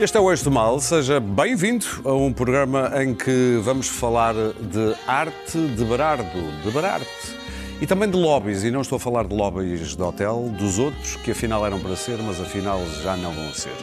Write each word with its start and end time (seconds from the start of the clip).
Este 0.00 0.16
é 0.16 0.20
o 0.20 0.30
Eixo 0.30 0.44
do 0.44 0.50
Mal, 0.52 0.78
seja 0.78 1.18
bem-vindo 1.18 1.84
a 2.04 2.12
um 2.12 2.32
programa 2.32 2.92
em 3.02 3.12
que 3.12 3.58
vamos 3.64 3.88
falar 3.88 4.32
de 4.32 4.94
arte 5.08 5.58
de 5.58 5.84
Berardo, 5.84 6.62
de 6.62 6.70
Berarte. 6.70 7.36
E 7.80 7.86
também 7.86 8.08
de 8.08 8.16
lobbies, 8.16 8.62
e 8.62 8.70
não 8.70 8.80
estou 8.80 8.94
a 8.94 9.00
falar 9.00 9.26
de 9.26 9.34
lobbies 9.34 9.96
de 9.96 10.02
hotel, 10.02 10.54
dos 10.56 10.78
outros, 10.78 11.16
que 11.16 11.32
afinal 11.32 11.66
eram 11.66 11.80
para 11.80 11.96
ser, 11.96 12.16
mas 12.18 12.40
afinal 12.40 12.80
já 13.02 13.16
não 13.16 13.32
vão 13.32 13.52
ser. 13.52 13.74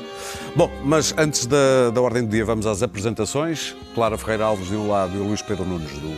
Bom, 0.55 0.71
mas 0.85 1.13
antes 1.17 1.45
da, 1.47 1.89
da 1.93 2.01
ordem 2.01 2.23
do 2.23 2.29
dia, 2.29 2.45
vamos 2.45 2.65
às 2.65 2.81
apresentações. 2.81 3.75
Clara 3.93 4.17
Ferreira 4.17 4.45
Alves 4.45 4.69
de 4.69 4.75
um 4.77 4.87
lado 4.87 5.13
e 5.13 5.17
Luís 5.17 5.41
Pedro 5.41 5.65
Nunes 5.65 5.91
do 5.99 6.17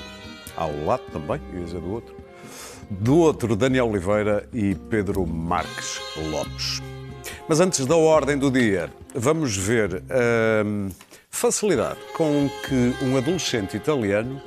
ao 0.55 0.86
lado 0.86 1.02
também, 1.11 1.41
ia 1.55 1.66
dizer 1.66 1.81
do 1.81 1.91
outro. 1.91 2.16
Do 2.88 3.17
outro, 3.17 3.55
Daniel 3.55 3.89
Oliveira 3.89 4.48
e 4.53 4.75
Pedro 4.75 5.25
Marques 5.25 6.00
Lopes. 6.31 6.84
Mas 7.50 7.62
antes 7.62 7.86
da 7.86 7.96
ordem 7.96 8.38
do 8.38 8.52
dia, 8.52 8.92
vamos 9.16 9.56
ver 9.56 10.04
a 10.10 10.66
hum, 10.66 10.90
facilidade 11.30 11.98
com 12.14 12.50
que 12.68 12.94
um 13.02 13.16
adolescente 13.16 13.78
italiano 13.78 14.42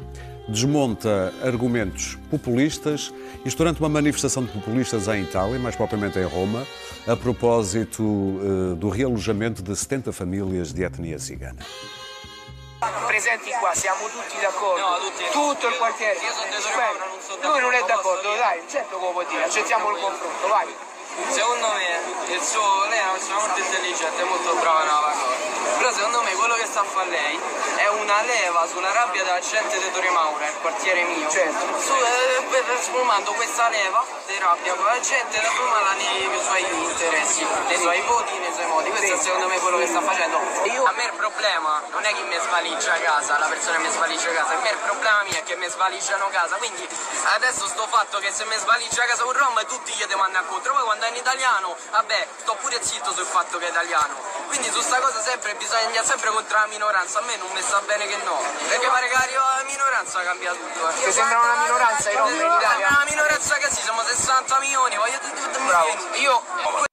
desmonta 0.46 1.32
argumentos 1.42 2.18
populistas, 2.30 3.10
isto 3.42 3.56
durante 3.56 3.80
uma 3.80 3.88
manifestação 3.88 4.44
de 4.44 4.52
populistas 4.52 5.08
em 5.08 5.22
Itália, 5.22 5.58
mais 5.58 5.74
propriamente 5.76 6.18
em 6.18 6.24
Roma, 6.24 6.66
a 7.06 7.16
propósito 7.16 8.02
uh, 8.02 8.74
do 8.76 8.90
realojamento 8.90 9.62
de 9.62 9.74
70 9.74 10.12
famílias 10.12 10.70
de 10.70 10.84
etnia 10.84 11.18
cigana. 11.18 11.64
Presenti 13.06 13.50
qua, 13.60 13.74
siamo 13.74 14.08
tutti 14.08 14.38
d'accordo. 14.42 14.80
No, 14.80 14.98
tutti. 14.98 15.24
Tutto 15.32 15.68
il 15.68 15.74
quartiere. 15.76 16.18
Sono 16.18 17.52
Lui 17.52 17.60
non 17.60 17.72
è 17.72 17.82
d'accordo. 17.86 18.36
dai, 18.36 18.60
certo 18.68 18.96
come 18.96 19.12
può 19.12 19.24
dire, 19.24 19.44
accettiamo 19.44 19.90
il 19.90 19.96
confronto, 20.00 20.48
vai. 20.48 20.89
Secondo 21.28 21.68
me 21.72 22.32
il 22.34 22.42
suo, 22.42 22.84
lei 22.88 22.98
è 22.98 23.02
una 23.02 23.12
persona 23.12 23.38
molto 23.38 23.58
intelligente, 23.60 24.24
molto 24.24 24.54
brava 24.54 24.80
nella 24.80 25.00
parola. 25.00 25.58
Però 25.78 25.92
secondo 25.92 26.22
me 26.22 26.32
quello 26.34 26.54
che 26.54 26.66
sta 26.66 26.80
a 26.80 26.84
fare 26.84 27.08
lei 27.08 27.40
è 27.76 27.88
una 27.88 28.20
leva 28.22 28.66
sulla 28.66 28.92
rabbia 28.92 29.22
della 29.24 29.40
gente 29.40 29.78
di 29.78 29.90
Torre 29.92 30.10
Maura, 30.10 30.46
il 30.46 30.54
quartiere 30.60 31.02
mio. 31.04 31.28
Certo. 31.30 31.80
Su, 31.80 31.92
eh, 31.94 32.64
trasformando 32.66 33.32
questa 33.32 33.68
leva 33.68 34.04
di 34.26 34.38
rabbia 34.38 34.74
con 34.74 34.84
la 34.84 35.00
gente 35.00 35.36
da 35.36 35.42
trasformarla 35.42 35.92
nei 35.92 36.40
suoi 36.44 36.66
interessi, 36.82 37.46
nei 37.66 37.78
suoi 37.78 38.00
voti, 38.02 38.38
nei 38.38 38.52
suoi 38.52 38.66
modi. 38.66 38.90
Questo 38.90 39.14
è 39.14 39.18
secondo 39.18 39.48
me 39.48 39.58
quello 39.58 39.78
che 39.78 39.86
sta 39.86 40.00
facendo. 40.02 40.38
Io- 40.64 40.84
A 40.84 40.92
me 40.92 41.04
il 41.04 41.12
problema 41.12 41.82
non 41.90 42.04
è 42.04 42.12
chi 42.14 42.22
mi 42.22 42.36
svaligia 42.40 42.98
casa, 43.00 43.38
la 43.38 43.46
persona 43.46 43.76
che 43.76 43.82
mi 43.82 43.90
svaligia 43.90 44.32
casa, 44.32 44.54
a 44.54 44.60
me 44.60 44.70
il 44.70 44.78
problema 44.78 45.22
mio 45.22 45.38
è 45.38 45.42
che 45.44 45.56
mi 45.56 45.68
svaligiano 45.68 46.28
casa. 46.30 46.56
Quindi 46.56 46.86
adesso 47.34 47.66
sto 47.66 47.86
fatto 47.88 48.18
che 48.18 48.30
se 48.32 48.44
mi 48.44 48.56
svaligia 48.56 49.04
casa 49.06 49.24
un 49.24 49.32
rom 49.32 49.66
tutti 49.66 49.92
gli 49.92 50.04
devo 50.04 50.22
andare 50.22 50.46
contro. 50.46 50.74
Poi 50.74 50.84
quando 50.84 51.06
in 51.10 51.16
italiano, 51.16 51.76
vabbè, 51.90 52.26
sto 52.42 52.56
pure 52.62 52.78
zitto 52.80 53.12
sul 53.12 53.26
fatto 53.26 53.58
che 53.58 53.66
è 53.66 53.70
italiano. 53.70 54.14
Quindi 54.48 54.70
su 54.70 54.80
sta 54.80 54.98
cosa 54.98 55.20
sempre 55.20 55.54
bisogna 55.58 56.02
sempre 56.02 56.30
contro 56.30 56.56
la 56.58 56.66
minoranza. 56.70 57.18
A 57.20 57.24
me 57.26 57.36
non 57.36 57.50
mi 57.52 57.60
sta 57.62 57.82
bene 57.86 58.06
che 58.06 58.16
no. 58.24 58.38
Perché 58.70 58.86
pare 58.86 59.06
che 59.08 59.14
arriva 59.14 59.42
la 59.60 59.66
minoranza 59.66 60.22
cambia 60.22 60.52
tutto. 60.54 60.80
eh. 60.88 61.04
Ti 61.04 61.12
sembra 61.12 61.38
una 61.38 61.56
minoranza 61.62 62.10
i 62.10 62.16
rom 62.16 62.30
in 62.30 62.46
Italia? 62.58 62.86
Una 62.88 63.06
minoranza 63.08 63.54
che 63.58 63.68
sì, 63.70 63.82
siamo 63.82 64.02
60 64.02 64.58
milioni, 64.60 64.94
voglio 64.96 65.18
tutto 65.18 65.58
Bravo. 65.66 65.90
Io 66.18 66.88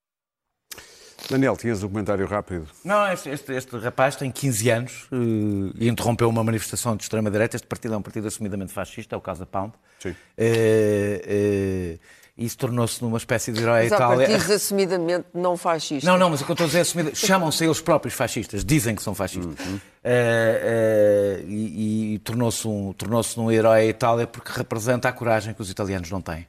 Daniel, 1.29 1.57
tinhas 1.57 1.83
um 1.83 1.89
comentário 1.89 2.25
rápido. 2.25 2.67
Não, 2.85 3.05
este, 3.11 3.29
este- 3.29 3.53
este 3.53 3.77
rapaz 3.79 4.15
tem 4.15 4.31
15 4.31 4.69
anos 4.69 5.07
eh, 5.11 5.73
e 5.77 5.89
interrompeu 5.89 6.29
uma 6.29 6.41
manifestação 6.41 6.95
de 6.95 7.03
extrema-direita. 7.03 7.57
Este 7.57 7.67
partido 7.67 7.95
é 7.95 7.97
um 7.97 8.02
partido 8.02 8.27
assumidamente 8.27 8.71
fascista, 8.71 9.13
é 9.15 9.17
o 9.17 9.21
Casa 9.21 9.45
Pound. 9.45 9.73
Sim. 9.99 10.15
Eh, 10.37 11.21
e 11.27 11.99
isso 12.37 12.58
tornou-se 12.58 13.02
numa 13.02 13.17
espécie 13.17 13.52
de 13.52 13.61
herói 13.61 13.80
à 13.80 13.83
Mas 13.83 13.92
Itália. 13.92 14.27
partidos 14.27 14.52
assumidamente 14.52 15.25
não 15.33 15.58
fascistas. 15.58 16.03
Não, 16.03 16.17
não, 16.17 16.30
mas 16.30 16.42
o 16.42 16.45
que 16.45 16.52
eu 16.52 16.53
estou 16.53 16.65
a 16.65 16.67
dizer 16.67 16.80
é 16.80 16.81
assumida. 16.81 17.15
Chamam-se 17.15 17.65
eles 17.65 17.81
próprios 17.81 18.14
fascistas, 18.14 18.64
dizem 18.64 18.95
que 18.95 19.02
são 19.02 19.15
fascistas. 19.15 19.65
Uhum. 19.65 19.80
Eh, 20.03 21.42
eh, 21.42 21.43
e 21.48 22.14
e 22.14 22.20
tornou-se 22.20 22.67
um, 22.67 22.93
tornou 22.93 23.21
num 23.37 23.52
herói 23.52 23.81
à 23.81 23.86
Itália 23.86 24.25
porque 24.25 24.52
representa 24.53 25.09
a 25.09 25.11
coragem 25.11 25.53
que 25.53 25.61
os 25.61 25.70
italianos 25.70 26.09
não 26.09 26.21
têm. 26.21 26.48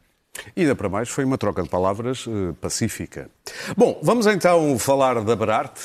E 0.56 0.62
ainda 0.62 0.75
para 0.75 0.88
mais, 0.88 1.09
foi 1.09 1.25
uma 1.25 1.37
troca 1.37 1.62
de 1.62 1.69
palavras 1.69 2.25
eh, 2.28 2.53
pacífica. 2.60 3.28
Bom, 3.76 3.99
vamos 4.03 4.26
então 4.26 4.78
falar 4.78 5.20
da 5.22 5.34
Berarte, 5.34 5.81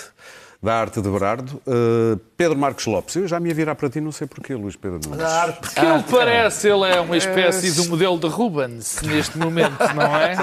da 0.64 0.76
arte 0.76 1.02
de 1.02 1.10
Berardo. 1.10 1.62
Eh, 1.68 2.18
Pedro 2.38 2.58
Marcos 2.58 2.86
Lopes, 2.86 3.16
eu 3.18 3.28
já 3.28 3.38
me 3.38 3.50
ia 3.50 3.56
virar 3.56 3.76
para 3.76 3.90
ti, 3.90 4.00
não 4.00 4.14
sei 4.14 4.26
porquê, 4.26 4.56
Luís 4.56 4.78
Pedro 4.78 5.00
Nunes. 5.10 5.24
Porque 5.60 5.80
ele 5.82 6.04
parece, 6.10 6.70
ele 6.70 6.86
é 6.90 7.02
uma 7.02 7.18
espécie 7.18 7.70
de 7.74 7.90
modelo 7.90 8.18
de 8.18 8.28
Rubens 8.28 9.02
neste 9.02 9.38
momento, 9.38 9.78
não 9.94 10.16
é? 10.16 10.34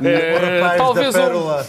É, 0.02 0.60
Rapaz 0.60 0.78
talvez 0.78 1.14
da 1.14 1.20
um 1.20 1.24
pérola. 1.26 1.66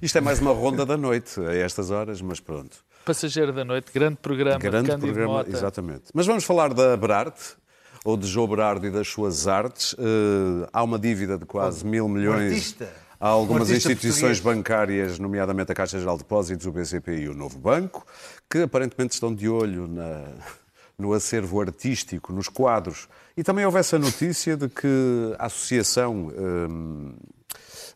Isto 0.00 0.18
é 0.18 0.20
mais 0.20 0.38
uma 0.38 0.52
ronda 0.52 0.86
da 0.86 0.96
noite, 0.96 1.40
a 1.40 1.54
estas 1.54 1.90
horas, 1.90 2.20
mas 2.22 2.38
pronto. 2.38 2.76
passageiro 3.04 3.52
da 3.52 3.64
noite, 3.64 3.90
grande 3.92 4.16
programa, 4.16 4.58
Grande 4.58 4.90
Cândido 4.90 5.06
programa, 5.06 5.34
Mota. 5.34 5.50
exatamente. 5.50 6.04
Mas 6.14 6.26
vamos 6.26 6.44
falar 6.44 6.72
da 6.72 6.96
Berarte, 6.96 7.56
ou 8.04 8.16
de 8.16 8.26
João 8.26 8.46
Berardo 8.46 8.86
e 8.86 8.90
das 8.90 9.08
suas 9.08 9.48
artes. 9.48 9.94
Eh, 9.98 10.68
há 10.72 10.82
uma 10.84 10.98
dívida 10.98 11.36
de 11.38 11.46
quase 11.46 11.84
mil 11.86 12.06
milhões 12.08 12.52
artista. 12.52 12.88
A 13.24 13.28
algumas 13.28 13.70
Um 13.70 13.74
instituições 13.74 14.38
português. 14.38 14.40
bancárias, 14.40 15.18
nomeadamente 15.18 15.72
a 15.72 15.74
Caixa 15.74 15.98
Geral 15.98 16.16
de 16.16 16.22
Depósitos, 16.24 16.66
o 16.66 16.72
BCP 16.72 17.16
e 17.20 17.28
o 17.28 17.34
Novo 17.34 17.58
Banco, 17.58 18.06
que 18.50 18.58
aparentemente 18.58 19.14
estão 19.14 19.34
de 19.34 19.48
olho 19.48 19.88
na- 19.88 20.28
no 20.98 21.12
acervo 21.14 21.60
artístico, 21.60 22.32
nos 22.32 22.48
quadros. 22.48 23.08
E 23.36 23.42
também 23.42 23.64
houve 23.64 23.78
essa 23.78 23.98
notícia 23.98 24.56
de 24.56 24.68
que 24.68 25.34
a 25.38 25.46
associação 25.46 26.30
hum, 26.36 27.14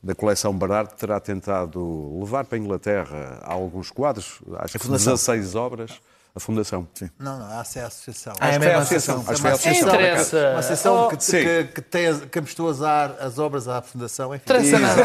da 0.02 0.14
coleção 0.14 0.56
Berardo 0.56 0.94
terá 0.94 1.20
tentado 1.20 2.18
levar 2.20 2.44
para 2.44 2.56
a 2.56 2.60
Inglaterra 2.60 3.38
alguns 3.42 3.90
quadros, 3.90 4.40
acho 4.60 4.78
que 4.78 4.84
Fundação. 4.84 5.12
16 5.12 5.54
obras, 5.54 6.00
a 6.38 6.40
Fundação. 6.40 6.88
Sim. 6.94 7.10
Não, 7.18 7.38
não, 7.38 7.60
essa 7.60 7.78
é 7.80 7.82
a 7.82 7.86
associação. 7.88 8.32
Ah, 8.40 8.48
é 8.48 8.50
Acho 8.50 8.58
que 8.58 8.64
foi 8.64 8.72
a 8.74 8.78
associação. 8.78 9.16
Acho 9.20 9.26
que 9.28 9.40
foi 9.40 9.50
a 9.50 9.54
associação. 9.54 9.88
Interessa. 9.88 10.38
Uma 10.50 10.58
associação 10.58 11.08
que, 11.08 11.24
Sim. 11.24 11.38
que, 11.44 11.64
que, 11.64 11.80
tem, 11.82 12.18
que 12.20 12.38
apostou 12.38 12.68
as, 12.70 12.80
as 12.82 13.38
obras 13.38 13.68
à 13.68 13.82
Fundação. 13.82 14.34
Enfim. 14.34 14.42
Interessa 14.44 14.78
nada. 14.78 15.02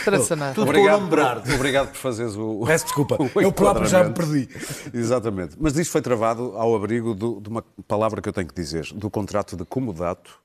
Interessa 0.00 0.36
nada. 0.36 0.54
Tudo 0.54 0.72
com 0.72 0.78
o 0.78 1.54
obrigado 1.54 1.88
por 1.88 1.96
fazeres 1.96 2.34
o. 2.36 2.64
Peço 2.66 2.84
desculpa, 2.84 3.16
o 3.34 3.40
eu 3.40 3.52
próprio 3.52 3.86
já 3.86 4.04
me 4.04 4.10
enquadramento. 4.10 4.48
Exatamente. 4.92 5.56
Mas 5.58 5.76
isto 5.78 5.90
foi 5.90 6.02
travado 6.02 6.52
ao 6.56 6.74
abrigo 6.74 7.14
do- 7.14 7.40
de 7.40 7.48
uma 7.48 7.62
palavra 7.86 8.20
que 8.20 8.28
eu 8.28 8.32
tenho 8.32 8.46
que 8.46 8.54
dizer, 8.54 8.86
do 8.94 9.08
contrato 9.10 9.56
de 9.56 9.64
comodato 9.64 10.38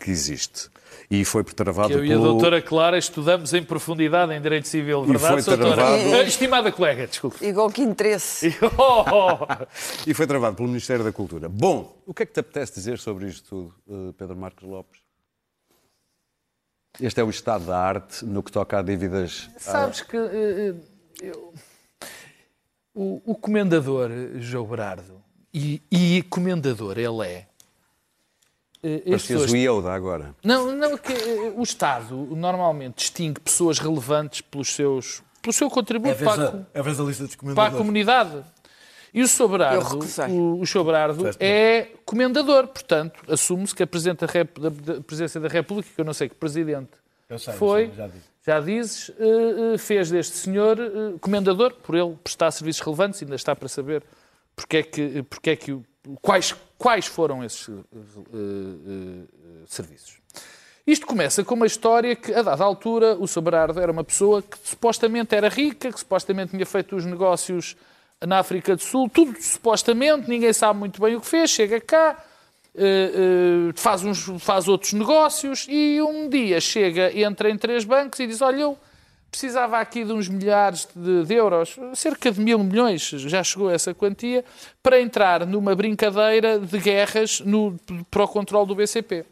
que 0.00 0.10
existe. 0.10 0.68
E 1.10 1.24
foi 1.24 1.44
travado 1.44 1.88
Que 1.88 1.94
eu 1.94 2.04
e 2.04 2.08
a 2.12 2.16
pelo... 2.16 2.24
doutora 2.24 2.60
Clara 2.62 2.98
estudamos 2.98 3.52
em 3.54 3.62
profundidade 3.62 4.32
em 4.32 4.40
Direito 4.40 4.66
Civil, 4.66 5.04
E 5.04 5.08
verdade, 5.08 5.42
foi 5.42 5.56
doutora? 5.56 5.74
travado- 5.76 6.14
Eh, 6.14 6.22
Estimada 6.24 6.72
colega, 6.72 7.06
desculpe. 7.06 7.44
E 7.44 7.52
com 7.52 7.70
que 7.70 7.82
interesse? 7.82 8.56
Oh, 8.78 9.04
oh. 9.36 9.66
E 10.06 10.14
foi 10.14 10.26
travado 10.26 10.56
pelo 10.56 10.68
Ministério 10.68 11.04
da 11.04 11.12
Cultura. 11.12 11.48
Bom, 11.48 11.96
o 12.06 12.12
que 12.14 12.22
é 12.22 12.26
que 12.26 12.32
te 12.32 12.40
apetece 12.40 12.74
dizer 12.74 12.98
sobre 12.98 13.26
isto 13.28 13.48
tudo, 13.48 13.74
eh, 14.10 14.12
Pedro 14.18 14.36
Marcos 14.36 14.64
Lopes? 14.66 15.00
Este 17.00 17.20
é 17.20 17.24
o 17.24 17.30
estado 17.30 17.66
da 17.66 17.78
arte 17.78 18.24
no 18.24 18.42
que 18.42 18.50
toca 18.50 18.78
a 18.78 18.82
dívidas. 18.82 19.50
Sabes 19.58 20.00
que 20.00 20.16
eh, 20.16 20.74
eu- 21.20 21.52
o, 22.94 23.20
o 23.32 23.34
comendador 23.34 24.10
João 24.38 24.64
Berardo, 24.66 25.22
e, 25.52 25.82
e 25.90 26.22
comendador 26.30 26.98
ele 26.98 27.26
é. 27.26 27.46
Eh, 28.86 28.96
as 29.14 29.22
Parecias 29.22 29.42
pessoas- 29.42 29.52
o 29.52 29.56
Yoda 29.56 29.92
agora. 29.92 30.34
Não, 30.44 30.72
não, 30.72 30.96
que 30.98 31.12
eh, 31.12 31.52
o 31.56 31.62
Estado 31.62 32.14
normalmente 32.36 32.96
distingue 32.96 33.40
pessoas 33.40 33.78
relevantes 33.78 34.40
pelos 34.40 34.68
seus, 34.74 35.22
pelo 35.42 35.52
seu 35.52 35.66
É 35.66 35.70
contributo 35.70 36.28
a 36.28 36.34
para, 36.34 36.48
a, 36.74 36.78
é 36.78 36.80
a 36.80 36.82
lista 36.84 37.02
dos 37.24 37.36
para 37.54 37.74
a 37.74 37.78
comunidade. 37.78 38.44
E 39.14 39.22
o 39.22 39.28
Sobrardo, 39.28 39.98
o, 40.30 40.60
o 40.60 40.66
Sobrardo 40.66 41.30
é 41.40 41.88
comendador, 42.04 42.66
portanto, 42.68 43.18
assume-se 43.32 43.74
que 43.74 43.82
a 43.82 43.86
Presidente 43.86 44.26
da, 44.26 44.30
Rep- 44.30 44.58
da- 44.60 44.68
da 44.94 45.00
Presidência 45.00 45.40
da 45.40 45.48
República, 45.48 45.88
que 45.94 46.00
eu 46.00 46.04
não 46.04 46.12
sei 46.12 46.28
que 46.28 46.34
Presidente 46.34 46.90
Eu 47.28 47.38
sei, 47.38 47.54
eu 47.54 47.58
foi, 47.58 47.86
sei, 47.86 47.94
já 47.96 48.06
disse. 48.08 48.24
já 48.46 48.60
dizes, 48.60 49.10
eh, 49.18 49.74
eh, 49.74 49.78
fez 49.78 50.10
deste 50.10 50.36
senhor 50.36 50.78
eh, 50.78 51.18
comendador, 51.18 51.72
por 51.82 51.94
ele 51.94 52.14
prestar 52.22 52.50
serviços 52.50 52.82
relevantes, 52.82 53.22
ainda 53.22 53.36
está 53.36 53.56
para 53.56 53.68
saber 53.68 54.02
porque 54.54 54.76
é 54.78 54.82
que, 54.82 55.22
porque 55.22 55.50
é 55.50 55.56
que 55.56 55.78
quais, 56.20 56.54
quais 56.78 57.06
foram 57.06 57.44
esses 57.44 57.68
eh, 57.68 57.72
eh, 57.92 59.24
serviços. 59.66 60.18
Isto 60.86 61.06
começa 61.06 61.42
com 61.42 61.54
uma 61.54 61.66
história 61.66 62.14
que, 62.14 62.32
a 62.32 62.42
dada 62.42 62.62
altura, 62.62 63.16
o 63.18 63.26
Sobrardo 63.26 63.80
era 63.80 63.90
uma 63.90 64.04
pessoa 64.04 64.40
que 64.40 64.56
supostamente 64.62 65.34
era 65.34 65.48
rica, 65.48 65.90
que 65.90 65.98
supostamente 65.98 66.52
tinha 66.52 66.64
feito 66.64 66.94
os 66.94 67.04
negócios 67.04 67.76
na 68.24 68.38
África 68.38 68.76
do 68.76 68.82
Sul, 68.82 69.10
tudo 69.10 69.36
supostamente, 69.40 70.28
ninguém 70.28 70.52
sabe 70.52 70.78
muito 70.78 71.00
bem 71.00 71.16
o 71.16 71.20
que 71.20 71.26
fez, 71.26 71.50
chega 71.50 71.80
cá, 71.80 72.24
eh, 72.78 73.10
eh, 73.14 73.72
faz, 73.74 74.04
uns, 74.04 74.26
faz 74.38 74.68
outros 74.68 74.92
negócios 74.92 75.66
e 75.68 76.00
um 76.00 76.28
dia 76.28 76.60
chega, 76.60 77.10
entra 77.18 77.50
em 77.50 77.56
três 77.56 77.84
bancos 77.84 78.20
e 78.20 78.26
diz: 78.26 78.40
Olha, 78.42 78.60
eu 78.60 78.78
precisava 79.36 79.78
aqui 79.78 80.02
de 80.02 80.12
uns 80.12 80.28
milhares 80.28 80.88
de, 80.96 81.24
de 81.24 81.34
euros, 81.34 81.76
cerca 81.94 82.32
de 82.32 82.40
mil 82.40 82.58
milhões, 82.60 83.02
já 83.02 83.44
chegou 83.44 83.68
a 83.68 83.74
essa 83.74 83.92
quantia, 83.92 84.42
para 84.82 84.98
entrar 84.98 85.44
numa 85.44 85.74
brincadeira 85.74 86.58
de 86.58 86.78
guerras 86.78 87.40
no, 87.40 87.78
para 88.10 88.24
o 88.24 88.28
controle 88.28 88.66
do 88.66 88.74
BCP. 88.74 89.26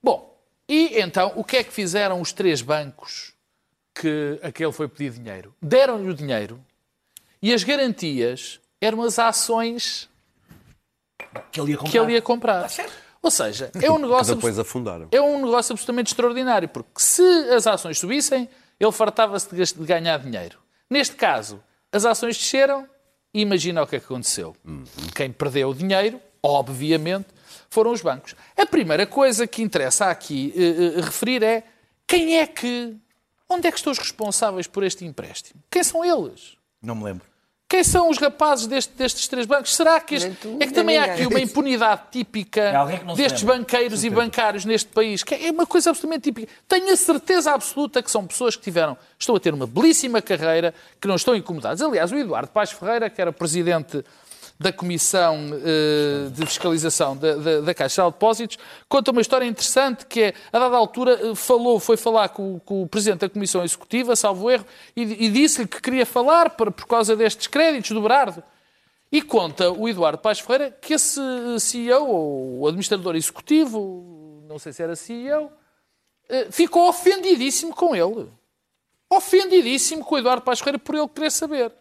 Bom, 0.00 0.38
e 0.68 1.00
então 1.00 1.32
o 1.34 1.42
que 1.42 1.56
é 1.56 1.64
que 1.64 1.72
fizeram 1.72 2.20
os 2.20 2.32
três 2.32 2.62
bancos 2.62 3.32
que 3.92 4.38
aquele 4.40 4.70
foi 4.70 4.86
pedir 4.86 5.14
dinheiro? 5.14 5.52
Deram-lhe 5.60 6.08
o 6.08 6.14
dinheiro 6.14 6.60
E 7.42 7.52
as 7.52 7.64
garantias 7.64 8.60
eram 8.80 9.02
as 9.02 9.18
ações 9.18 10.08
Que 11.50 11.60
ele 11.60 11.72
ia 11.72 11.76
comprar. 11.76 11.90
que 11.90 11.98
ele 11.98 12.12
ia 12.12 12.22
comprar. 12.22 12.70
Ou 13.20 13.30
seja, 13.32 13.70
é 13.82 13.90
um 13.90 13.98
negócio 14.00 14.36
depois 14.36 14.58
afundaram. 14.60 15.08
é 15.10 15.20
um 15.20 15.44
negócio 15.44 15.72
absolutamente 15.72 16.12
extraordinário, 16.12 16.68
porque 16.68 16.88
se 16.98 17.22
as 17.50 17.66
ações 17.66 17.98
subissem, 17.98 18.48
ele 18.80 18.92
fartava-se 18.92 19.54
de 19.54 19.84
ganhar 19.84 20.18
dinheiro. 20.18 20.58
Neste 20.88 21.14
caso, 21.14 21.62
as 21.92 22.04
ações 22.04 22.36
desceram 22.36 22.88
e 23.32 23.42
imagina 23.42 23.82
o 23.82 23.86
que 23.86 23.96
é 23.96 24.00
que 24.00 24.06
aconteceu. 24.06 24.56
Quem 25.14 25.30
perdeu 25.30 25.68
o 25.68 25.74
dinheiro, 25.74 26.20
obviamente, 26.42 27.28
foram 27.68 27.92
os 27.92 28.00
bancos. 28.00 28.34
A 28.56 28.66
primeira 28.66 29.06
coisa 29.06 29.46
que 29.46 29.62
interessa 29.62 30.06
aqui 30.06 30.52
eh, 30.56 30.98
eh, 30.98 31.00
referir 31.00 31.42
é 31.42 31.62
quem 32.06 32.38
é 32.38 32.46
que. 32.46 32.96
Onde 33.48 33.66
é 33.66 33.70
que 33.70 33.78
estão 33.78 33.92
os 33.92 33.98
responsáveis 33.98 34.66
por 34.66 34.82
este 34.82 35.04
empréstimo? 35.04 35.62
Quem 35.70 35.82
são 35.82 36.04
eles? 36.04 36.56
Não 36.80 36.94
me 36.94 37.04
lembro. 37.04 37.29
Quem 37.70 37.84
são 37.84 38.10
os 38.10 38.18
rapazes 38.18 38.66
deste- 38.66 38.92
destes 38.96 39.28
três 39.28 39.46
bancos? 39.46 39.76
Será 39.76 40.00
que 40.00 40.16
este... 40.16 40.30
Tu, 40.32 40.56
é 40.58 40.66
que 40.66 40.72
também 40.72 40.98
há 40.98 41.04
aqui 41.04 41.24
uma 41.24 41.38
impunidade 41.40 42.00
típica 42.10 42.60
É 43.12 43.14
destes 43.14 43.44
banqueiros 43.44 44.02
e 44.02 44.10
bancários 44.10 44.64
neste 44.64 44.88
país, 44.90 45.22
que 45.22 45.36
é 45.36 45.52
uma 45.52 45.64
coisa 45.64 45.90
absolutamente 45.90 46.24
típica. 46.24 46.52
Tenho 46.66 46.92
a 46.92 46.96
certeza 46.96 47.52
absoluta 47.52 48.02
que 48.02 48.10
são 48.10 48.26
pessoas 48.26 48.56
que 48.56 48.62
tiveram, 48.62 48.96
estão 49.16 49.36
a 49.36 49.40
ter 49.40 49.54
uma 49.54 49.68
belíssima 49.68 50.20
carreira, 50.20 50.74
que 51.00 51.06
não 51.06 51.14
estão 51.14 51.32
incomodados. 51.36 51.80
Aliás, 51.80 52.10
o 52.10 52.16
Eduardo 52.16 52.48
Paz 52.50 52.72
Ferreira, 52.72 53.08
que 53.08 53.20
era 53.20 53.32
presidente 53.32 54.04
da 54.62 54.70
Comissão 54.70 55.38
eh, 55.64 56.28
de 56.32 56.44
Fiscalização 56.44 57.16
da, 57.16 57.34
da, 57.36 57.60
da 57.62 57.74
Caixa 57.74 58.02
de 58.04 58.10
Depósitos, 58.10 58.58
conta 58.90 59.10
uma 59.10 59.22
história 59.22 59.46
interessante 59.46 60.04
que 60.04 60.20
é, 60.20 60.34
a 60.52 60.58
dada 60.58 60.76
altura, 60.76 61.18
eh, 61.30 61.34
falou, 61.34 61.80
foi 61.80 61.96
falar 61.96 62.28
com, 62.28 62.56
o- 62.56 62.60
com 62.60 62.82
o 62.82 62.86
Presidente 62.86 63.20
da 63.20 63.30
Comissão 63.30 63.64
Executiva, 63.64 64.14
salvo 64.14 64.50
erro, 64.50 64.66
e, 64.94 65.24
e 65.24 65.30
disse-lhe 65.30 65.66
que 65.66 65.80
queria 65.80 66.04
falar 66.04 66.50
por, 66.50 66.70
por 66.70 66.86
causa 66.86 67.16
destes 67.16 67.46
créditos 67.46 67.92
do 67.92 68.02
Berardo. 68.02 68.42
E 69.10 69.22
conta 69.22 69.72
o 69.72 69.88
Eduardo 69.88 70.18
Paz 70.18 70.38
Ferreira 70.40 70.70
que 70.70 70.92
esse 70.92 71.18
CEO, 71.58 72.06
ou 72.06 72.68
administrador 72.68 73.16
executivo, 73.16 74.44
não 74.46 74.58
sei 74.58 74.72
se 74.74 74.82
era 74.82 74.94
CEO, 74.94 75.50
eh, 76.28 76.48
ficou 76.50 76.86
ofendidíssimo 76.86 77.74
com 77.74 77.96
ele. 77.96 78.28
Ofendidíssimo 79.12 80.04
com 80.04 80.14
o 80.14 80.18
Eduardo 80.18 80.42
Paz 80.42 80.58
Ferreira 80.60 80.78
por 80.78 80.94
ele 80.94 81.08
querer 81.08 81.30
saber. 81.32 81.72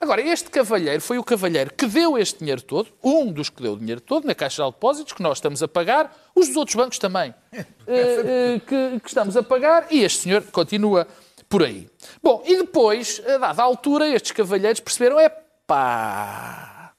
Agora, 0.00 0.22
este 0.22 0.48
cavalheiro 0.48 1.00
foi 1.00 1.18
o 1.18 1.24
cavalheiro 1.24 1.72
que 1.74 1.86
deu 1.86 2.16
este 2.16 2.38
dinheiro 2.38 2.62
todo, 2.62 2.88
um 3.02 3.32
dos 3.32 3.50
que 3.50 3.60
deu 3.60 3.72
o 3.72 3.76
dinheiro 3.76 4.00
todo, 4.00 4.26
na 4.26 4.34
Caixa 4.34 4.62
de 4.62 4.70
Depósitos, 4.70 5.12
que 5.12 5.22
nós 5.22 5.38
estamos 5.38 5.60
a 5.62 5.66
pagar, 5.66 6.16
os 6.34 6.46
dos 6.46 6.56
outros 6.56 6.76
bancos 6.76 6.98
também, 6.98 7.34
eh, 7.52 7.64
eh, 7.86 8.60
que, 8.60 9.00
que 9.00 9.08
estamos 9.08 9.36
a 9.36 9.42
pagar, 9.42 9.88
e 9.90 10.04
este 10.04 10.22
senhor 10.22 10.42
continua 10.52 11.06
por 11.48 11.64
aí. 11.64 11.88
Bom, 12.22 12.42
e 12.46 12.56
depois, 12.58 13.20
a 13.26 13.38
dada 13.38 13.62
altura, 13.62 14.08
estes 14.08 14.30
cavalheiros 14.30 14.78
perceberam, 14.78 15.18
é 15.18 15.28
pá, 15.66 16.92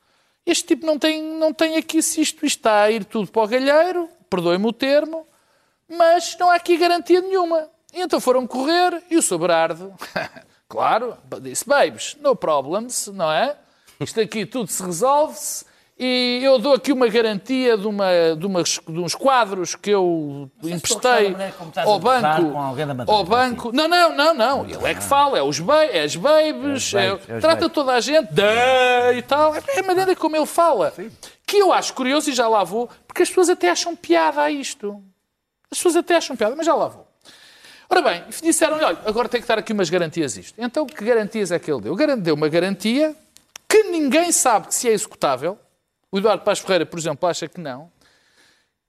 este 0.45 0.65
tipo 0.67 0.85
não 0.85 0.97
tem, 0.97 1.21
não 1.21 1.53
tem 1.53 1.77
aqui 1.77 2.01
se 2.01 2.19
isto 2.21 2.45
está 2.45 2.81
a 2.81 2.91
ir 2.91 3.05
tudo 3.05 3.31
para 3.31 3.43
o 3.43 3.47
galheiro, 3.47 4.09
perdoe-me 4.29 4.65
o 4.65 4.73
termo, 4.73 5.25
mas 5.87 6.35
não 6.39 6.49
há 6.49 6.55
aqui 6.55 6.75
garantia 6.75 7.21
nenhuma. 7.21 7.69
E 7.93 8.01
então 8.01 8.19
foram 8.19 8.45
correr 8.45 9.03
e 9.09 9.17
o 9.17 9.21
Sobrardo, 9.21 9.93
claro, 10.69 11.17
disse, 11.41 11.67
babes, 11.67 12.15
no 12.21 12.35
problems, 12.35 13.07
não 13.07 13.29
é? 13.31 13.57
Isto 13.99 14.21
aqui 14.21 14.45
tudo 14.45 14.69
se 14.71 14.81
resolve-se 14.81 15.65
e 16.01 16.39
eu 16.41 16.57
dou 16.57 16.73
aqui 16.75 16.93
uma 16.93 17.09
garantia 17.09 17.77
de, 17.77 17.85
uma, 17.85 18.07
de, 18.37 18.45
umas- 18.45 18.79
de 18.87 18.97
uns 18.99 19.13
quadros 19.13 19.75
que 19.75 19.89
eu 19.89 20.49
emprestei 20.63 21.35
é? 21.35 21.53
Ao 21.83 21.99
banco. 21.99 22.21
da 23.03 23.11
Ao 23.13 23.23
banco. 23.25 23.71
Não, 23.73 23.87
não, 23.89 24.15
não, 24.15 24.33
não. 24.33 24.65
Ele 24.65 24.85
é 24.85 24.93
que 24.95 25.03
fala, 25.03 25.37
é 25.37 25.41
os 25.43 25.59
ba 25.59 25.83
é 25.83 26.03
as 26.03 26.15
babes, 26.15 26.93
É 26.93 27.07
é- 27.07 27.09
babes, 27.09 27.29
é 27.29 27.33
os 27.35 27.41
trata 27.41 27.69
toda 27.69 27.91
a 27.91 27.99
gente 27.99 28.31
"Dã", 28.33 29.11
e 29.13 29.21
tal. 29.23 29.53
É 29.53 29.79
a 29.79 29.83
maneira 29.83 30.15
como 30.15 30.37
ele 30.37 30.45
fala. 30.45 30.93
Que 31.45 31.57
eu 31.57 31.73
acho 31.73 31.93
curioso 31.93 32.29
e 32.29 32.33
já 32.33 32.47
lá 32.47 32.63
vou, 32.63 32.87
porque 33.05 33.23
as 33.23 33.27
pessoas 33.27 33.49
até 33.49 33.69
acham 33.69 33.93
piada 33.97 34.39
a 34.43 34.49
isto. 34.51 35.03
As 35.69 35.77
pessoas 35.79 35.97
até 35.97 36.15
acham 36.15 36.37
piada, 36.37 36.55
mas 36.55 36.65
já 36.65 36.73
lá 36.75 36.87
vou. 36.87 37.08
Ora 37.89 38.01
bem, 38.03 38.23
disseram-lhe, 38.43 38.83
olha, 38.83 38.99
agora 39.05 39.27
tem 39.27 39.41
que 39.41 39.47
dar 39.47 39.57
aqui 39.57 39.73
umas 39.73 39.89
garantias 39.89 40.37
isto. 40.37 40.53
Então, 40.61 40.85
que 40.85 41.03
garantias 41.03 41.51
é 41.51 41.57
que 41.57 41.71
ele 41.71 41.81
deu? 41.81 41.95
Deu 42.17 42.35
uma 42.35 42.47
garantia 42.47 43.15
que 43.67 43.83
ninguém 43.83 44.31
sabe 44.31 44.67
que 44.67 44.75
se 44.75 44.87
é 44.87 44.91
executável. 44.91 45.57
O 46.11 46.17
Eduardo 46.19 46.43
Paz 46.43 46.59
Ferreira, 46.59 46.85
por 46.85 46.99
exemplo, 46.99 47.27
acha 47.27 47.47
que 47.47 47.59
não. 47.59 47.91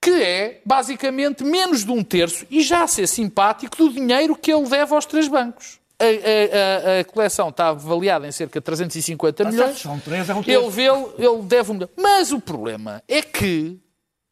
Que 0.03 0.11
é, 0.23 0.61
basicamente, 0.65 1.43
menos 1.43 1.83
de 1.85 1.91
um 1.91 2.03
terço, 2.03 2.45
e 2.49 2.61
já 2.61 2.83
a 2.83 2.87
ser 2.87 3.07
simpático, 3.07 3.75
do 3.77 3.91
dinheiro 3.93 4.35
que 4.35 4.51
ele 4.51 4.67
deve 4.67 4.93
aos 4.93 5.05
três 5.05 5.27
bancos. 5.27 5.79
A, 5.99 6.03
a- 6.05 6.99
a- 7.01 7.03
coleção 7.05 7.49
está 7.49 7.67
avaliada 7.69 8.27
em 8.27 8.31
cerca 8.31 8.59
de 8.59 8.63
350 8.63 9.43
milhões. 9.51 9.79
São 9.79 9.99
três, 9.99 10.27
é 10.29 10.33
um. 10.33 10.41
Ele, 10.47 10.69
vê, 10.69 10.85
ele 11.19 11.41
deve 11.43 11.69
um 11.71 11.73
milhão. 11.75 11.89
Mas 11.95 12.31
o 12.31 12.39
problema 12.39 13.03
é 13.07 13.21
que, 13.21 13.79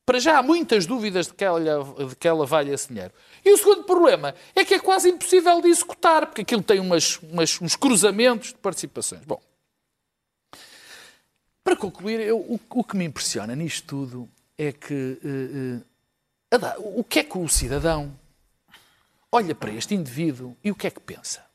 para 0.03 0.17
já, 0.19 0.39
há 0.39 0.43
muitas 0.43 0.87
dúvidas 0.87 1.27
de 1.27 1.33
que, 1.35 1.45
ela, 1.45 1.59
de 1.59 2.15
que 2.15 2.27
ela 2.27 2.43
valha 2.47 2.73
esse 2.73 2.87
dinheiro. 2.87 3.11
E 3.43 3.51
o 3.53 3.57
segundo 3.57 3.83
problema 3.83 4.35
é 4.55 4.65
que 4.65 4.73
é 4.75 4.79
quase 4.79 5.09
impossível 5.09 5.61
de 5.61 5.69
executar, 5.69 6.25
porque 6.27 6.41
aquilo 6.41 6.61
tem 6.63 6.79
umas, 6.79 7.17
umas- 7.23 7.61
uns 7.61 7.75
cruzamentos 7.75 8.49
de 8.49 8.55
participações. 8.55 9.23
Bom, 9.25 9.41
para 11.63 11.75
concluir, 11.75 12.19
eu- 12.21 12.39
o, 12.39 12.59
o 12.69 12.83
que 12.83 12.97
me 12.97 13.05
impressiona 13.05 13.55
nisto 13.55 13.85
tudo 13.87 14.29
é 14.57 14.71
que 14.71 15.17
eh, 15.23 16.55
eh, 16.57 16.75
o 16.79 17.03
que 17.03 17.19
é 17.19 17.23
que 17.23 17.37
o 17.37 17.47
cidadão 17.47 18.11
olha 19.31 19.53
para 19.53 19.71
este 19.71 19.93
indivíduo 19.93 20.55
e 20.63 20.71
o 20.71 20.75
que 20.75 20.87
é 20.87 20.89
que 20.91 20.99
pensa? 20.99 21.45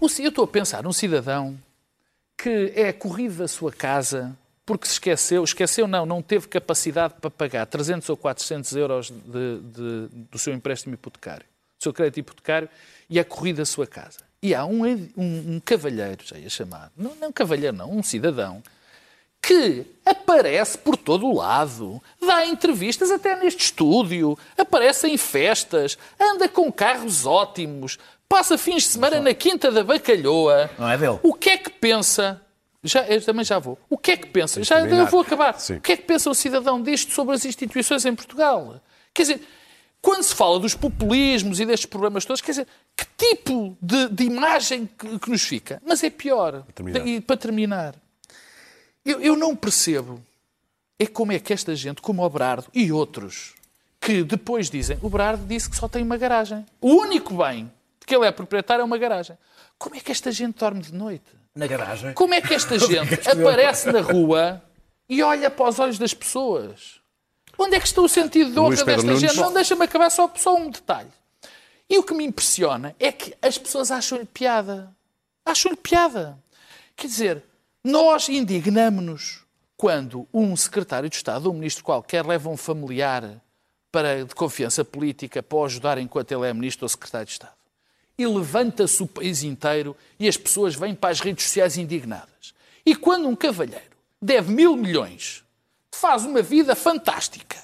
Eu 0.00 0.06
estou 0.28 0.44
a 0.44 0.48
pensar 0.48 0.82
num 0.82 0.92
cidadão 0.92 1.58
que 2.36 2.72
é 2.74 2.92
corrido 2.92 3.36
da 3.36 3.48
sua 3.48 3.70
casa 3.72 4.36
porque 4.70 4.86
se 4.86 4.92
esqueceu, 4.92 5.42
esqueceu 5.42 5.88
não, 5.88 6.06
não 6.06 6.22
teve 6.22 6.46
capacidade 6.46 7.14
para 7.20 7.28
pagar 7.28 7.66
300 7.66 8.08
ou 8.08 8.16
400 8.16 8.76
euros 8.76 9.10
de- 9.10 9.58
de- 9.58 10.08
do 10.30 10.38
seu 10.38 10.54
empréstimo 10.54 10.94
hipotecário, 10.94 11.44
do 11.76 11.82
seu 11.82 11.92
crédito 11.92 12.18
hipotecário, 12.20 12.68
e 13.08 13.18
é 13.18 13.24
corrido 13.24 13.56
da 13.56 13.64
sua 13.64 13.84
casa. 13.84 14.18
E 14.40 14.54
há 14.54 14.64
um, 14.64 14.84
um, 14.86 15.54
um 15.56 15.60
cavalheiro, 15.64 16.24
já 16.24 16.38
ia 16.38 16.48
chamar, 16.48 16.92
não, 16.96 17.16
não 17.16 17.28
um 17.30 17.32
cavalheiro 17.32 17.76
não, 17.76 17.90
um 17.90 18.00
cidadão, 18.00 18.62
que 19.42 19.84
aparece 20.06 20.78
por 20.78 20.96
todo 20.96 21.26
o 21.26 21.34
lado, 21.34 22.00
dá 22.24 22.46
entrevistas 22.46 23.10
até 23.10 23.34
neste 23.42 23.64
estúdio, 23.64 24.38
aparece 24.56 25.08
em 25.08 25.16
festas, 25.16 25.98
anda 26.20 26.48
com 26.48 26.70
carros 26.70 27.26
ótimos, 27.26 27.98
passa 28.28 28.56
fins 28.56 28.84
de 28.84 28.90
semana 28.90 29.20
na 29.20 29.34
Quinta 29.34 29.72
da 29.72 29.82
Bacalhoa. 29.82 30.70
Não 30.78 30.88
é 30.88 30.96
dele. 30.96 31.18
O 31.24 31.34
que 31.34 31.50
é 31.50 31.56
que 31.58 31.70
pensa? 31.70 32.40
Já, 32.82 33.06
eu 33.06 33.22
também 33.22 33.44
já 33.44 33.58
vou. 33.58 33.78
O 33.88 33.98
que 33.98 34.12
é 34.12 34.16
que 34.16 34.26
pensa? 34.28 34.62
Já, 34.64 34.80
eu 34.80 35.06
vou 35.06 35.20
acabar. 35.20 35.58
Sim. 35.58 35.76
O 35.76 35.80
que 35.80 35.92
é 35.92 35.96
que 35.96 36.04
pensa 36.04 36.30
o 36.30 36.34
cidadão 36.34 36.82
disto 36.82 37.12
sobre 37.12 37.34
as 37.34 37.44
instituições 37.44 38.06
em 38.06 38.14
Portugal? 38.14 38.80
Quer 39.12 39.22
dizer, 39.22 39.40
quando 40.00 40.22
se 40.22 40.34
fala 40.34 40.58
dos 40.58 40.74
populismos 40.74 41.60
e 41.60 41.66
destes 41.66 41.86
problemas 41.86 42.24
todos, 42.24 42.40
quer 42.40 42.52
dizer, 42.52 42.66
que 42.96 43.04
tipo 43.16 43.76
de, 43.82 44.08
de 44.08 44.24
imagem 44.24 44.88
que, 44.98 45.18
que 45.18 45.30
nos 45.30 45.42
fica? 45.42 45.80
Mas 45.84 46.02
é 46.02 46.08
pior. 46.08 46.64
terminar. 46.74 47.06
E 47.06 47.20
para 47.20 47.36
terminar, 47.36 47.94
eu, 49.04 49.20
eu 49.20 49.36
não 49.36 49.54
percebo 49.54 50.22
é 50.98 51.06
como 51.06 51.32
é 51.32 51.38
que 51.38 51.52
esta 51.52 51.74
gente, 51.74 52.02
como 52.02 52.22
o 52.22 52.28
Brardo 52.28 52.66
e 52.74 52.92
outros, 52.92 53.54
que 53.98 54.22
depois 54.22 54.68
dizem, 54.68 54.98
o 55.02 55.08
Brardo 55.08 55.46
disse 55.46 55.68
que 55.68 55.76
só 55.76 55.88
tem 55.88 56.02
uma 56.02 56.18
garagem. 56.18 56.64
O 56.80 56.94
único 56.94 57.34
bem 57.36 57.72
de 57.98 58.06
que 58.06 58.14
ele 58.14 58.26
é 58.26 58.30
proprietário 58.30 58.82
é 58.82 58.84
uma 58.84 58.98
garagem. 58.98 59.36
Como 59.78 59.96
é 59.96 60.00
que 60.00 60.12
esta 60.12 60.30
gente 60.30 60.58
dorme 60.58 60.82
de 60.82 60.92
noite? 60.92 61.39
Na 61.54 61.66
garagem. 61.66 62.12
Como 62.14 62.34
é 62.34 62.40
que 62.40 62.54
esta 62.54 62.78
gente 62.78 63.28
aparece 63.28 63.90
na 63.90 64.00
rua 64.00 64.62
e 65.08 65.22
olha 65.22 65.50
para 65.50 65.68
os 65.68 65.78
olhos 65.78 65.98
das 65.98 66.14
pessoas? 66.14 67.00
Onde 67.58 67.76
é 67.76 67.80
que 67.80 67.86
está 67.86 68.00
o 68.00 68.08
sentido 68.08 68.52
de 68.52 68.58
honra 68.58 68.84
desta 68.84 68.96
Nunes. 69.02 69.20
gente? 69.20 69.36
Não 69.36 69.52
deixa-me 69.52 69.84
acabar 69.84 70.10
só, 70.10 70.32
só 70.36 70.56
um 70.56 70.70
detalhe. 70.70 71.10
E 71.88 71.98
o 71.98 72.02
que 72.02 72.14
me 72.14 72.24
impressiona 72.24 72.94
é 72.98 73.10
que 73.10 73.34
as 73.42 73.58
pessoas 73.58 73.90
acham-lhe 73.90 74.24
piada. 74.24 74.94
Acham-lhe 75.44 75.76
piada. 75.76 76.38
Quer 76.96 77.08
dizer, 77.08 77.42
nós 77.84 78.28
indignamos-nos 78.28 79.44
quando 79.76 80.28
um 80.32 80.54
secretário 80.56 81.08
de 81.08 81.16
Estado 81.16 81.46
ou 81.46 81.52
um 81.52 81.56
ministro 81.56 81.82
qualquer 81.82 82.24
leva 82.24 82.48
um 82.48 82.56
familiar 82.56 83.42
para, 83.90 84.24
de 84.24 84.34
confiança 84.34 84.84
política 84.84 85.42
para 85.42 85.58
o 85.58 85.64
ajudar 85.64 85.98
enquanto 85.98 86.30
ele 86.30 86.46
é 86.46 86.54
ministro 86.54 86.84
ou 86.84 86.88
secretário 86.88 87.26
de 87.26 87.32
Estado 87.32 87.59
e 88.22 88.26
levanta-se 88.26 89.02
o 89.02 89.06
país 89.06 89.42
inteiro 89.42 89.96
e 90.18 90.28
as 90.28 90.36
pessoas 90.36 90.74
vêm 90.74 90.94
para 90.94 91.10
as 91.10 91.20
redes 91.20 91.44
sociais 91.44 91.76
indignadas. 91.76 92.54
E 92.84 92.94
quando 92.94 93.28
um 93.28 93.36
cavalheiro 93.36 93.84
deve 94.20 94.52
mil 94.52 94.76
milhões, 94.76 95.42
faz 95.94 96.24
uma 96.24 96.42
vida 96.42 96.74
fantástica, 96.74 97.56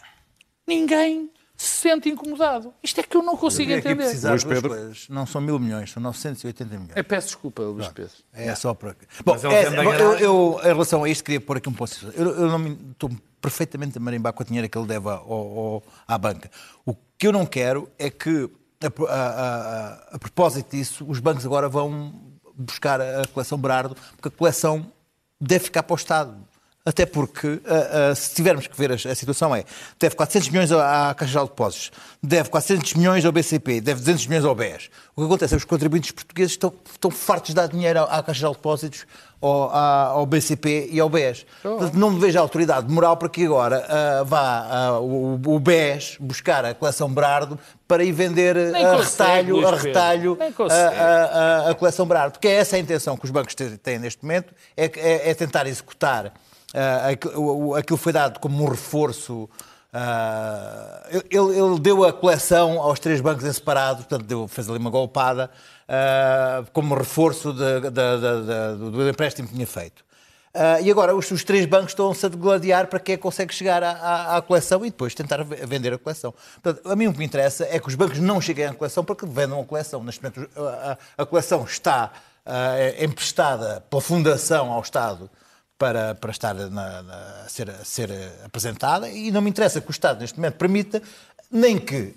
ninguém 0.66 1.30
se 1.56 1.68
sente 1.88 2.08
incomodado. 2.10 2.72
Isto 2.82 3.00
é 3.00 3.02
que 3.02 3.16
eu 3.16 3.22
não 3.22 3.34
consigo 3.36 3.70
Eu 3.70 3.78
entender. 3.78 3.96
precisar 4.04 4.30
Luís 4.30 4.44
Pedro. 4.44 4.68
coisas. 4.68 5.08
Não 5.08 5.24
são 5.26 5.40
mil 5.40 5.58
milhões, 5.58 5.90
são 5.90 6.02
980 6.02 6.70
milhões. 6.74 6.92
Eu 6.96 7.04
peço 7.04 7.28
desculpa, 7.28 7.62
Luís 7.62 7.88
Pedro. 7.88 8.12
É 8.32 8.54
só 8.54 8.74
para. 8.74 8.94
Bom, 9.24 9.36
é, 9.50 9.66
eu, 10.02 10.18
eu, 10.18 10.60
em 10.62 10.66
relação 10.66 11.02
a 11.02 11.08
isto, 11.08 11.24
queria 11.24 11.40
pôr 11.40 11.56
aqui 11.56 11.68
um 11.68 11.72
ponto. 11.72 11.94
Eu, 12.14 12.30
eu 12.40 12.48
não 12.48 12.58
me 12.58 12.78
estou 12.92 13.10
perfeitamente 13.40 13.96
a 13.96 14.00
marimbar 14.00 14.34
com 14.34 14.42
a 14.42 14.46
dinheiro 14.46 14.68
que 14.68 14.76
ele 14.76 14.86
deve 14.86 15.08
ao, 15.08 15.32
ao- 15.32 15.82
à 16.06 16.18
banca. 16.18 16.50
O 16.84 16.94
que 17.16 17.26
eu 17.26 17.32
não 17.32 17.46
quero 17.46 17.90
é 17.98 18.10
que, 18.10 18.50
a, 18.80 19.12
a- 19.14 20.14
a- 20.14 20.18
propósito 20.18 20.76
disso, 20.76 21.04
os 21.08 21.18
bancos 21.20 21.44
agora 21.46 21.68
vão 21.68 22.12
buscar 22.54 23.00
a 23.00 23.26
coleção 23.32 23.58
Berardo, 23.58 23.96
porque 24.16 24.28
a 24.28 24.30
coleção 24.30 24.90
deve 25.40 25.64
ficar 25.64 25.82
para 25.82 25.94
o 25.94 25.96
Estado. 25.96 26.36
Até 26.86 27.04
porque, 27.04 27.60
ah, 27.66 28.10
ah, 28.10 28.14
se 28.14 28.32
tivermos 28.32 28.68
que 28.68 28.78
ver 28.78 28.92
a, 28.92 28.94
a 28.94 29.14
situação, 29.14 29.54
é 29.54 29.64
deve 29.98 30.14
400 30.14 30.48
milhões 30.50 30.70
à, 30.70 31.10
à 31.10 31.14
Caixa 31.14 31.32
Geral 31.32 31.46
de 31.46 31.50
Depósitos, 31.50 31.90
deve 32.22 32.48
400 32.48 32.94
milhões 32.94 33.24
ao 33.24 33.32
BCP, 33.32 33.80
deve 33.80 33.98
200 34.00 34.26
milhões 34.28 34.44
ao 34.44 34.54
BES. 34.54 34.88
O 35.16 35.20
que 35.22 35.26
acontece 35.26 35.54
é 35.54 35.56
que 35.56 35.62
os 35.62 35.68
contribuintes 35.68 36.12
portugueses 36.12 36.52
estão, 36.52 36.72
estão 36.92 37.10
fartos 37.10 37.48
de 37.48 37.56
dar 37.56 37.66
dinheiro 37.66 38.00
à, 38.04 38.22
Caixa 38.22 38.34
Geral 38.38 38.52
de 38.52 38.58
Depósitos, 38.58 39.04
ao, 39.42 39.68
à- 39.70 40.04
ao 40.12 40.24
BCP 40.26 40.88
e 40.92 41.00
ao 41.00 41.08
BES. 41.10 41.44
Portanto, 41.62 41.94
não 41.94 42.10
me 42.12 42.20
vejo 42.20 42.38
a 42.38 42.40
autoridade 42.40 42.90
moral 42.90 43.16
para 43.16 43.28
que 43.28 43.44
agora 43.44 43.84
ah, 43.88 44.22
vá 44.24 44.98
o, 45.00 45.34
o 45.44 45.58
BES 45.58 46.16
buscar 46.20 46.64
a 46.64 46.72
coleção 46.72 47.10
Brardo 47.12 47.58
para 47.88 48.04
ir 48.04 48.12
vender 48.12 48.56
a 48.56 48.96
retalho, 48.98 49.56
a 49.66 49.70
retalho 49.86 50.36
a, 50.72 51.66
a- 51.66 51.70
a- 51.70 51.74
coleção 51.74 52.06
Brardo. 52.06 52.32
Porque 52.32 52.46
é 52.48 52.52
essa 52.52 52.76
a 52.76 52.78
intenção 52.78 53.16
que 53.16 53.24
os 53.24 53.30
bancos 53.30 53.54
têm 53.82 53.98
neste 53.98 54.22
momento, 54.22 54.54
é, 54.76 54.84
é- 54.96 55.30
é 55.30 55.34
tentar 55.34 55.66
executar 55.66 56.32
aquilo 57.78 57.98
que 57.98 58.04
foi 58.04 58.12
dado 58.12 58.38
como 58.40 58.64
um 58.64 58.68
reforço. 58.68 59.48
ah, 59.92 61.06
ele, 61.10 61.58
ele 61.58 61.78
deu 61.80 62.04
a 62.04 62.12
coleção 62.12 62.80
aos 62.80 62.98
três 63.00 63.20
bancos 63.20 63.44
em 63.44 63.52
separado, 63.52 63.98
portanto, 64.04 64.24
deu, 64.26 64.46
fez 64.48 64.68
ali 64.68 64.78
uma 64.78 64.90
golpada, 64.90 65.50
ah, 65.88 66.64
como 66.72 66.94
reforço 66.94 67.52
de- 67.52 67.80
de- 67.80 67.90
de- 67.90 68.90
do, 68.90 69.08
empréstimo 69.08 69.48
que 69.48 69.54
tinha 69.54 69.66
feito. 69.66 70.04
Ah, 70.54 70.80
e 70.80 70.90
agora 70.90 71.14
os, 71.14 71.30
os 71.30 71.44
três 71.44 71.66
bancos 71.66 71.90
estão-se 71.92 72.24
a 72.24 72.28
gladiar 72.30 72.86
para 72.86 72.98
quem 72.98 73.12
é 73.14 73.16
que 73.16 73.22
consegue 73.22 73.54
chegar 73.54 73.82
à, 73.82 73.90
à- 73.90 74.36
à 74.36 74.42
coleção 74.42 74.84
e 74.86 74.90
depois 74.90 75.14
tentar 75.14 75.42
ve- 75.44 75.66
vender 75.66 75.92
a 75.92 75.98
coleção. 75.98 76.32
Portanto, 76.62 76.90
a 76.90 76.96
mim 76.96 77.06
o 77.08 77.12
que 77.12 77.18
me 77.18 77.24
interessa 77.26 77.66
é 77.70 77.78
que 77.78 77.88
os 77.88 77.94
bancos 77.94 78.18
não 78.18 78.40
cheguem 78.40 78.64
à 78.66 78.72
coleção 78.74 79.04
para 79.04 79.14
que 79.16 79.26
vendam 79.26 79.60
a 79.60 79.64
coleção. 79.64 80.02
Neste 80.02 80.22
momento, 80.22 80.48
a, 80.56 80.92
a- 81.18 81.22
a 81.22 81.26
coleção 81.26 81.64
está 81.64 82.10
ah, 82.44 82.74
emprestada 83.02 83.82
pela 83.90 84.00
Fundação 84.02 84.72
ao 84.72 84.80
Estado 84.80 85.30
para, 85.78 86.14
para 86.14 86.30
estar 86.30 86.54
na- 86.54 87.02
na- 87.02 87.42
a, 87.44 87.48
ser, 87.48 87.68
a 87.70 87.84
ser 87.84 88.10
apresentada 88.44 89.08
e 89.10 89.30
não 89.30 89.40
me 89.42 89.50
interessa 89.50 89.80
que 89.80 89.88
o 89.88 89.92
Estado, 89.92 90.20
neste 90.20 90.38
momento, 90.38 90.54
permita 90.54 91.02
nem 91.50 91.78
que 91.78 92.14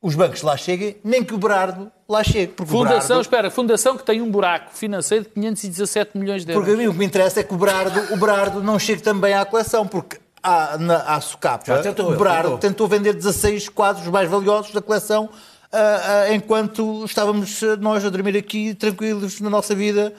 os 0.00 0.14
bancos 0.16 0.42
lá 0.42 0.56
cheguem, 0.56 0.96
nem 1.04 1.22
que 1.22 1.32
o 1.32 1.38
Berardo 1.38 1.90
lá 2.08 2.24
chegue. 2.24 2.52
Porque 2.54 2.70
Fundação, 2.72 3.00
Berardo- 3.08 3.20
espera, 3.20 3.50
fundação 3.50 3.96
que 3.96 4.04
tem 4.04 4.20
um 4.20 4.30
buraco 4.30 4.74
financeiro 4.74 5.24
de 5.24 5.30
517 5.30 6.18
milhões 6.18 6.44
de 6.44 6.50
euros. 6.52 6.66
Porque 6.66 6.74
a 6.74 6.82
mim 6.82 6.88
o 6.88 6.92
que 6.92 6.98
me 6.98 7.04
interessa 7.04 7.40
é 7.40 7.44
que 7.44 7.54
o 7.54 7.56
Berardo, 7.56 8.12
o 8.12 8.16
Berardo 8.16 8.62
não 8.62 8.78
chegue 8.78 9.00
também 9.02 9.32
à 9.34 9.44
coleção, 9.44 9.86
porque 9.86 10.18
à, 10.42 10.76
na, 10.76 10.96
à 11.14 11.20
Socapa, 11.20 11.64
Já 11.66 11.80
tentou, 11.82 12.10
o 12.12 12.16
Berardo 12.16 12.58
tentou. 12.58 12.58
tentou. 12.58 12.88
vender 12.88 13.12
16 13.14 13.68
quadros 13.68 14.08
mais 14.08 14.28
valiosos 14.28 14.72
da 14.72 14.82
coleção, 14.82 15.30
ah, 15.70 16.24
ah, 16.26 16.34
enquanto 16.34 17.04
estávamos 17.04 17.62
ah, 17.62 17.76
nós 17.76 18.04
a 18.04 18.10
dormir 18.10 18.36
aqui 18.36 18.74
tranquilos 18.74 19.40
na 19.40 19.48
nossa 19.50 19.72
vida. 19.74 20.12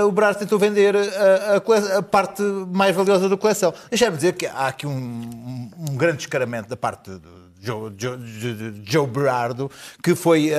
Ah, 0.00 0.04
o 0.06 0.12
Berardo 0.12 0.38
tentou 0.40 0.58
vender 0.58 0.94
a, 1.54 1.60
cole- 1.60 1.92
a 1.92 2.02
parte 2.02 2.42
mais 2.72 2.94
valiosa 2.94 3.28
da 3.28 3.36
coleção. 3.36 3.72
Deixa-me 3.90 4.16
dizer 4.16 4.32
que 4.34 4.46
há 4.46 4.66
aqui 4.68 4.86
um, 4.86 4.90
um- 4.92 5.70
um 5.90 5.96
grande 5.96 6.18
descaramento 6.18 6.68
da 6.68 6.76
parte 6.76 7.10
de 7.10 7.42
Joe, 7.64 7.92
Joe, 7.96 8.18
Joe- 8.84 9.06
Berardo, 9.06 9.70
que 10.02 10.14
foi, 10.16 10.50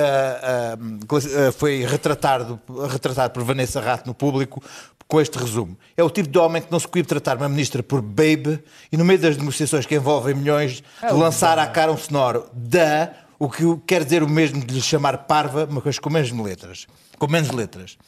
classi- 1.06 1.30
ah, 1.36 1.52
foi 1.52 1.84
retratado, 1.84 2.60
retratado 2.90 3.32
por 3.32 3.42
Vanessa 3.44 3.80
Rato 3.80 4.06
no 4.06 4.14
público 4.14 4.62
com 5.06 5.20
este 5.20 5.36
resumo. 5.38 5.76
É 5.96 6.02
o 6.02 6.08
tipo 6.08 6.28
de 6.30 6.38
homem 6.38 6.62
que 6.62 6.72
não 6.72 6.80
se 6.80 6.88
coíbe 6.88 7.06
tratar 7.06 7.36
uma 7.36 7.48
ministra 7.48 7.82
por 7.82 8.00
babe 8.00 8.58
e 8.90 8.96
no 8.96 9.04
meio 9.04 9.18
das 9.18 9.36
negociações 9.36 9.84
que 9.84 9.94
envolvem 9.94 10.34
milhões 10.34 10.82
de 11.06 11.12
lançar 11.12 11.58
à 11.58 11.66
cara 11.66 11.92
um 11.92 11.96
sonoro 11.98 12.46
da, 12.54 13.10
o 13.38 13.48
que 13.50 13.62
quer 13.86 14.02
dizer 14.02 14.22
o 14.22 14.28
mesmo 14.28 14.64
de 14.64 14.74
lhe 14.74 14.80
chamar 14.80 15.18
parva, 15.18 15.68
mas 15.70 15.98
com 15.98 16.08
menos 16.08 16.30
letras. 16.32 16.86
Com 17.18 17.26
menos 17.30 17.50
letras. 17.50 17.98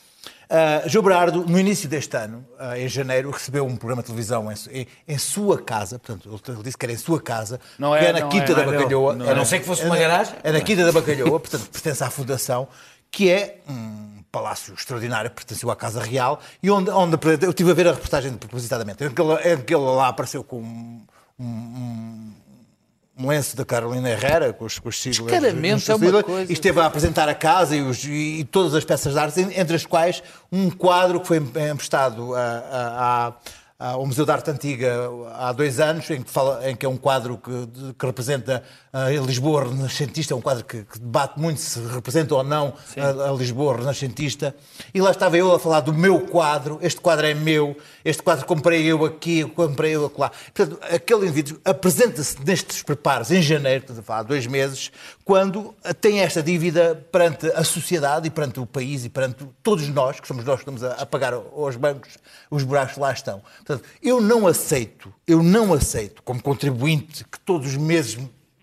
Uh, 0.48 0.88
João 0.88 1.02
Berardo, 1.04 1.44
no 1.44 1.58
início 1.58 1.88
deste 1.88 2.16
ano, 2.16 2.46
ah, 2.58 2.78
em 2.78 2.86
janeiro, 2.88 3.30
recebeu 3.30 3.66
um 3.66 3.74
programa 3.76 4.00
de 4.02 4.06
televisão 4.06 4.50
em, 4.50 4.54
em- 4.70 4.86
em 5.08 5.18
sua 5.18 5.60
casa, 5.60 5.98
portanto, 5.98 6.40
ele- 6.48 6.62
disse 6.62 6.78
que 6.78 6.86
era 6.86 6.92
em 6.92 6.96
sua 6.96 7.20
casa, 7.20 7.58
Não 7.78 7.90
que 7.92 8.04
é- 8.04 8.08
é 8.08 8.12
na 8.12 8.20
não 8.20 8.28
Quinta 8.28 8.52
é- 8.52 8.54
da 8.54 8.64
não 8.64 8.72
é 8.72 8.76
Bacalhoa. 8.76 9.12
Não 9.14 9.24
é 9.24 9.24
é. 9.24 9.26
na- 9.26 9.32
A 9.32 9.34
não 9.38 9.44
ser 9.44 9.58
que 9.58 9.66
fosse 9.66 9.82
é 9.82 9.86
uma 9.86 9.96
garagem. 9.96 10.34
É 10.44 10.52
na 10.52 10.60
Quinta 10.60 10.84
da 10.84 10.92
Bacalhoa, 10.92 11.40
portanto, 11.40 11.68
pertence 11.68 12.04
à 12.04 12.08
Fundação, 12.10 12.68
que 13.10 13.28
é 13.28 13.58
um 13.68 14.22
palácio 14.30 14.72
extraordinário, 14.74 15.30
pertenceu 15.32 15.68
à 15.70 15.74
Casa 15.74 16.00
Real, 16.00 16.38
e 16.62 16.70
onde, 16.70 16.90
onde 16.90 17.16
eu 17.44 17.50
estive 17.50 17.70
a 17.72 17.74
ver 17.74 17.88
a 17.88 17.92
reportagem 17.92 18.32
propositadamente, 18.34 19.02
em 19.02 19.10
que 19.10 19.20
ele, 19.20 19.56
que 19.64 19.74
ele 19.74 19.82
lá 19.84 20.08
apareceu 20.08 20.44
com 20.44 20.58
um, 20.60 21.02
um- 21.40 22.32
um 23.18 23.28
lenço 23.28 23.56
da 23.56 23.64
Carolina 23.64 24.10
Herrera, 24.10 24.52
com 24.52 24.64
os, 24.64 24.78
com 24.78 24.88
os 24.88 25.00
siglas. 25.00 25.30
Descaramento 25.32 25.76
os 25.76 25.88
é 25.88 25.94
uma 25.94 26.22
coisa. 26.22 26.50
E 26.50 26.52
esteve 26.52 26.80
a 26.80 26.86
apresentar 26.86 27.28
a 27.28 27.34
casa 27.34 27.74
e, 27.74 27.80
os- 27.82 28.04
e 28.04 28.46
todas 28.50 28.74
as 28.74 28.84
peças 28.84 29.14
de 29.14 29.18
arte, 29.18 29.40
entre 29.56 29.74
as 29.76 29.86
quais 29.86 30.22
um 30.52 30.68
quadro 30.70 31.20
que 31.20 31.26
foi 31.26 31.38
emprestado 31.38 32.34
a- 32.34 32.38
a- 32.40 33.28
a- 33.28 33.90
ao 33.92 34.06
Museu 34.06 34.24
da 34.24 34.32
Arte 34.32 34.50
Antiga 34.50 35.06
há 35.34 35.52
dois 35.52 35.78
anos, 35.80 36.08
em 36.10 36.22
que, 36.22 36.30
fala, 36.30 36.66
em 36.70 36.74
que 36.74 36.86
é 36.86 36.88
um 36.88 36.96
quadro 36.96 37.36
que, 37.36 37.50
de- 37.66 37.92
que 37.92 38.06
representa 38.06 38.62
a 38.92 39.10
Lisboa 39.10 39.64
renascentista, 39.64 40.32
é 40.32 40.36
um 40.36 40.40
quadro 40.40 40.64
que, 40.64 40.82
que 40.84 40.98
debate 40.98 41.38
muito 41.38 41.60
se 41.60 41.78
representa 41.80 42.34
ou 42.34 42.42
não 42.42 42.72
a, 42.96 43.30
a 43.30 43.32
Lisboa 43.32 43.76
renascentista. 43.76 44.54
E 44.94 45.00
lá 45.02 45.10
estava 45.10 45.36
eu 45.36 45.54
a 45.54 45.58
falar 45.58 45.80
do 45.80 45.92
meu 45.92 46.20
quadro, 46.20 46.78
este 46.80 47.00
quadro 47.02 47.26
é 47.26 47.34
meu, 47.34 47.76
este 48.06 48.22
quadro 48.22 48.46
comprei 48.46 48.84
eu 48.84 49.04
aqui, 49.04 49.42
comprei 49.42 49.96
eu 49.96 50.06
acolá. 50.06 50.30
Portanto, 50.54 50.78
aquele 50.82 51.22
indivíduo 51.22 51.60
apresenta-se 51.64 52.36
nestes 52.44 52.80
preparos 52.80 53.32
em 53.32 53.42
janeiro, 53.42 53.84
há 54.06 54.22
dois 54.22 54.46
meses, 54.46 54.92
quando 55.24 55.74
tem 56.00 56.20
esta 56.20 56.40
dívida 56.40 57.04
perante 57.10 57.48
a 57.48 57.64
sociedade 57.64 58.28
e 58.28 58.30
perante 58.30 58.60
o 58.60 58.66
país 58.66 59.04
e 59.04 59.08
perante 59.08 59.44
todos 59.60 59.88
nós, 59.88 60.20
que 60.20 60.28
somos 60.28 60.44
nós 60.44 60.62
que 60.62 60.70
estamos 60.70 60.84
a, 60.84 61.04
pagar 61.04 61.34
aos 61.34 61.74
bancos 61.74 62.16
os 62.48 62.62
buracos 62.62 62.96
lá 62.96 63.12
estão. 63.12 63.42
Portanto, 63.64 63.82
eu 64.00 64.20
não 64.20 64.46
aceito, 64.46 65.12
eu 65.26 65.42
não 65.42 65.72
aceito, 65.72 66.22
como 66.22 66.40
contribuinte, 66.40 67.24
que 67.24 67.40
todos 67.40 67.70
os 67.70 67.76
meses 67.76 68.16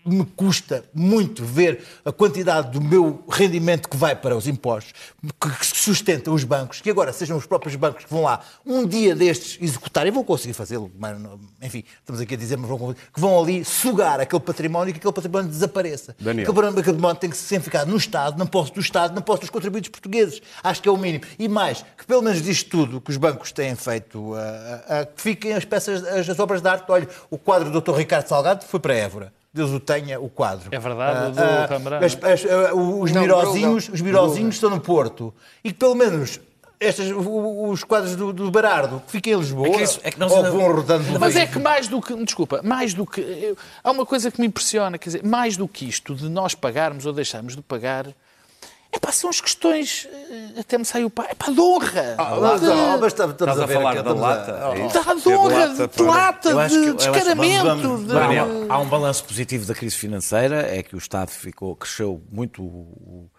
me 0.04 0.24
custa 0.24 0.84
muito 0.94 1.44
ver 1.44 1.82
a 2.04 2.12
quantidade 2.12 2.70
do 2.70 2.80
meu 2.80 3.24
rendimento 3.30 3.88
que 3.88 3.96
vai 3.96 4.14
para 4.14 4.36
os 4.36 4.46
impostos, 4.46 4.92
que 5.40 5.66
sustenta 5.66 6.30
os 6.30 6.44
bancos, 6.44 6.80
que 6.80 6.90
agora 6.90 7.12
sejam 7.12 7.36
os 7.36 7.46
próprios 7.46 7.74
bancos 7.76 8.04
que 8.04 8.10
vão 8.10 8.22
lá 8.22 8.40
um 8.66 8.86
dia 8.86 9.14
destes 9.14 9.58
executar, 9.60 10.06
e 10.06 10.10
vão 10.10 10.24
conseguir 10.24 10.52
fazê-lo, 10.54 10.90
mas, 10.98 11.18
não- 11.18 11.38
enfim, 11.62 11.84
estamos 12.00 12.20
aqui 12.20 12.34
a 12.34 12.36
dizer, 12.36 12.56
mas 12.56 12.68
vão 12.68 12.78
conseguir, 12.78 13.00
que 13.12 13.20
vão 13.20 13.40
ali 13.42 13.64
sugar 13.64 14.20
aquele 14.20 14.40
património 14.42 14.90
e 14.90 14.92
que 14.92 14.98
aquele 14.98 15.12
património 15.14 15.48
desapareça. 15.50 16.14
Daniel. 16.20 16.50
Aquele 16.50 16.66
aquele 16.68 16.82
património 16.84 17.16
tem 17.20 17.30
que 17.30 17.36
sempre 17.36 17.64
ficar 17.64 17.86
no 17.86 17.96
Estado, 17.96 18.38
na 18.38 18.46
posse 18.46 18.72
do 18.72 18.80
Estado, 18.80 19.14
na 19.14 19.20
posse 19.20 19.40
dos 19.42 19.50
contribuintes 19.50 19.90
portugueses. 19.90 20.40
Acho 20.62 20.82
que 20.82 20.88
é 20.88 20.92
o 20.92 20.96
mínimo. 20.96 21.24
E 21.38 21.48
mais, 21.48 21.84
que 21.96 22.04
pelo 22.06 22.22
menos 22.22 22.42
disto 22.42 22.68
tudo 22.70 23.00
que 23.00 23.10
os 23.10 23.16
bancos 23.16 23.52
têm 23.52 23.74
feito, 23.74 24.34
ah, 24.34 24.84
ah, 24.88 25.06
que 25.06 25.20
fiquem 25.22 25.54
as 25.54 25.64
peças, 25.64 26.04
as, 26.04 26.28
as 26.28 26.38
obras 26.38 26.60
de 26.62 26.68
arte. 26.68 26.84
Olha, 26.88 27.08
o 27.30 27.38
quadro 27.38 27.70
do 27.70 27.80
Dr. 27.80 27.92
Ricardo 27.96 28.26
Salgado 28.26 28.64
foi 28.64 28.80
para 28.80 28.94
Évora. 28.94 29.32
Deus 29.54 29.70
o 29.70 29.78
tenha, 29.78 30.18
o 30.20 30.28
quadro. 30.28 30.68
É 30.72 30.78
verdade, 30.80 31.38
Ah, 31.40 31.68
ah, 31.70 32.04
as- 32.04 32.18
as- 32.22 32.44
ah, 32.50 32.74
os 32.74 33.12
Não, 33.12 33.22
mirozinhos, 33.22 33.88
os 33.88 34.00
mirozinhos 34.00 34.56
estão 34.56 34.68
no 34.68 34.80
Porto. 34.80 35.32
E 35.62 35.72
que 35.72 35.78
pelo 35.78 35.94
menos 35.94 36.40
estas, 36.80 37.08
o- 37.12 37.68
os 37.70 37.84
quadros 37.84 38.16
do, 38.16 38.32
do 38.32 38.50
Barardo 38.50 39.00
que 39.06 39.12
fiquem 39.12 39.32
em 39.32 39.36
Lisboa, 39.38 39.68
É 39.68 39.70
que 39.70 39.82
isso- 39.84 40.00
é 40.02 40.10
que 40.10 40.18
nós 40.18 40.32
ou 40.32 40.38
ainda- 40.38 40.50
vão 40.50 40.72
rodando 40.74 41.04
Mas 41.20 41.36
é 41.36 41.46
que 41.46 41.58
mais 41.60 41.86
do 41.86 42.02
que. 42.02 42.14
Desculpa, 42.24 42.60
mais 42.64 42.92
do 42.92 43.06
que. 43.06 43.20
eu- 43.20 43.56
há 43.82 43.90
uma 43.92 44.04
coisa 44.04 44.28
que 44.30 44.40
me 44.40 44.48
impressiona, 44.48 44.98
quer 44.98 45.10
dizer, 45.10 45.24
mais 45.24 45.56
do 45.56 45.68
que 45.68 45.88
isto 45.88 46.14
de 46.16 46.28
nós 46.28 46.54
pagarmos 46.56 47.06
ou 47.06 47.12
deixarmos 47.12 47.54
de 47.54 47.62
pagar. 47.62 48.08
É 48.94 48.98
pá, 49.00 49.10
são 49.10 49.28
as 49.28 49.40
questões. 49.40 50.06
eh, 50.56 50.60
Até 50.60 50.78
me 50.78 50.84
saiu. 50.84 51.10
pá, 51.10 51.26
É 51.28 51.34
pá, 51.34 51.50
de 51.50 51.60
honra. 51.60 52.14
Ah, 52.16 52.56
de, 52.58 52.70
ah, 52.70 52.96
mas 53.00 53.12
estamos, 53.12 53.34
a 53.42 53.66
ver 53.66 53.74
falar 53.74 53.90
aqui, 53.90 54.02
da 54.02 54.10
estamos 54.10 54.22
a- 54.22 54.26
lata? 54.28 54.50
é 54.52 55.14
de, 55.14 55.28
honra, 55.36 55.66
lata 55.66 55.88
de 55.88 56.02
lata, 56.02 56.68
de 56.68 56.80
que 56.80 56.92
descaramento. 56.94 57.64
vamos- 57.64 57.82
vamos- 57.82 58.00
de- 58.06 58.06
Daniel, 58.14 58.46
há 58.68 58.78
um 58.78 58.86
balanço 58.86 59.24
positivo 59.24 59.66
da 59.66 59.74
crise 59.74 59.96
financeira, 59.96 60.62
é 60.62 60.82
que 60.82 60.94
o 60.94 60.98
Estado 60.98 61.30
ficou, 61.30 61.74
cresceu 61.74 62.22
muito 62.30 62.62
o- 62.62 62.66
o- 62.66 63.30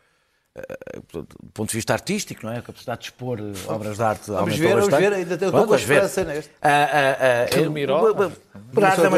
do 1.12 1.28
ponto 1.54 1.70
de 1.70 1.76
vista 1.76 1.92
artístico, 1.94 2.46
não 2.46 2.54
é? 2.54 2.60
A 2.60 2.62
capacidade 2.62 3.00
de 3.02 3.06
expor 3.08 3.40
eh, 3.40 3.44
obras 3.68 3.98
de 3.98 4.04
arte 4.04 4.32
aumentou 4.32 4.58
ver, 4.58 4.76
vamos 4.76 4.88
ver, 4.98 5.14
ainda 5.14 5.38
tenho- 5.38 5.50
a 5.50 5.52
vamos 5.60 5.82
ver. 5.84 6.04
esperança 6.04 6.24
neste. 6.24 6.52
Ah, 6.62 6.70
ah, 6.70 7.18
ah, 7.54 7.58
eu- 7.60 7.72
Miró. 7.72 8.08
é 8.08 8.12
uma 8.14 8.32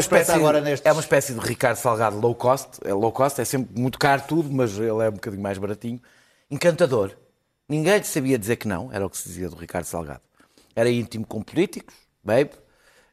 espécie, 0.00 0.32
agora 0.32 0.60
nestes. 0.60 0.84
é 0.86 0.92
uma 0.92 1.00
espécie 1.00 1.34
de 1.34 1.40
Ricardo 1.40 1.76
Salgado 1.76 2.18
low 2.18 2.34
cost. 2.34 2.78
É 2.84 2.92
low 2.92 3.12
cost, 3.12 3.40
é 3.40 3.44
sempre 3.44 3.80
muito 3.80 3.98
caro 4.00 4.22
tudo, 4.26 4.48
mas 4.52 4.76
ele 4.78 4.88
é 5.04 5.08
um 5.08 5.12
bocadinho 5.12 5.42
mais 5.42 5.58
baratinho. 5.58 6.00
Encantador. 6.50 7.12
Ninguém 7.68 7.98
lhe 7.98 8.04
sabia 8.04 8.38
dizer 8.38 8.56
que 8.56 8.66
não, 8.66 8.90
era 8.92 9.04
o 9.04 9.10
que 9.10 9.16
se 9.18 9.28
dizia 9.28 9.48
do 9.48 9.56
Ricardo 9.56 9.84
Salgado. 9.84 10.22
Era 10.74 10.88
íntimo 10.88 11.26
com 11.26 11.42
políticos, 11.42 11.94
babe. 12.22 12.50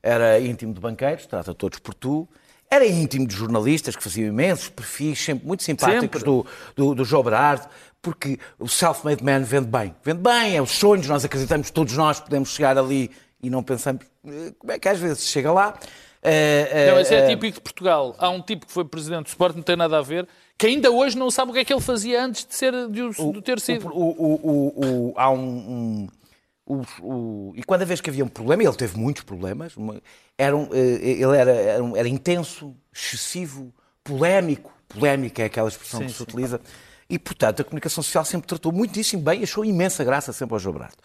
Era 0.02 0.40
íntimo 0.40 0.74
de 0.74 0.80
banqueiros, 0.80 1.26
trata 1.26 1.54
todos 1.54 1.80
por 1.80 1.94
tu. 1.94 2.28
Era 2.70 2.86
íntimo 2.86 3.28
de 3.28 3.36
jornalistas 3.36 3.96
que 3.96 4.04
faziam 4.04 4.28
imensos 4.28 4.70
perfis, 4.70 5.20
sempre 5.20 5.46
muito 5.46 5.64
simpáticos 5.64 6.02
Sempre. 6.02 6.24
do, 6.24 6.46
do, 6.76 6.96
do 6.96 7.06
João 7.06 7.24
Berardo, 7.24 7.68
porque 8.02 8.40
o 8.60 8.68
self-made 8.68 9.24
man 9.24 9.42
vende 9.42 9.68
bem. 9.68 9.96
Vende 10.04 10.22
bem, 10.22 10.56
é 10.56 10.62
os 10.62 10.72
sonhos, 10.72 11.08
nós 11.08 11.26
acreditamos 11.26 11.68
que 11.68 11.74
todos 11.74 11.96
nós 11.98 12.20
podemos 12.20 12.50
chegar 12.50 12.78
ali 12.78 13.12
e 13.42 13.50
não 13.50 13.64
pensamos 13.64 14.06
eh, 14.26 14.54
como 14.58 14.72
é 14.72 14.80
que 14.80 14.88
às 14.88 15.00
vezes 15.00 15.28
chega 15.28 15.52
lá. 15.52 15.78
Eh, 16.24 16.68
eh, 16.72 16.92
Não, 16.92 17.00
isso 17.00 17.14
é 17.14 17.20
eh, 17.20 17.28
típico 17.30 17.56
de 17.56 17.62
Portugal. 17.62 18.16
Há 18.18 18.30
um 18.30 18.42
tipo 18.42 18.66
que 18.66 18.72
foi 18.72 18.84
presidente 18.86 19.24
do 19.26 19.28
Sport, 19.28 19.56
não 19.56 19.64
tem 19.64 19.76
nada 19.76 19.98
a 20.00 20.02
ver, 20.02 20.28
que 20.58 20.68
ainda 20.68 20.90
hoje 20.92 21.18
não 21.18 21.30
sabe 21.30 21.52
o 21.52 21.54
que 21.54 21.60
é 21.60 21.66
que 21.66 21.74
ele 21.74 21.82
fazia 21.82 22.24
antes 22.24 22.46
de, 22.46 22.56
ser, 22.56 22.72
de, 22.88 23.10
de 23.34 23.42
ter 23.42 23.60
sido. 23.60 23.88
O, 23.88 23.92
o- 24.10 25.10
o- 25.12 25.14
há 25.18 25.30
um, 25.30 26.08
um- 26.68 27.54
e 27.56 27.64
cada 27.64 27.86
vez 27.86 28.02
que 28.02 28.10
havia 28.10 28.24
um 28.26 28.28
problema, 28.28 28.64
ele 28.64 28.74
teve 28.74 28.98
muitos 28.98 29.24
problemas, 29.24 29.76
uma- 29.78 30.02
era 30.38 30.56
um, 30.56 30.68
eh, 30.74 31.00
ele 31.22 31.38
era, 31.38 31.52
era, 31.52 31.84
um- 31.84 31.96
era 31.96 32.08
intenso, 32.08 32.76
excessivo, 32.94 33.74
polémico. 34.04 34.74
Polémica 34.88 35.42
é 35.44 35.46
aquela 35.46 35.68
expressão 35.68 36.00
que 36.08 36.12
se 36.14 36.24
utiliza. 36.24 36.62
E, 37.08 37.20
portanto, 37.20 37.62
a 37.62 37.64
comunicação 37.64 38.02
social 38.04 38.26
sempre 38.26 38.48
tratou 38.48 38.72
muitíssimo 38.72 39.22
bem, 39.22 39.44
achou 39.44 39.64
imensa 39.64 40.04
graça 40.04 40.34
sempre 40.34 40.56
ao 40.56 40.60
João 40.60 40.74
Brardo. 40.76 40.96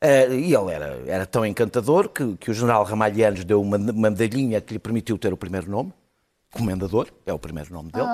Eh, 0.00 0.28
e 0.34 0.54
ele 0.54 0.70
era, 0.72 1.02
era 1.06 1.26
tão 1.26 1.44
encantador 1.44 2.08
que, 2.10 2.36
que 2.36 2.50
o 2.50 2.54
general 2.54 2.84
Ramalhianos 2.84 3.44
deu 3.44 3.60
uma, 3.60 3.76
uma 3.76 4.10
medalhinha 4.10 4.60
que 4.60 4.72
lhe 4.74 4.78
permitiu 4.78 5.18
ter 5.18 5.32
o 5.32 5.36
primeiro 5.36 5.68
nome. 5.70 5.92
Comendador, 6.52 7.08
é 7.26 7.32
o 7.32 7.38
primeiro 7.38 7.72
nome 7.72 7.90
dele. 7.90 8.06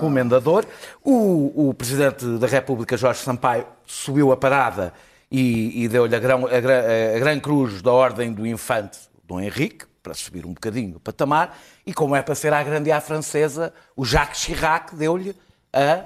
Comendador. 0.00 0.64
O, 1.04 1.68
o 1.68 1.74
Presidente 1.74 2.24
da 2.38 2.46
República, 2.46 2.96
Jorge 2.96 3.20
Sampaio, 3.20 3.66
subiu 3.84 4.32
a 4.32 4.36
parada 4.36 4.94
e, 5.30 5.84
e 5.84 5.88
deu-lhe 5.88 6.14
a, 6.14 6.18
a 6.18 7.16
a 7.16 7.18
Gran 7.18 7.38
Cruz 7.40 7.82
da 7.82 7.92
Ordem 7.92 8.32
do 8.32 8.46
Infante 8.46 8.98
Dom 9.24 9.40
Henrique, 9.40 9.84
para 10.02 10.14
subir 10.14 10.46
um 10.46 10.52
bocadinho 10.52 10.96
o 10.98 11.00
patamar, 11.00 11.58
e 11.84 11.92
como 11.92 12.14
é 12.14 12.22
para 12.22 12.34
ser 12.36 12.52
a 12.52 12.62
grande 12.62 12.92
à 12.92 13.00
francesa, 13.00 13.74
o 13.96 14.04
Jacques 14.04 14.40
Chirac 14.40 14.94
deu-lhe 14.94 15.34
a, 15.72 16.04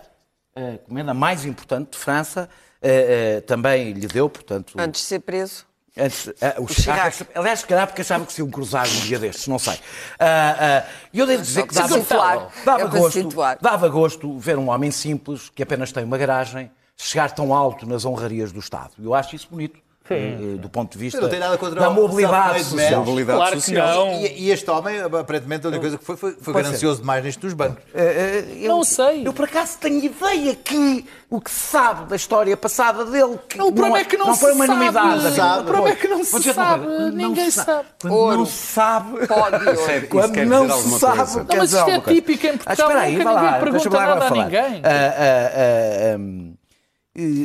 a 0.57 0.79
comenda 0.79 1.12
mais 1.12 1.45
importante 1.45 1.91
de 1.93 1.99
França, 1.99 2.49
eh, 2.81 3.37
eh, 3.37 3.41
também 3.43 3.93
lhe 3.93 4.07
deu, 4.07 4.31
portanto... 4.31 4.73
Antes 4.79 5.03
de 5.03 5.07
ser 5.07 5.21
preso. 5.21 5.67
Antes, 5.97 6.28
ah, 6.40 6.54
o 6.59 6.68
Chirac. 6.68 7.16
Chirac. 7.16 7.30
Aliás, 7.38 7.61
se 7.61 7.66
calhar 7.66 7.87
porque 7.87 8.00
achava 8.02 8.25
que 8.25 8.32
se 8.32 8.40
iam 8.40 8.49
cruzar 8.50 8.87
um 8.87 9.00
dia 9.00 9.18
destes, 9.18 9.47
não 9.49 9.59
sei. 9.59 9.78
Ah, 10.18 10.85
ah, 10.87 10.90
E 11.12 11.18
eu 11.18 11.26
devo 11.26 11.42
dizer 11.42 11.66
que 11.66 11.75
dava, 11.75 11.99
situar. 11.99 12.49
dava 12.64 12.82
É 12.82 12.87
gosto, 12.88 13.12
situar. 13.12 13.59
dava 13.61 13.88
gosto 13.88 14.38
ver 14.38 14.56
um 14.59 14.68
homem 14.70 14.90
simples, 14.90 15.50
que 15.54 15.62
apenas 15.62 15.90
tem 15.92 16.04
uma 16.04 16.16
garagem, 16.16 16.70
chegar 16.97 17.30
tão 17.32 17.52
alto 17.54 17.87
nas 17.87 18.04
honrarias 18.04 18.52
do 18.52 18.61
Estado. 18.61 18.92
Eu 19.02 19.14
acho 19.14 19.35
isso 19.35 19.49
bonito. 19.50 19.78
Do 20.61 20.69
ponto 20.69 20.93
de 20.93 20.99
vista 20.99 21.21
não 21.21 21.29
da 21.75 21.88
o 21.88 21.95
mobilidade 21.95 22.64
social. 22.64 23.05
Mobilidade 23.05 23.38
Claro 23.38 23.55
que 23.57 23.61
social. 23.62 24.07
não. 24.07 24.12
E, 24.21 24.43
e 24.43 24.50
este 24.50 24.69
homem, 24.71 25.00
aparentemente, 25.00 25.67
a 25.67 25.69
única 25.69 25.81
coisa 25.83 25.99
que 25.99 26.05
foi 26.05 26.17
foi, 26.17 26.33
foi 26.33 26.52
Pode 26.52 26.64
ganancioso 26.67 27.00
demais 27.00 27.25
nisto 27.25 27.40
dos 27.40 27.55
bancos. 27.55 27.83
Eh, 27.95 28.45
eh, 28.59 28.59
eu- 28.67 28.69
Não 28.69 28.83
sei. 28.85 29.26
Eu, 29.26 29.33
por 29.33 29.45
acaso, 29.45 29.79
tenho 29.79 30.05
ideia 30.05 30.55
que 30.57 31.07
o 31.31 31.40
que 31.40 31.50
se 31.50 31.61
sabe 31.71 32.07
da 32.07 32.17
história 32.17 32.57
passada 32.57 33.05
dele. 33.05 33.38
Que 33.49 33.57
Não, 33.57 33.69
o 33.69 33.73
problema 33.73 33.99
é 34.00 34.05
que 34.05 34.17
não 34.17 34.35
foi 34.35 34.50
se 34.50 34.57
uma 34.57 34.67
sabe. 34.67 34.79
novidade. 34.81 35.26
O 35.26 35.31
sabe. 35.37 35.64
problema 35.64 35.88
é 35.88 35.95
que 35.95 36.09
não 36.09 36.25
se 36.25 36.35
uma 36.37 36.55
sabe. 36.55 36.85
coisa, 36.87 36.99
não 37.11 37.11
Ninguém 37.17 37.50
se 37.50 37.64
sabe. 37.64 37.85
Quando 38.00 38.12
Ouro. 38.14 38.37
não 38.38 38.47
se 38.47 38.52
sabe. 38.52 39.26
Pó 39.29 39.50
de 39.50 39.57
ouro. 39.57 39.73
Isso 39.81 39.90
é- 39.90 40.00
Quando 40.00 40.45
não 40.45 40.69
se 40.71 40.99
sabe. 40.99 41.17
coisa. 41.19 41.45
quer 41.45 41.57
mas 41.59 41.73
isto 41.73 41.88
é 41.90 42.00
típico 42.00 42.47
em 42.47 42.50
Ah, 42.50 42.52
Portugal, 42.59 42.88
espera 42.88 43.00
aí, 43.00 43.17
vai 43.17 43.25
lá, 43.35 43.40
ninguém 43.43 43.61
pergunta 43.61 43.73
deixa-me 43.73 43.95
lá 43.97 44.02
agora 44.02 44.14
nada 44.21 44.26
a 44.26 44.29
falar. 44.29 44.45
ninguém. 44.45 44.83
Ah, 44.85 44.90
ah, 44.90 45.52
ah, 46.14 46.17
hum, 46.19 46.55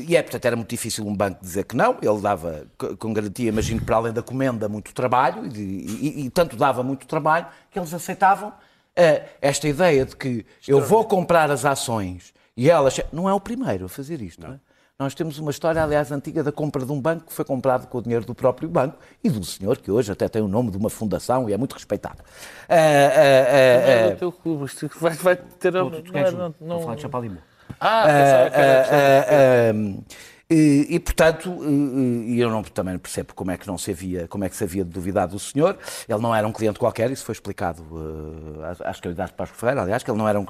e 0.08 0.16
é, 0.16 0.22
portanto, 0.22 0.46
era 0.46 0.56
muito 0.56 0.70
difícil 0.70 1.06
um 1.06 1.16
banco 1.16 1.40
dizer 1.42 1.64
que 1.66 1.76
não. 1.76 1.98
Ele 2.02 2.22
dava, 2.22 2.66
co- 2.78 2.96
com 2.98 3.14
garantia, 3.14 3.50
imagino, 3.50 3.82
para 3.82 3.96
além 3.98 4.14
da 4.14 4.22
comenda, 4.22 4.68
muito 4.70 4.94
trabalho, 4.94 5.46
e, 5.48 5.60
e- 5.60 6.26
e 6.26 6.30
tanto 6.30 6.56
dava 6.56 6.82
muito 6.84 7.06
trabalho, 7.08 7.48
que 7.72 7.78
eles 7.80 7.94
aceitavam 7.94 8.54
ah, 8.98 9.22
esta 9.42 9.68
ideia 9.68 10.06
de 10.06 10.16
que 10.16 10.46
eu 10.68 10.80
vou 10.82 11.04
comprar 11.06 11.52
as 11.52 11.66
ações 11.66 12.34
e 12.56 12.70
elas. 12.70 13.00
Não 13.12 13.28
é 13.30 13.34
o 13.34 13.40
primeiro 13.40 13.86
a 13.86 13.90
fazer 13.90 14.22
isto, 14.22 14.42
não 14.46 14.54
é? 14.56 14.60
Nós 14.98 15.14
temos 15.14 15.38
uma 15.40 15.52
história, 15.52 15.84
aliás, 15.84 16.10
antiga 16.10 16.42
da 16.42 16.54
compra 16.54 16.86
de 16.86 16.90
um 16.94 17.02
banco 17.02 17.26
que 17.26 17.34
foi 17.34 17.44
comprado 17.44 17.86
com 17.88 17.98
o 17.98 18.02
dinheiro 18.02 18.24
do 18.26 18.34
próprio 18.34 18.70
banco 18.70 18.98
e 19.22 19.30
do 19.30 19.44
senhor, 19.44 19.78
que 19.78 19.92
hoje 19.92 20.10
até 20.10 20.30
tem 20.30 20.42
o 20.42 20.48
nome 20.48 20.72
de 20.72 20.78
uma 20.78 20.90
fundação 20.90 21.50
e 21.50 21.54
é 21.54 21.58
muito 21.58 21.74
respeitado. 21.74 22.24
Ah, 22.70 22.74
ah, 22.76 22.78
ah, 22.78 23.20
É 23.58 24.04
ah, 24.06 24.10
do 24.12 24.16
teu 24.20 24.32
clube, 24.32 24.72
vai, 25.02 25.12
vai 25.16 25.36
ter. 25.36 25.74
Não, 25.74 25.92
Tu 25.92 26.14
não, 26.14 26.14
não... 26.14 26.20
era- 26.22 27.55
Ah, 27.88 28.06
ah, 28.52 29.72
ah, 29.72 30.04
e, 30.50 30.88
e, 30.92 31.00
portanto, 31.00 31.58
e, 32.28 32.40
eu 32.40 32.50
não, 32.52 32.62
também 32.64 32.98
percebo 33.00 33.34
como 33.34 33.50
é 33.50 33.58
que 33.58 33.66
não 33.68 33.78
se 33.78 33.90
havia, 33.92 34.28
como 34.28 34.44
é 34.44 34.50
que 34.50 34.56
se 34.56 34.64
havia 34.64 34.84
de 34.84 34.90
duvidar 34.92 35.28
do 35.28 35.40
senhor. 35.40 35.78
Ele 36.08 36.22
não 36.22 36.36
era 36.36 36.48
um 36.48 36.52
cliente 36.52 36.78
qualquer, 36.78 37.10
isso 37.12 37.26
foi 37.26 37.34
explicado 37.34 37.84
ah, 38.64 38.90
às- 38.90 39.00
qualidades 39.00 39.32
de 39.32 39.38
Pasco 39.38 39.56
Ferreira, 39.58 39.82
aliás, 39.82 40.04
que 40.04 40.12
ele 40.12 40.18
não 40.18 40.28
era 40.28 40.40
um, 40.40 40.46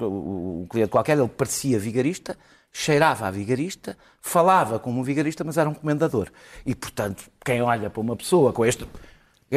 um 0.62 0.66
cliente 0.68 0.90
qualquer, 0.90 1.16
ele 1.18 1.28
parecia 1.28 1.78
vigarista, 1.78 2.36
cheirava 2.72 3.26
a 3.26 3.30
vigarista, 3.30 3.96
falava 4.20 4.78
como 4.78 5.00
um 5.00 5.02
vigarista, 5.02 5.42
mas 5.44 5.56
era 5.56 5.68
um 5.68 5.74
comendador. 5.74 6.28
E, 6.66 6.74
portanto, 6.74 7.24
quem 7.44 7.62
olha 7.62 7.88
para 7.88 8.00
uma 8.00 8.16
pessoa 8.16 8.52
com 8.52 8.64
este. 8.66 8.86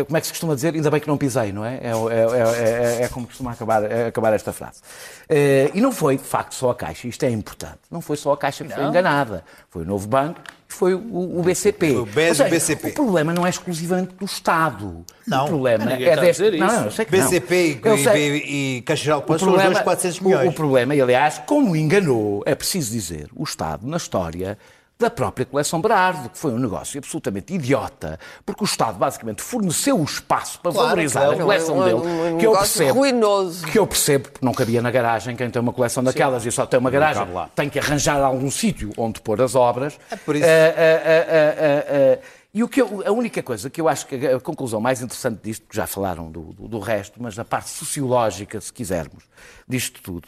Como 0.06 0.18
é 0.18 0.22
que 0.22 0.28
se 0.28 0.34
costuma 0.34 0.54
dizer? 0.54 0.76
Ainda 0.76 0.92
bem 0.92 1.00
que 1.00 1.08
não 1.08 1.18
pisei, 1.18 1.52
não 1.52 1.66
é? 1.66 1.76
É, 1.78 1.88
é- 1.88 1.88
é- 1.88 3.02
é- 3.02 3.04
é 3.06 3.08
como 3.08 3.26
costuma 3.26 3.52
acabar, 3.54 3.84
é 3.84 4.06
acabar 4.06 4.34
esta 4.34 4.54
frase. 4.54 4.82
Eh, 5.28 5.72
e 5.74 5.82
não 5.82 5.92
foi, 5.92 6.16
de 6.18 6.24
facto, 6.24 6.54
só 6.54 6.70
a 6.70 6.76
Caixa, 6.76 7.08
isto 7.08 7.24
é 7.24 7.30
importante. 7.32 7.80
Não 7.90 8.00
foi 8.00 8.16
só 8.16 8.32
a 8.34 8.38
Caixa 8.38 8.64
que 8.64 8.72
foi 8.72 8.84
enganada. 8.84 9.44
Foi 9.68 9.82
o 9.82 9.86
Novo 9.86 10.08
Banco 10.08 10.40
e 10.70 10.72
foi 10.74 10.94
o, 10.94 11.40
o 11.40 11.42
BCP. 11.42 11.88
Foi 11.94 11.98
o 12.02 12.06
BES 12.06 12.38
seja, 12.38 12.48
e 12.48 12.52
BCP. 12.52 12.90
O 12.90 12.94
problema 12.94 13.34
não 13.34 13.48
é 13.48 13.50
exclusivamente 13.50 14.14
do 14.14 14.26
Estado. 14.26 15.04
Não. 15.26 15.46
O 15.46 15.48
problema 15.48 15.92
é 15.92 16.16
deste... 16.18 16.44
dizer 16.44 16.60
Não, 16.60 16.68
isso. 16.68 16.76
não, 16.78 16.86
eu 16.86 16.92
sei 16.92 17.06
que 17.06 17.18
não. 17.18 17.24
BCP 17.26 17.56
e, 17.56 17.82
Eu 17.84 17.98
sei. 17.98 18.30
e, 18.38 18.78
e 18.78 18.82
Caixa 18.84 19.04
Geral 19.06 19.22
Depósitos 19.22 19.48
são 19.54 19.58
os 19.58 19.64
dois 19.74 19.80
400 19.84 20.20
milhões. 20.20 20.46
o, 20.46 20.50
o 20.52 20.54
problema, 20.54 20.94
e 20.94 21.02
aliás, 21.02 21.42
como 21.48 21.76
enganou, 21.76 22.44
é 22.46 22.54
preciso 22.54 22.92
dizer, 22.92 23.28
o 23.36 23.44
Estado 23.44 23.88
na 23.88 23.98
história 23.98 24.56
da 25.00 25.10
própria 25.10 25.46
coleção 25.46 25.80
Berardo, 25.80 26.28
que 26.30 26.38
foi 26.38 26.52
um 26.52 26.60
negócio 26.60 26.98
absolutamente 27.00 27.54
idiota, 27.54 28.20
porque 28.46 28.62
o 28.62 28.66
Estado 28.66 28.98
basicamente 29.00 29.42
forneceu 29.42 29.98
o 29.98 30.04
espaço 30.04 30.60
para 30.60 30.74
Claro, 30.74 30.90
valorizar 30.90 31.22
claro. 31.22 31.40
a 31.40 31.42
coleção 31.42 31.78
Um- 31.78 31.80
um- 31.80 31.86
dele, 31.86 32.34
um 32.34 32.38
que 32.38 32.46
eu 32.46 32.52
percebo, 32.52 33.00
ruinoso. 33.00 33.66
que 33.66 33.80
eu 33.80 33.88
percebo, 33.88 34.30
porque 34.30 34.46
não 34.46 34.54
cabia 34.54 34.82
na 34.82 34.92
garagem 34.92 35.38
quem 35.38 35.50
tem 35.50 35.62
uma 35.62 35.72
coleção 35.72 36.04
daquelas 36.04 36.46
e 36.46 36.52
só 36.52 36.66
tem 36.66 36.78
uma 36.78 36.90
garagem, 36.92 37.26
tem 37.56 37.70
que 37.70 37.80
arranjar 37.80 38.22
algum 38.22 38.52
sítio 38.52 38.92
onde 38.98 39.22
pôr 39.22 39.42
as 39.42 39.56
obras. 39.56 39.98
É 40.12 40.18
por 40.18 40.36
isso. 40.36 40.46
Eh, 40.46 40.74
eh, 40.78 41.86
eh, 41.88 42.20
e 42.54 42.62
o 42.62 42.68
que 42.68 42.82
eu- 42.82 43.02
a 43.08 43.12
única 43.14 43.42
coisa 43.42 43.70
que 43.70 43.80
eu 43.80 43.88
acho 43.88 44.06
que 44.06 44.28
a 44.28 44.36
a 44.36 44.40
conclusão 44.42 44.82
mais 44.82 45.02
interessante 45.02 45.40
disto, 45.42 45.66
que 45.66 45.78
já 45.78 45.88
falaram 45.88 46.30
do, 46.30 46.42
do- 46.52 46.68
do 46.68 46.80
resto, 46.80 47.22
mas 47.24 47.40
a 47.40 47.46
parte 47.46 47.70
sociológica, 47.70 48.60
se 48.60 48.74
quisermos, 48.74 49.24
disto 49.66 50.02
tudo, 50.02 50.28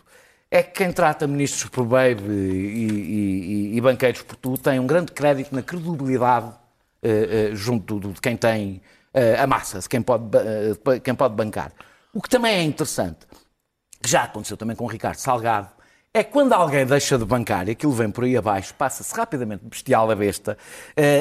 é 0.53 0.61
que 0.61 0.71
quem 0.83 0.91
trata 0.91 1.25
ministros 1.25 1.69
por 1.69 1.85
baby 1.85 2.23
e, 2.29 3.71
e- 3.73 3.77
e- 3.77 3.81
banqueiros 3.81 4.21
por 4.21 4.35
tu 4.35 4.57
tem 4.57 4.79
um 4.79 4.85
grande 4.85 5.13
crédito 5.13 5.55
na 5.55 5.61
credibilidade 5.61 6.51
eh, 7.01 7.49
eh, 7.51 7.55
junto 7.55 7.99
do- 7.99 8.11
de 8.11 8.19
quem 8.21 8.35
tem 8.35 8.81
eh, 9.13 9.39
a 9.39 9.47
massa, 9.47 9.79
de 9.79 9.87
quem 9.89 10.01
pode, 10.01 10.25
quem 11.03 11.15
pode 11.15 11.35
bancar. 11.35 11.71
O 12.13 12.21
que 12.21 12.29
também 12.29 12.53
é 12.53 12.63
interessante, 12.63 13.19
que 14.03 14.09
já 14.09 14.23
aconteceu 14.23 14.57
também 14.57 14.75
com 14.75 14.83
o 14.83 14.87
Ricardo 14.87 15.15
Salgado, 15.15 15.69
é 16.13 16.23
quando 16.25 16.51
alguém 16.51 16.85
deixa 16.85 17.17
de 17.17 17.23
bancar 17.23 17.69
e 17.69 17.71
aquilo 17.71 17.93
vem 17.93 18.11
por 18.11 18.25
aí 18.25 18.35
abaixo, 18.35 18.73
passa-se 18.75 19.15
rapidamente 19.15 19.63
bestial 19.63 20.11
a 20.11 20.15
besta 20.15 20.57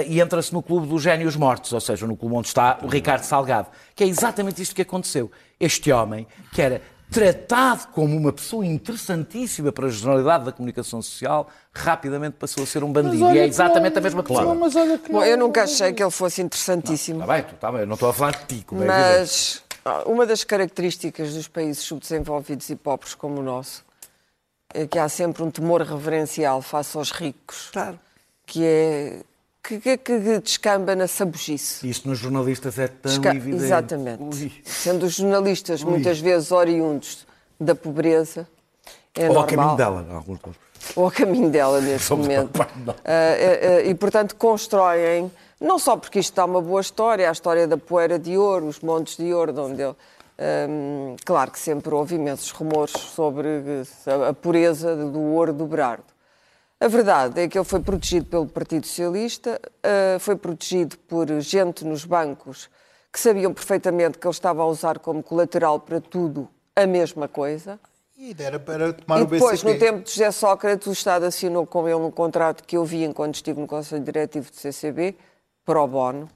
e 0.09 0.21
entra-se 0.21 0.53
no 0.53 0.61
clube 0.61 0.88
dos 0.88 1.01
génios 1.01 1.37
mortos, 1.37 1.73
ou 1.73 1.81
seja, 1.81 2.09
no 2.09 2.16
clube 2.16 2.35
onde 2.35 2.49
está 2.49 2.77
o 2.83 2.88
Ricardo 2.88 3.23
Salgado, 3.23 3.69
que 3.95 4.03
é 4.03 4.07
exatamente 4.09 4.61
isto 4.61 4.75
que 4.75 4.83
aconteceu. 4.83 5.31
Este 5.61 5.93
homem, 5.93 6.27
que 6.53 6.61
era 6.61 6.83
tratado 7.11 7.88
como 7.88 8.16
uma 8.16 8.33
pessoa 8.33 8.64
interessantíssima 8.64 9.73
para 9.73 9.87
a 9.87 9.90
generalidade 9.90 10.44
da 10.44 10.53
comunicação 10.53 11.03
social, 11.03 11.49
rapidamente 11.73 12.37
passou 12.38 12.62
a 12.62 12.66
ser 12.66 12.85
um 12.85 12.92
bandido. 12.92 13.25
olha 13.25 13.35
E 13.35 13.38
é 13.38 13.42
que 13.44 13.49
exatamente 13.49 13.94
não- 13.94 13.99
a 13.99 14.03
mesma 14.03 14.23
pessoa. 14.23 14.44
Não, 14.44 14.55
mas 14.55 14.77
olha 14.77 14.99
que 14.99 15.11
Bom, 15.11 15.18
não- 15.18 15.27
eu 15.27 15.37
nunca 15.37 15.64
achei 15.64 15.92
que 15.92 16.03
ele 16.03 16.11
fosse 16.11 16.40
interessantíssimo. 16.42 17.20
Está 17.20 17.33
bem, 17.35 17.42
tu, 17.42 17.55
está 17.55 17.73
bem, 17.73 17.81
eu 17.83 17.87
não 17.87 17.94
estou 17.94 18.09
a 18.11 18.12
falar 18.12 18.33
de 18.33 18.44
ti, 18.59 18.64
como 18.64 18.83
é. 18.83 18.87
Mas 18.87 19.62
uma 20.07 20.25
das 20.27 20.44
características 20.44 21.35
dos 21.35 21.49
países 21.49 21.83
subdesenvolvidos 21.83 22.68
e 22.70 22.77
pobres 22.77 23.14
como 23.14 23.40
o 23.40 23.42
nosso 23.42 23.85
é 24.73 24.87
que 24.87 24.99
há 24.99 25.09
sempre 25.09 25.42
um 25.42 25.51
temor 25.51 25.83
reverencial 25.83 26.62
face 26.62 26.96
aos 26.96 27.11
ricos. 27.11 27.70
Que 28.46 28.64
é. 28.64 29.20
Que, 29.62 29.79
que, 29.79 29.96
que 29.99 30.38
descamba 30.40 30.96
na 30.96 31.07
sabugice. 31.07 31.88
Isto 31.88 32.09
nos 32.09 32.18
jornalistas 32.18 32.79
é 32.79 32.88
tão 32.88 33.11
Desca- 33.12 33.35
evidente. 33.35 33.64
Exatamente. 33.64 34.23
Ui. 34.23 34.53
Sendo 34.64 35.05
os 35.07 35.14
jornalistas 35.14 35.83
muitas 35.85 36.18
vezes 36.18 36.51
oriundos 36.51 37.27
da 37.61 37.75
pobreza, 37.75 38.49
é 39.14 39.29
Ou 39.29 39.37
ao 39.38 39.42
normal. 39.42 39.46
caminho 39.46 39.77
dela, 39.77 40.07
em 40.11 40.14
alguns 40.14 40.38
casos. 40.40 40.57
ou 40.96 41.07
a 41.07 41.12
caminho 41.12 41.51
dela 41.51 41.79
neste 41.83 42.07
Somos 42.09 42.27
momento. 42.27 42.61
Ah, 42.61 42.66
ah, 43.05 43.05
ah, 43.05 43.81
e, 43.83 43.94
portanto, 43.94 44.35
constroem, 44.37 45.31
não 45.61 45.79
só 45.79 45.94
porque 45.96 46.18
isto 46.20 46.35
dá 46.35 46.46
uma 46.46 46.62
boa 46.62 46.81
história, 46.81 47.29
a 47.29 47.33
história 47.33 47.68
da 47.68 47.77
poeira 47.77 48.18
de 48.18 48.38
ouro, 48.38 48.66
os 48.66 48.81
montes 48.81 49.16
de 49.18 49.33
ouro, 49.35 49.53
de 49.53 49.61
onde 49.61 49.83
ele. 49.83 49.94
Hum, 50.70 51.16
claro 51.23 51.51
que 51.51 51.59
sempre 51.59 51.92
houve 51.94 52.14
imensos 52.14 52.51
rumores 52.51 52.92
sobre 52.92 53.46
a- 54.07 54.29
a 54.31 54.33
pureza 54.33 54.96
do 54.96 55.20
ouro 55.20 55.53
do 55.53 55.66
Berardo. 55.66 56.05
A 56.81 56.88
verdade 56.88 57.43
é 57.43 57.47
que 57.49 57.59
ele 57.59 57.64
foi 57.64 57.81
protegido 57.81 58.25
pelo 58.27 58.47
Partido 58.47 58.87
Socialista, 58.87 59.61
ah, 59.83 60.19
foi 60.19 60.35
protegido 60.35 60.97
por 60.99 61.29
gente 61.40 61.85
nos 61.85 62.05
bancos 62.07 62.71
que 63.12 63.21
sabiam 63.21 63.53
perfeitamente 63.53 64.19
que 64.19 64.27
ele 64.27 64.33
estava 64.33 64.62
a 64.62 64.66
usar 64.66 64.99
como 64.99 65.23
colateral 65.23 65.79
para 65.81 66.01
tudo 66.01 66.49
a 66.75 66.87
mesma 66.87 67.29
coisa. 67.29 67.79
E 68.16 68.35
era 68.38 68.59
para 68.59 68.93
tomar 68.93 69.21
E 69.21 69.23
o 69.23 69.27
depois, 69.27 69.62
BCP. 69.62 69.73
no 69.73 69.79
tempo 69.79 70.05
de 70.05 70.11
José 70.11 70.31
Sócrates, 70.31 70.87
o 70.87 70.93
Estado 70.93 71.25
assinou 71.25 71.66
com 71.66 71.87
ele 71.88 71.97
um 71.97 72.11
contrato 72.11 72.62
que 72.64 72.77
eu 72.77 72.85
vi 72.85 73.05
enquanto 73.05 73.35
estive 73.35 73.61
no 73.61 73.66
Conselho 73.66 74.03
Diretivo 74.03 74.51
do 74.51 74.57
CCB, 74.57 75.16
pro 75.64 75.87
bono, 75.87 76.29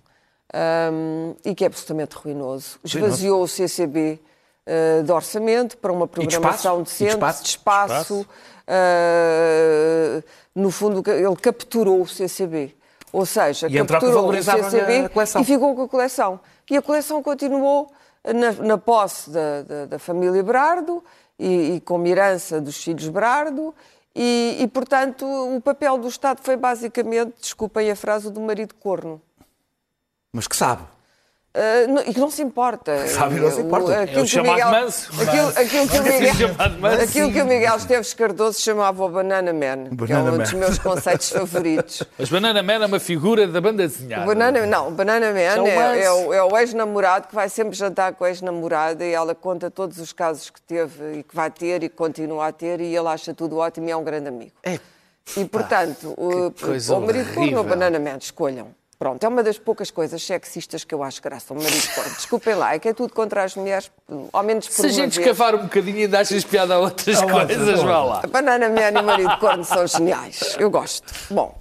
hum, 0.93 1.35
e 1.45 1.55
que 1.55 1.65
é 1.65 1.69
absolutamente 1.69 2.17
ruinoso. 2.17 2.79
Esvaziou 2.85 3.43
o 3.43 3.49
CCB 3.49 4.19
eh, 4.67 5.03
de 5.03 5.13
orçamento 5.13 5.77
para 5.77 5.93
uma 5.93 6.07
de 6.07 6.21
espaço? 6.21 6.31
programação 6.31 6.83
de 6.83 6.91
espaço? 6.91 7.43
de 7.43 7.49
espaço. 7.51 8.27
Eh, 8.67 10.23
no 10.55 10.71
fundo, 10.71 11.03
ele 11.11 11.37
capturou 11.37 12.01
o 12.03 12.07
CCB. 12.07 12.75
Ou 13.13 13.25
seja, 13.25 13.69
E 13.69 13.79
capturou 13.85 14.11
o 14.13 14.15
valorizava 14.23 14.65
CCB 14.71 14.97
a 15.05 15.09
coleção. 15.09 15.43
e 15.43 15.45
ficou 15.45 15.75
com 15.75 15.83
a 15.83 15.89
coleção. 15.89 16.41
E 16.71 16.77
a 16.77 16.83
coleção 16.83 17.23
continuou 17.23 17.93
na, 18.25 18.53
na 18.53 18.79
posse 18.79 19.31
da, 19.31 19.63
da- 19.63 19.87
da 19.87 19.99
família 19.99 20.43
Berardo 20.43 21.03
e, 21.39 21.77
e 21.77 21.81
como 21.81 22.07
herança 22.07 22.61
dos 22.61 22.83
filhos 22.83 23.09
Berardo. 23.09 23.75
E, 24.17 24.59
e, 24.61 24.67
portanto, 24.69 25.25
o 25.27 25.61
papel 25.61 25.99
do 25.99 26.09
Estado 26.09 26.41
foi 26.43 26.57
basicamente, 26.57 27.35
desculpem 27.41 27.91
a 27.91 27.97
frase, 27.97 28.31
do 28.31 28.41
marido 28.41 28.75
corno. 28.75 29.21
Mas 30.33 30.47
que 30.49 30.57
sabe. 30.57 30.83
Uh, 31.57 31.87
não- 31.93 32.03
e 32.03 32.13
que 32.13 32.19
não 32.19 32.31
se 32.33 32.43
importa. 32.43 33.07
Sabe, 33.07 33.39
não 33.39 33.49
se 33.49 33.61
importa. 33.61 33.87
O- 33.87 33.93
É 33.93 33.99
o 33.99 34.03
aquilo 34.03 34.15
que 34.17 34.21
o 34.23 34.27
chamado 34.27 34.53
Miguel- 34.57 34.71
manso. 34.73 35.11
Aquilo, 35.23 35.49
aquilo 35.51 35.89
que 35.89 35.99
o. 35.99 36.03
Miguel, 36.03 36.35
Chamado 36.35 36.81
manso. 36.81 37.03
aquilo 37.05 37.33
que 37.33 37.43
o 37.43 37.45
Miguel 37.47 37.77
Esteves 37.77 38.15
Cardoso 38.15 38.61
chamava 38.61 39.05
o 39.05 39.09
Banana 39.09 39.53
Man, 39.53 39.85
que 39.97 40.03
é 40.13 40.17
Banana 40.17 40.33
um 40.33 40.39
dos 40.39 40.53
Man. 40.53 40.59
meus 40.59 40.79
conceitos 40.81 41.31
favoritos. 41.31 42.03
Mas 42.19 42.29
Banana 42.29 42.61
Man 42.61 42.73
é 42.83 42.87
uma 42.87 42.99
figura 42.99 43.47
da 43.47 43.61
banda 43.61 43.87
desenhada. 43.87 44.25
O 44.25 44.27
Banana, 44.27 44.67
não, 44.67 44.89
o 44.89 44.91
Banana 44.91 45.33
Man 45.33 45.39
É 45.39 45.61
o 45.61 45.67
é, 45.69 46.03
é 46.03 46.11
o, 46.13 46.35
é 46.35 46.43
o 46.43 46.59
ex-namorado 46.59 47.29
que 47.29 47.35
vai 47.37 47.49
sempre 47.49 47.77
jantar 47.77 48.15
com 48.15 48.25
a 48.25 48.29
ex-namorada 48.31 49.05
e 49.05 49.13
ela 49.13 49.33
conta 49.35 49.71
todos 49.71 49.99
os 49.99 50.13
casos 50.13 50.51
que 50.51 50.61
teve 50.61 51.19
e 51.19 51.23
que 51.23 51.37
vai 51.37 51.53
ter 51.53 51.85
e 51.85 51.89
que 51.89 51.95
continua 51.95 52.49
a 52.49 52.53
ter 52.53 52.81
e 52.81 52.97
ele 52.97 53.07
acha 53.09 53.33
tudo 53.33 53.59
ótimo 53.59 53.87
e 53.89 53.93
é 53.93 53.97
um 53.97 54.03
grande 54.03 54.27
amigo. 54.27 54.51
É. 54.65 54.81
E, 55.37 55.45
portanto, 55.45 56.13
o, 56.19 56.51
coisa 56.51 56.97
o 56.97 57.01
marido 57.01 57.31
horrível. 57.39 57.59
ou 57.59 57.65
Banana 57.65 57.99
Man, 58.01 58.17
escolham. 58.21 58.69
Pronto, 58.99 59.23
é 59.25 59.29
uma 59.29 59.43
das 59.43 59.59
poucas 59.59 59.91
coisas 59.91 60.23
sexistas 60.23 60.85
que 60.85 60.95
eu 60.95 61.03
acho 61.03 61.21
graça, 61.21 61.53
o 61.53 61.57
marido 61.57 61.95
corno. 61.95 62.15
Desculpem 62.15 62.55
lá, 62.55 62.75
é 62.75 62.79
que 62.79 62.89
é 62.89 62.95
tudo 62.95 63.13
contra 63.13 63.43
as 63.43 63.55
mulheres, 63.57 63.91
ao 64.33 64.43
menos 64.43 64.67
por 64.69 64.75
Se 64.75 64.81
a 64.83 64.85
uma 64.85 64.93
gente 64.93 65.15
vez. 65.17 65.27
escavar 65.29 65.55
um 65.55 65.65
bocadinho 65.65 65.99
ainda 65.99 66.21
achas 66.21 66.45
piada 66.45 66.75
a 66.75 66.79
outras 66.79 67.21
coisas, 67.23 67.83
vá 67.83 68.05
lá. 68.05 68.21
A 68.25 68.27
Banana 68.27 68.69
Man 68.69 68.91
e 68.99 69.03
o 69.03 69.05
marido 69.05 69.37
corno 69.39 69.65
são 69.65 69.87
geniais. 69.87 70.57
Eu 70.59 70.71
gosto. 70.71 71.13
Bom, 71.31 71.55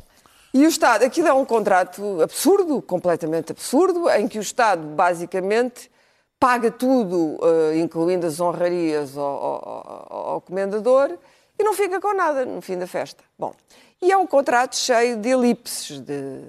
e 0.54 0.66
o 0.66 0.70
Estado, 0.70 1.04
aquilo 1.04 1.28
é 1.28 1.34
um 1.34 1.44
contrato 1.44 2.22
absurdo, 2.22 2.82
completamente 2.82 3.52
absurdo, 3.52 4.08
em 4.12 4.28
que 4.28 4.38
o 4.38 4.42
Estado, 4.42 4.84
basicamente, 4.88 5.92
paga 6.40 6.70
tudo, 6.70 7.40
eh, 7.72 7.80
incluindo 7.80 8.28
as 8.28 8.40
honrarias 8.40 9.18
ao, 9.18 9.24
ao- 9.26 10.08
ao- 10.10 10.30
ao 10.34 10.42
comendador, 10.42 11.18
e 11.58 11.64
não 11.64 11.74
fica 11.74 12.00
com 12.00 12.14
nada 12.14 12.46
no 12.46 12.62
fim 12.62 12.78
da 12.78 12.86
festa. 12.86 13.24
Bom, 13.40 13.54
e 14.02 14.12
é 14.12 14.18
um 14.18 14.28
contrato 14.28 14.76
cheio 14.76 15.18
de 15.18 15.30
elipses, 15.30 16.00
de, 16.00 16.42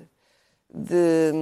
de, 0.74 1.32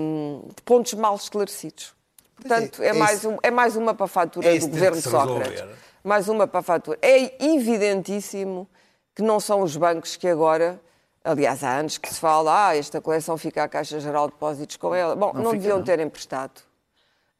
de 0.54 0.62
pontos 0.62 0.92
mal 0.94 1.16
esclarecidos. 1.16 1.94
Portanto, 2.36 2.82
é 2.82 2.88
é, 2.88 2.92
mais, 2.92 3.18
isso. 3.18 3.30
um- 3.30 3.38
é 3.42 3.50
mais 3.50 3.76
uma 3.76 3.94
para 3.94 4.04
a 4.04 4.08
fatura 4.08 4.48
É 4.54 4.58
do 4.58 4.68
governo 4.68 4.96
resolver. 4.96 5.44
Sócrates. 5.46 5.64
Mais 6.04 6.28
uma 6.28 6.46
para 6.46 6.60
a 6.60 6.62
fatura. 6.62 6.98
É 7.00 7.44
evidentíssimo 7.44 8.68
que 9.14 9.22
não 9.22 9.38
são 9.40 9.62
os 9.62 9.76
bancos 9.76 10.16
que 10.16 10.26
agora, 10.26 10.80
aliás, 11.24 11.62
há 11.62 11.78
anos 11.78 11.98
que 11.98 12.12
se 12.12 12.18
fala, 12.18 12.68
ah, 12.68 12.76
esta 12.76 13.00
coleção 13.00 13.36
fica 13.38 13.62
à 13.62 13.68
Caixa 13.68 14.00
Geral 14.00 14.26
de 14.26 14.32
Depósitos 14.34 14.76
com 14.76 14.94
ela. 14.94 15.14
Bom, 15.14 15.32
não, 15.34 15.52
deviam 15.52 15.82
ter 15.82 16.00
emprestado. 16.00 16.60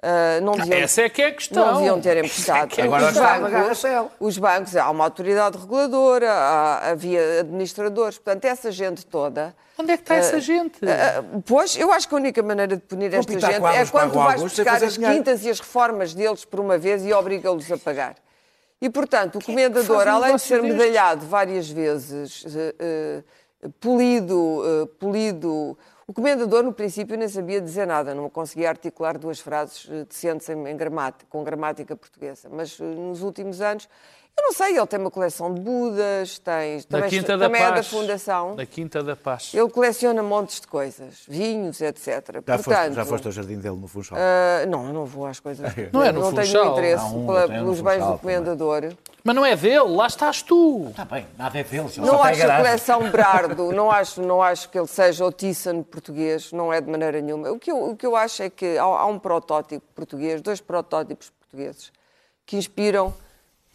Ah, 0.05 0.41
não 0.41 0.55
deviam, 0.57 0.79
Essa 0.79 1.03
é 1.03 1.09
que 1.09 1.23
é 1.23 1.27
a 1.29 1.33
questão. 1.33 1.65
não 1.65 1.75
deviam 1.77 2.01
ter 2.01 2.17
emprestado. 2.25 2.75
Agora 2.83 3.07
os, 3.07 3.17
bancos, 3.19 4.12
os 4.19 4.38
bancos, 4.38 4.77
há 4.77 4.91
uma 4.91 5.05
autoridade 5.05 5.57
reguladora, 5.57 6.29
há- 6.29 6.91
havia 6.91 7.38
administradores, 7.41 8.19
portanto, 8.19 8.45
essa 8.47 8.73
gente 8.73 9.07
toda. 9.07 9.55
Onde 9.79 9.93
é 9.93 9.97
que 9.97 10.03
está 10.03 10.17
essa 10.17 10.41
gente? 10.41 10.79
Ah, 10.85 11.23
Pois, 11.47 11.77
eu 11.77 11.93
acho 11.93 12.09
que 12.09 12.15
a 12.15 12.19
única 12.19 12.43
maneira 12.43 12.75
de 12.77 12.83
punir 12.83 13.15
esta 13.15 13.33
gente 13.33 13.61
quadros 13.61 13.88
é 13.88 13.91
quando 13.93 14.12
vais 14.15 14.35
Augusto 14.41 14.57
buscar 14.57 14.73
fazer 14.73 14.87
as 14.87 14.95
dinheiro. 14.95 15.15
quintas 15.17 15.45
e 15.45 15.51
as 15.51 15.61
reformas 15.61 16.15
deles 16.15 16.45
por 16.45 16.59
uma 16.59 16.77
vez 16.77 17.05
e 17.07 17.12
obriga-los 17.12 17.71
a 17.71 17.79
pagar. 17.79 18.17
E, 18.81 18.91
portanto, 18.91 19.38
o 19.38 19.45
comendador, 19.45 20.05
faz 20.05 20.09
um 20.09 20.11
além 20.25 20.35
de 20.35 20.43
ser 20.43 20.61
destes? 20.61 20.77
medalhado 20.77 21.27
várias 21.27 21.69
vezes, 21.71 22.45
eh, 22.57 22.75
eh, 22.81 23.69
polido, 23.81 24.62
eh, 24.67 24.87
polido, 24.99 25.79
o 26.12 26.14
comendador, 26.14 26.62
no 26.62 26.75
princípio, 26.75 27.16
nem 27.16 27.27
sabia 27.27 27.59
dizer 27.59 27.87
nada, 27.87 28.14
não 28.14 28.29
conseguia 28.29 28.68
articular 28.68 29.16
duas 29.16 29.40
frases 29.40 29.88
eh, 29.90 30.05
decentes 30.05 30.46
em, 30.46 30.77
gramática, 30.77 31.25
com 31.31 31.42
gramática 31.42 31.96
portuguesa. 31.96 32.51
Mas 32.53 32.79
eh, 32.79 32.85
nos 32.85 33.22
últimos 33.22 33.62
anos, 33.62 33.88
eu 34.35 34.45
não 34.45 34.53
sei, 34.55 34.77
ele 34.77 34.87
tem 34.87 34.99
uma 34.99 35.11
coleção 35.11 35.53
de 35.53 35.61
Budas, 35.61 36.38
tem, 36.38 36.77
Na 36.77 36.83
também, 36.88 37.11
Quinta 37.11 37.37
da 37.37 37.45
também 37.47 37.62
é 37.62 37.66
da 37.68 37.73
Paz. 37.75 37.88
Fundação. 37.88 38.55
Na 38.55 38.66
Quinta 38.66 39.03
da 39.03 39.14
Paz. 39.14 39.53
Ele 39.55 39.68
coleciona 39.68 40.23
montes 40.23 40.61
de 40.61 40.66
coisas, 40.66 41.23
vinhos, 41.29 41.81
etc. 41.81 42.07
Já, 42.07 42.23
Portanto, 42.42 42.62
foste, 42.62 42.92
já 42.95 43.05
foste 43.05 43.27
ao 43.27 43.33
jardim 43.33 43.59
dele 43.59 43.77
no 43.77 43.87
Funchal. 43.87 44.18
ah, 44.18 44.66
não, 44.66 44.87
eu 44.87 44.92
não 44.95 45.05
vou 45.05 45.27
às 45.27 45.38
coisas. 45.38 45.71
Não 45.92 46.03
é 46.03 46.11
no 46.11 46.21
não 46.21 46.33
tenho 46.33 46.47
Funchal. 46.47 46.73
interesse 46.73 47.05
Há 47.05 47.07
um, 47.09 47.27
pela- 47.27 47.47
tem 47.47 47.57
no 47.59 47.62
pelos 47.64 47.81
bens 47.83 47.92
Funchal 47.95 48.12
do 48.12 48.18
comendador. 48.18 48.92
Mas 49.25 49.37
não 49.37 49.47
é 49.47 49.55
dele, 49.55 49.79
lá 49.97 50.07
estás 50.07 50.42
tu. 50.42 50.87
Está 50.90 51.05
bem, 51.05 51.27
nada 51.38 51.57
é 51.59 51.62
dele. 51.62 51.88
Não 51.99 52.23
acho 52.23 52.42
a 52.45 52.57
coleção 52.57 53.09
Brardo, 53.12 53.71
não 53.73 53.90
acho, 53.90 54.21
não 54.23 54.42
acho 54.42 54.68
que 54.71 54.79
ele 54.79 54.88
seja 54.88 55.25
o 55.25 55.31
Thyssen 55.31 55.83
português, 55.85 56.51
não 56.53 56.73
é 56.73 56.81
de 56.81 56.90
maneira 56.90 57.21
nenhuma. 57.21 57.51
O 57.53 57.59
que 57.59 57.71
eu, 57.71 57.90
o 57.90 57.97
que 57.97 58.05
eu 58.07 58.16
acho 58.16 58.42
é 58.42 58.51
que 58.51 58.77
há, 58.79 58.83
há 58.83 59.07
um 59.07 59.18
protótipo 59.21 59.85
português, 59.95 60.40
dois 60.40 60.61
protótipos 60.61 61.31
portugueses, 61.38 61.92
que 62.45 62.57
inspiram 62.57 63.14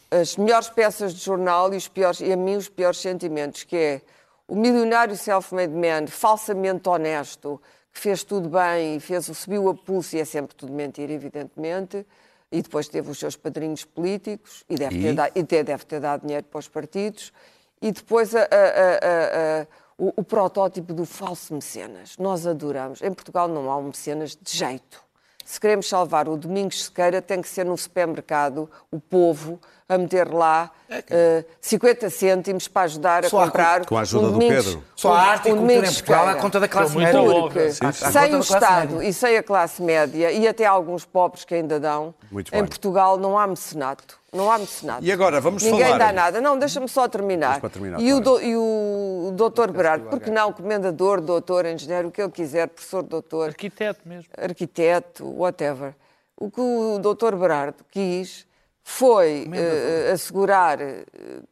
as 0.10 0.38
melhores 0.38 0.70
peças 0.70 1.14
de 1.14 1.20
jornal 1.24 1.74
e, 1.74 1.78
os 1.78 1.88
piores, 1.88 2.20
e 2.22 2.32
a 2.32 2.38
mim 2.38 2.56
os 2.56 2.70
piores 2.70 3.00
sentimentos, 3.00 3.64
que 3.64 3.76
é 3.76 4.02
o 4.48 4.56
milionário 4.56 5.16
self-made 5.18 5.74
man, 5.74 6.08
falsamente 6.08 6.88
honesto, 6.88 7.62
que 7.92 8.00
fez 8.00 8.24
tudo 8.24 8.48
bem 8.50 8.96
e 8.96 9.00
fez, 9.00 9.26
subiu 9.26 9.68
a 9.70 9.76
pulso 9.76 10.16
e 10.16 10.20
é 10.20 10.26
sempre 10.26 10.56
tudo 10.56 10.72
mentira, 10.72 11.12
evidentemente, 11.12 12.06
e 12.52 12.62
depois 12.62 12.88
teve 12.88 13.10
os 13.12 13.20
seus 13.20 13.36
padrinhos 13.36 13.84
políticos 13.84 14.64
e 14.70 14.76
deve, 14.76 15.02
Ter, 15.02 15.14
da- 15.14 15.30
e 15.36 15.44
te- 15.44 15.64
deve 15.64 15.84
ter 15.86 16.00
dado 16.00 16.22
dinheiro 16.22 16.46
para 16.46 16.60
os 16.60 16.68
partidos, 16.70 17.34
e 17.82 17.92
depois 17.92 18.34
a- 18.34 18.42
a- 18.44 19.64
a- 19.64 19.68
o, 19.98 20.14
o 20.22 20.24
protótipo 20.24 20.94
do 20.94 21.06
falso 21.06 21.54
mecenas. 21.54 22.18
Nós 22.18 22.46
adoramos. 22.48 23.02
Em 23.02 23.12
Portugal 23.12 23.48
não 23.48 23.70
há 23.70 23.78
um 23.78 23.88
mecenas 23.88 24.38
de 24.40 24.56
jeito. 24.58 25.04
Se 25.50 25.62
queremos 25.62 25.88
salvar 25.88 26.28
o 26.28 26.36
Domingos 26.36 26.84
Sequeira, 26.84 27.22
tem 27.22 27.42
que 27.42 27.48
ser 27.48 27.66
no 27.66 27.78
supermercado, 27.78 28.70
o 28.92 29.00
povo, 29.00 29.58
a 29.88 29.98
meter 29.98 30.28
lá 30.30 30.70
eh, 31.10 31.46
50 31.62 32.10
cêntimos 32.10 32.68
para 32.68 32.82
ajudar 32.82 33.24
a 33.24 33.30
Só 33.30 33.46
comprar. 33.46 33.86
com 33.86 33.98
a 33.98 34.02
ajuda 34.02 34.26
um 34.26 34.28
do 34.28 34.34
Domingos- 34.34 34.66
Pedro. 34.66 34.84
Só 34.94 35.14
a 35.14 35.22
arte 35.22 35.48
e 35.48 35.54
um 35.54 35.56
cultura 35.56 35.72
em 35.74 35.76
Domingos 35.78 36.02
Portugal 36.02 36.28
à 36.28 36.36
conta 36.36 36.60
da 36.60 36.68
classe 36.68 36.98
média. 36.98 37.22
Porque 37.24 37.72
Sim, 37.72 37.92
sim. 37.94 38.06
À 38.06 38.12
sem 38.12 38.36
o 38.36 38.40
Estado 38.42 38.96
média. 38.96 39.08
e 39.10 39.14
sem 39.14 39.38
a 39.38 39.44
classe 39.44 39.82
média, 39.82 40.32
e 40.34 40.46
até 40.46 40.66
alguns 40.66 41.06
pobres 41.06 41.46
que 41.46 41.56
ainda 41.56 41.80
dão, 41.80 42.14
Muito 42.30 42.50
em 42.50 42.60
bem. 42.60 42.66
Portugal 42.68 43.16
não 43.18 43.40
há 43.40 43.48
mecenato. 43.48 44.17
Não 44.34 44.52
há 44.52 44.58
mecenato. 44.58 45.06
E 45.06 45.12
agora, 45.12 45.40
vamos 45.40 45.64
Ninguém 45.64 45.86
falar- 45.86 45.98
dá 45.98 46.12
nada. 46.12 46.42
Não, 46.42 46.60
deixa-me 46.60 46.88
só 46.90 47.08
terminar. 47.08 47.48
Vamos 47.48 47.62
para 47.62 47.70
terminar, 47.70 48.00
e, 48.02 48.14
o 48.14 48.22
claro. 48.22 48.40
do, 48.40 48.46
e 48.46 48.56
o 48.58 49.32
doutor 49.34 49.72
Berardo, 49.72 50.10
porque 50.10 50.30
não, 50.30 50.52
comendador, 50.52 51.22
doutor, 51.22 51.66
engenheiro, 51.66 52.10
o 52.10 52.12
que 52.12 52.22
ele 52.22 52.32
quiser, 52.32 52.68
professor, 52.68 53.04
doutor, 53.04 53.48
Arquiteto 53.50 54.02
mesmo. 54.06 54.30
arquiteto, 54.38 55.26
whatever. 55.26 55.96
O 56.36 56.52
que 56.52 56.60
o 56.60 57.00
doutor 57.00 57.36
Berardo 57.38 57.84
quis 57.90 58.46
foi 58.84 59.50
eh, 59.54 60.12
assegurar, 60.12 60.78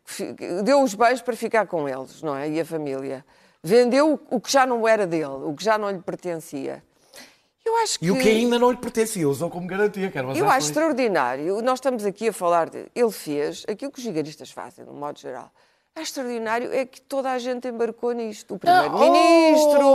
fi- 0.03 0.33
deu 0.63 0.81
os 0.83 0.93
bens 0.93 1.21
para 1.21 1.35
ficar 1.35 1.65
com 1.67 1.87
eles, 1.87 2.21
não 2.21 2.35
é? 2.35 2.49
E 2.49 2.59
a 2.59 2.65
família. 2.65 3.25
Vendeu 3.63 4.19
o 4.29 4.39
que 4.39 4.51
já 4.51 4.65
não 4.65 4.87
era 4.87 5.07
dele, 5.07 5.25
o 5.43 5.53
que 5.55 5.63
já 5.63 5.77
não 5.77 5.89
lhe 5.89 5.99
pertencia. 5.99 6.83
Eu 7.65 7.75
acho 7.77 7.99
que... 7.99 8.05
E 8.05 8.11
o 8.11 8.19
que 8.19 8.29
ainda 8.29 8.59
não 8.59 8.69
lhe 8.69 8.77
pertencia, 8.77 9.27
usou 9.27 9.49
como 9.49 9.67
garantia. 9.67 10.11
Que 10.11 10.17
eram 10.17 10.29
as 10.29 10.37
Eu 10.37 10.45
acho 10.45 10.57
ações. 10.57 10.69
extraordinário. 10.69 11.61
Nós 11.63 11.79
estamos 11.79 12.05
aqui 12.05 12.27
a 12.27 12.33
falar 12.33 12.69
de. 12.69 12.85
Ele 12.93 13.11
fez 13.11 13.65
aquilo 13.67 13.91
que 13.91 13.97
os 13.97 14.03
gigaristas 14.03 14.51
fazem, 14.51 14.85
de 14.85 14.91
um 14.91 14.93
modo 14.93 15.19
geral. 15.19 15.51
É 15.97 16.01
extraordinário 16.01 16.73
é 16.73 16.85
que 16.85 16.99
toda 17.01 17.31
a 17.31 17.39
gente 17.39 17.69
embarcou 17.69 18.11
nisto. 18.11 18.55
O 18.55 18.59
Primeiro-Ministro, 18.59 19.87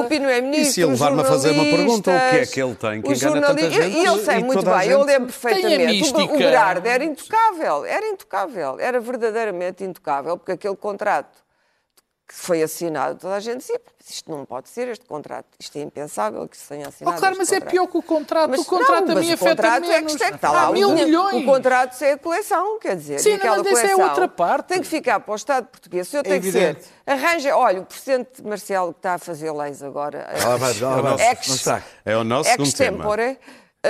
o 0.00 0.04
Primeiro-Ministro. 0.04 0.70
E 0.70 0.72
se 0.72 0.80
ele 0.80 0.92
levar-me 0.92 1.20
a 1.20 1.24
fazer 1.24 1.50
uma 1.50 1.64
pergunta, 1.64 2.10
o 2.10 2.30
que 2.30 2.36
é 2.36 2.46
que 2.46 2.62
ele 2.62 2.74
tem 2.74 3.02
que 3.02 3.12
engana 3.12 3.46
tanta 3.48 3.70
gente 3.70 3.96
E 3.98 4.06
ele 4.06 4.24
sei 4.24 4.38
e 4.38 4.44
muito 4.44 4.64
bem, 4.64 4.88
eu 4.88 5.02
lembro 5.04 5.26
perfeitamente. 5.26 6.14
O, 6.14 6.34
o 6.34 6.38
Berardo 6.38 6.88
era 6.88 7.04
intocável, 7.04 7.84
era 7.84 8.08
intocável, 8.08 8.80
era 8.80 8.98
verdadeiramente 9.00 9.84
intocável, 9.84 10.38
porque 10.38 10.52
aquele 10.52 10.76
contrato 10.76 11.44
que 12.28 12.34
foi 12.34 12.62
assinado, 12.62 13.18
toda 13.18 13.34
a 13.36 13.40
gente 13.40 13.60
dizia, 13.60 13.78
"Pá, 13.78 13.90
mas 13.98 14.10
isto 14.10 14.30
não 14.30 14.44
pode 14.44 14.68
ser, 14.68 14.86
este 14.88 15.06
contrato, 15.06 15.46
isto 15.58 15.78
é 15.78 15.80
impensável 15.80 16.46
que 16.46 16.58
se 16.58 16.68
tenha 16.68 16.84
Oh, 16.84 16.88
assinado. 16.90 17.18
claro, 17.18 17.32
este 17.32 17.38
mas 17.38 17.52
é 17.52 17.54
contrato." 17.56 17.70
pior 17.72 17.86
que 17.86 17.96
o 17.98 18.02
contrato. 18.02 18.50
Mas 18.50 18.60
o 18.60 18.64
contrato 18.66 19.04
não, 19.06 19.12
a 19.12 19.14
mas 19.14 19.24
mim 19.24 19.30
o 19.30 19.34
afeta 19.34 19.50
contrato 19.62 19.76
é 19.76 19.80
que 19.80 19.88
menos. 19.88 20.12
isto 20.12 20.24
é 20.24 20.28
que 20.28 20.34
está 20.36 20.50
lá. 20.52 20.60
Há 20.64 20.68
O 20.68 20.72
mil 20.74 20.88
dinheiro- 20.88 21.06
milhões. 21.08 21.42
O 21.42 21.46
contrato 21.46 22.02
é 22.04 22.12
a 22.12 22.18
coleção, 22.18 22.78
quer 22.78 22.96
dizer. 22.96 23.18
Sim, 23.20 23.32
aquela 23.34 23.56
mas 23.56 23.66
isso 23.66 23.78
é 23.78 23.80
coleção 23.80 24.08
outra 24.08 24.28
parte. 24.28 24.66
Tem 24.66 24.80
que 24.82 24.86
ficar 24.86 25.20
para 25.20 25.32
o 25.32 25.36
Estado 25.36 25.66
português. 25.68 26.06
O 26.06 26.10
senhor 26.10 26.22
tem 26.22 26.38
que 26.40 26.52
ser. 26.52 26.78
Arranja, 27.06 27.56
olha, 27.56 27.80
o 27.80 27.86
presidente 27.86 28.42
Marcelo 28.44 28.92
que 28.92 28.98
está 28.98 29.14
a 29.14 29.18
fazer 29.18 29.50
leis 29.50 29.82
agora. 29.82 30.28
Vai- 30.30 30.42
ela 30.42 30.56
vai- 31.16 31.30
ex- 31.30 31.48
não 31.48 31.54
está. 31.56 31.82
É 32.04 32.14
o 32.14 32.24
nosso 32.24 32.50
segundo 32.50 32.74
tema. 32.76 33.04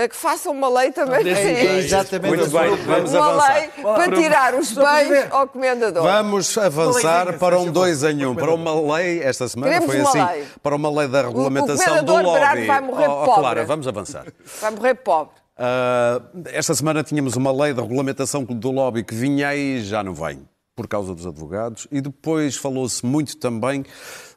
Que 0.07 0.15
faça 0.15 0.51
uma 0.51 0.69
lei 0.69 0.93
também. 0.93 1.21
Para 1.23 1.31
isso. 1.31 1.67
Exatamente. 1.87 2.37
Muito 2.37 2.51
bem, 2.51 2.77
vamos 2.77 3.13
Uma 3.15 3.27
avançar. 3.31 3.55
lei 3.55 3.69
para 3.83 4.13
tirar 4.17 4.55
os 4.55 4.73
bens 4.73 5.27
ao 5.31 5.49
comendador. 5.49 6.03
Vamos 6.03 6.59
avançar 6.59 7.39
para 7.39 7.59
um 7.59 7.73
dois 7.73 8.05
em 8.05 8.27
um, 8.27 8.35
para 8.35 8.53
uma 8.53 8.97
lei, 8.97 9.23
esta 9.23 9.49
semana 9.49 9.73
Queremos 9.81 9.95
foi 9.95 10.21
assim, 10.23 10.33
lei. 10.35 10.47
para 10.63 10.77
uma 10.77 10.91
lei 10.91 11.09
da 11.09 11.23
regulamentação 11.23 12.05
do 12.05 12.13
lobby. 12.23 12.67
vai 12.67 12.81
morrer 12.83 13.09
Oh, 13.09 13.23
oh, 13.23 13.25
pobre. 13.25 13.41
Clara, 13.41 13.65
vamos 13.65 13.89
avançar. 13.89 14.25
Vai 14.61 14.71
morrer 14.71 14.95
pobre. 14.95 15.33
Ah, 15.57 16.21
esta 16.53 16.75
semana 16.75 17.03
tínhamos 17.03 17.35
uma 17.35 17.51
lei 17.51 17.73
da 17.73 17.83
regulamentação 17.83 18.45
do 18.45 18.71
lobby 18.71 19.03
que 19.03 19.15
vinha 19.15 19.55
e 19.57 19.81
já 19.83 20.05
não 20.05 20.15
vem. 20.15 20.47
Por 20.79 20.87
causa 20.87 21.13
dos 21.13 21.27
advogados, 21.27 21.89
e 21.91 22.01
depois 22.01 22.55
falou-se 22.55 23.05
muito 23.05 23.37
também 23.37 23.85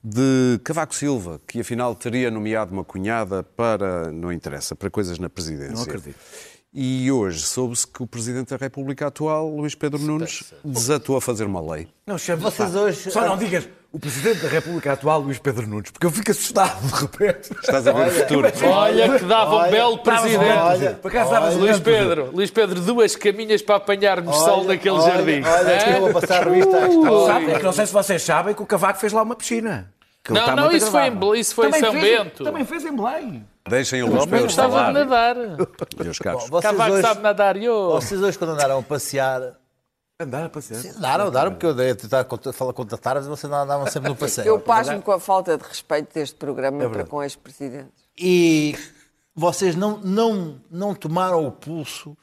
de 0.03 0.59
Cavaco 0.63 0.95
Silva, 0.95 1.39
que 1.47 1.59
afinal 1.59 1.93
teria 1.93 2.31
nomeado 2.31 2.73
uma 2.73 2.83
cunhada 2.83 3.43
para, 3.43 4.11
não 4.11 4.31
interessa, 4.33 4.75
para 4.75 4.89
coisas 4.89 5.19
na 5.19 5.29
presidência. 5.29 5.75
Não 5.75 5.83
acredito. 5.83 6.15
E 6.73 7.11
hoje 7.11 7.41
soube-se 7.41 7.85
que 7.85 8.01
o 8.01 8.07
Presidente 8.07 8.49
da 8.49 8.57
República 8.57 9.05
atual, 9.05 9.55
Luís 9.55 9.75
Pedro 9.75 9.99
Nunes, 9.99 10.51
desatou 10.65 11.15
a 11.15 11.21
fazer 11.21 11.43
uma 11.45 11.61
lei. 11.61 11.87
Não 12.07 12.17
chame 12.17 12.41
Vocês 12.41 12.73
hoje- 12.75 13.11
Só 13.11 13.23
não 13.27 13.37
digas 13.37 13.69
o 13.93 13.99
Presidente 13.99 14.39
da 14.41 14.47
República 14.47 14.93
atual, 14.93 15.19
Luís 15.19 15.37
Pedro 15.37 15.67
Nunes, 15.67 15.91
porque 15.91 16.05
eu 16.05 16.11
fico 16.11 16.31
assustado 16.31 16.79
de 16.87 16.93
repente. 17.01 17.51
Estás 17.61 17.85
a 17.85 17.91
ver 17.91 18.07
o 18.07 18.11
futuro. 18.11 18.47
Olha 18.65 19.19
que 19.19 19.25
dava 19.25 19.51
um 19.51 19.57
Olha, 19.59 19.71
belo 19.71 19.97
presidente. 19.97 20.45
olha, 20.45 20.93
Por 20.93 21.07
acaso 21.11 21.31
davas 21.31 21.55
Luís 21.55 21.77
um 21.77 21.81
Pedro, 21.81 22.29
Luís 22.33 22.49
Pedro, 22.51 22.79
duas 22.81 23.15
caminhas 23.15 23.61
para 23.61 23.75
apanharmos 23.75 24.35
sol 24.37 24.63
naquele 24.63 24.95
olha, 24.95 25.11
jardim. 25.11 25.43
Olha, 25.45 25.77
que 25.77 25.89
Hã? 25.89 25.93
eu 25.95 26.01
vou 26.01 26.13
passar 26.21 26.41
a 26.41 26.49
revista 26.49 26.77
à 26.77 26.81
questão. 26.87 27.25
Sabe, 27.27 27.51
é 27.51 27.57
que 27.57 27.63
não 27.63 27.73
sei 27.73 27.85
se 27.85 27.93
vocês 27.93 28.21
sabem 28.21 28.53
que 28.55 28.61
o 28.61 28.65
Cavaco 28.65 28.99
fez 28.99 29.11
lá 29.11 29.21
uma 29.23 29.35
piscina. 29.35 29.91
Que 30.23 30.31
Não, 30.33 30.55
não, 30.55 30.71
isso 30.71 30.91
foi 30.91 31.07
em 31.07 31.39
isso 31.39 31.55
foi 31.55 31.67
em 31.69 31.73
São 31.73 31.91
fez- 31.93 32.03
Bento. 32.19 32.43
Também 32.43 32.63
fez 32.63 32.85
em 32.85 32.95
Belém. 32.95 33.45
Deixem 33.67 34.03
o 34.03 34.07
Luís 34.07 34.19
Mas 34.19 34.25
Pedro 34.29 34.43
gostava 34.45 34.69
de 34.69 34.73
falar, 34.75 34.93
nadar. 34.93 35.35
meus 36.03 36.19
caros. 36.19 36.47
Vocês 36.49 36.71
Cavaco 36.71 36.93
hoje, 36.93 37.01
sabe 37.01 37.21
nadar, 37.21 37.57
eu. 37.57 37.91
vocês 37.91 38.21
hoje 38.21 38.37
quando 38.37 38.51
andaram 38.51 38.79
a 38.79 38.83
passear, 38.83 39.41
Andar 40.23 40.45
a 40.45 40.49
passear. 40.49 40.95
andaram, 40.95 41.27
andaram, 41.27 41.51
porque 41.51 41.65
eu 41.65 41.73
dei 41.73 41.91
a 41.91 41.95
tentar 41.95 42.23
contratar, 42.25 43.15
mas 43.15 43.27
vocês 43.27 43.49
não 43.49 43.59
andavam 43.63 43.87
sempre 43.87 44.09
no 44.09 44.15
passeio. 44.17 44.47
Eu 44.47 44.59
pasmo 44.59 45.01
com 45.01 45.11
a 45.11 45.19
falta 45.19 45.57
de 45.57 45.63
respeito 45.63 46.13
deste 46.13 46.35
programa 46.35 46.89
para 46.89 47.03
com 47.05 47.21
ex-presidentes. 47.23 47.91
E 48.17 48.75
vocês 49.35 49.75
não, 49.75 49.97
não, 49.99 50.61
não 50.69 50.93
tomaram 50.93 51.45
o 51.47 51.51
pulso 51.51 52.15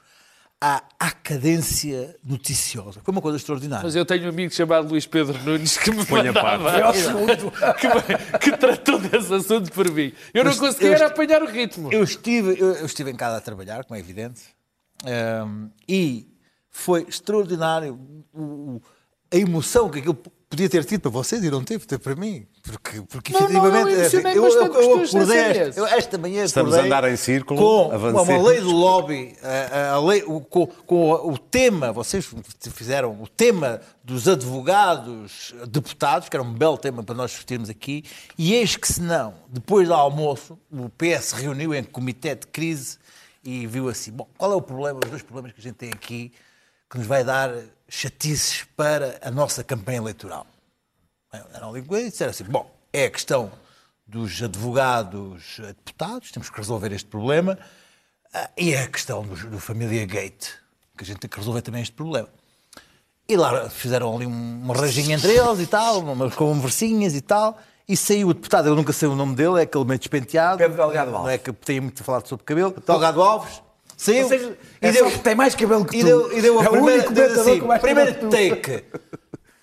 à, 0.61 0.83
à 0.99 1.11
cadência 1.11 2.17
noticiosa. 2.25 3.01
Foi 3.03 3.13
uma 3.13 3.21
coisa 3.23 3.37
extraordinária. 3.39 3.85
Mas 3.85 3.95
eu 3.97 4.05
tenho 4.05 4.27
um 4.27 4.29
amigo 4.29 4.53
chamado 4.53 4.89
Luís 4.89 5.07
Pedro 5.07 5.39
Nunes 5.45 5.77
que 5.79 5.91
me 5.91 6.05
Ponha 6.05 6.33
mandava, 6.33 6.71
parte. 6.71 6.99
que, 7.81 7.89
me- 7.89 8.39
que 8.39 8.57
tratou 8.57 8.99
desse 8.99 9.33
assunto 9.33 9.71
por 9.73 9.91
mim. 9.91 10.13
Eu 10.35 10.45
não 10.45 10.53
Eu- 10.53 10.59
conseguia 10.59 10.99
eu- 10.99 11.07
apanhar 11.07 11.43
o 11.43 11.47
ritmo. 11.47 11.93
Eu 11.93 12.03
estive, 12.03 12.61
eu, 12.61 12.73
eu 12.75 12.87
estive 12.87 13.11
em 13.11 13.17
casa 13.17 13.37
a 13.39 13.41
trabalhar, 13.41 13.85
como 13.85 13.97
é 13.97 14.01
evidente, 14.01 14.43
ehm, 15.07 15.69
e 15.89 16.27
foi 16.79 17.05
extraordinário 17.09 17.99
o- 18.33 18.41
o- 18.41 18.83
a 19.33 19.37
emoção 19.37 19.89
que 19.91 19.99
aquilo 19.99 20.15
podia 20.49 20.69
ter 20.71 20.83
tido 20.85 21.03
para 21.03 21.11
vocês 21.11 21.45
e 21.45 21.51
não 21.51 21.63
teve, 21.63 21.85
teve 21.87 22.03
para 22.03 22.15
mim. 22.17 22.47
Porque, 22.63 23.03
porque 23.03 23.33
Não, 23.35 23.41
não, 23.41 23.47
efetivamente. 23.49 23.91
eu 23.91 23.99
emocionei 23.99 24.33
eu, 24.39 24.45
eu, 24.47 24.71
com 24.71 24.79
os 24.79 24.83
eu 24.83 24.95
teus 24.95 25.15
acordei 25.15 25.39
esta, 25.39 25.81
eu 25.81 25.87
esta 25.87 26.19
manhã 26.19 26.45
Estamos 26.45 26.75
a 26.75 26.81
andar 26.83 27.11
em 27.11 27.17
círculo, 27.17 27.61
com 27.61 27.93
avancemos. 27.95 28.29
uma 28.29 28.49
lei 28.49 28.61
do 28.61 28.71
lobby, 28.73 29.37
a, 29.43 29.91
a 29.93 30.01
lei, 30.01 30.23
o, 30.27 30.41
com, 30.41 30.67
com 30.67 31.13
o 31.13 31.37
tema, 31.37 31.93
vocês 31.93 32.27
fizeram 32.73 33.21
o 33.23 33.29
tema 33.29 33.81
dos 34.03 34.27
advogados 34.73 35.55
deputados, 35.69 36.29
que 36.29 36.37
era 36.37 36.43
um 36.43 36.53
belo 36.53 36.79
tema 36.79 37.03
para 37.03 37.15
nós 37.15 37.31
discutirmos 37.33 37.69
aqui, 37.69 38.05
e 38.39 38.55
eis 38.55 38.77
que 38.77 38.91
se 38.91 39.01
não, 39.03 39.35
depois 39.51 39.87
do 39.89 39.95
almoço, 39.95 40.59
o 40.71 40.89
PS 40.89 41.33
reuniu 41.33 41.75
em 41.75 41.85
comitê 41.85 42.35
de 42.35 42.47
crise 42.47 42.99
e 43.45 43.67
viu 43.67 43.89
assim, 43.89 44.13
bom, 44.13 44.27
qual 44.37 44.53
é 44.53 44.57
o 44.57 44.63
problema, 44.63 45.01
os 45.05 45.11
dois 45.11 45.23
problemas 45.23 45.53
que 45.53 45.61
a 45.61 45.63
gente 45.63 45.77
tem 45.77 45.91
aqui 45.91 46.33
que 46.91 46.99
nos 46.99 47.07
vai 47.07 47.23
dar 47.25 47.51
chatices 47.89 48.65
para 48.77 49.19
a 49.23 49.31
nossa 49.31 49.63
campanha 49.65 49.99
eleitoral? 49.99 50.47
Eram 51.55 51.77
e 51.77 51.83
disseram 52.11 52.31
assim: 52.31 52.45
bom, 52.45 52.71
é 52.93 53.05
a 53.05 53.11
questão 53.11 53.51
dos 54.07 54.43
advogados 54.43 55.59
eh, 55.61 55.67
deputados, 55.85 56.31
temos 56.33 56.49
que 56.49 56.57
resolver 56.57 56.91
este 56.93 57.07
problema, 57.09 57.59
ah, 58.33 58.49
e 58.57 58.73
é 58.73 58.83
a 58.83 58.89
questão 58.89 59.23
do, 59.23 59.35
do 59.51 59.59
Família 59.61 60.07
Gate, 60.07 60.49
que 60.97 61.05
a 61.05 61.07
gente 61.07 61.19
tem 61.19 61.29
que 61.29 61.37
resolver 61.37 61.61
também 61.61 61.83
este 61.83 61.93
problema. 61.95 62.29
E 63.29 63.37
lá 63.37 63.69
fizeram 63.69 64.17
ali 64.17 64.27
um- 64.27 64.61
uma 64.63 64.75
rajinha 64.75 65.17
entre 65.17 65.33
eles 65.37 65.61
e 65.61 65.67
tal, 65.67 65.99
umas 66.01 66.35
conversinhas 66.35 67.15
e 67.15 67.21
tal, 67.21 67.59
e 67.87 67.95
saiu 67.95 68.29
o 68.29 68.35
deputado, 68.35 68.69
eu 68.69 68.75
nunca 68.75 68.95
sei 68.95 69.07
o 69.09 69.15
nome 69.15 69.35
dele, 69.35 69.59
é 69.61 69.63
aquele 69.65 69.85
meio 69.85 69.99
despenteado. 69.99 70.57
Pedro 70.57 70.77
Delgado 70.77 71.11
Alves. 71.11 71.23
Não 71.25 71.29
é 71.29 71.37
que 71.37 71.53
tem 71.53 71.79
muito 71.81 72.03
falado 72.03 72.27
sobre 72.27 72.47
cabelo. 72.47 72.75
Delgado 72.87 73.23
Alves. 73.23 73.63
Saiu. 73.99 74.23
Ou 74.23 74.29
seja, 74.29 74.59
e 74.81 74.87
é 74.87 74.93
deu, 74.93 75.19
tem 75.19 75.35
mais 75.35 75.55
cabelo 75.55 75.85
que 75.85 75.97
e 75.97 76.01
tu. 76.01 76.07
deu, 76.07 76.39
e 76.39 76.41
deu 76.41 76.61
a 76.61 76.65
É 76.65 76.69
o 76.69 76.71
primeira, 76.71 76.95
único 76.95 77.09
comentador 77.15 77.41
assim, 77.41 78.13
que 78.15 78.21
tu. 78.21 78.29
take. 78.31 78.85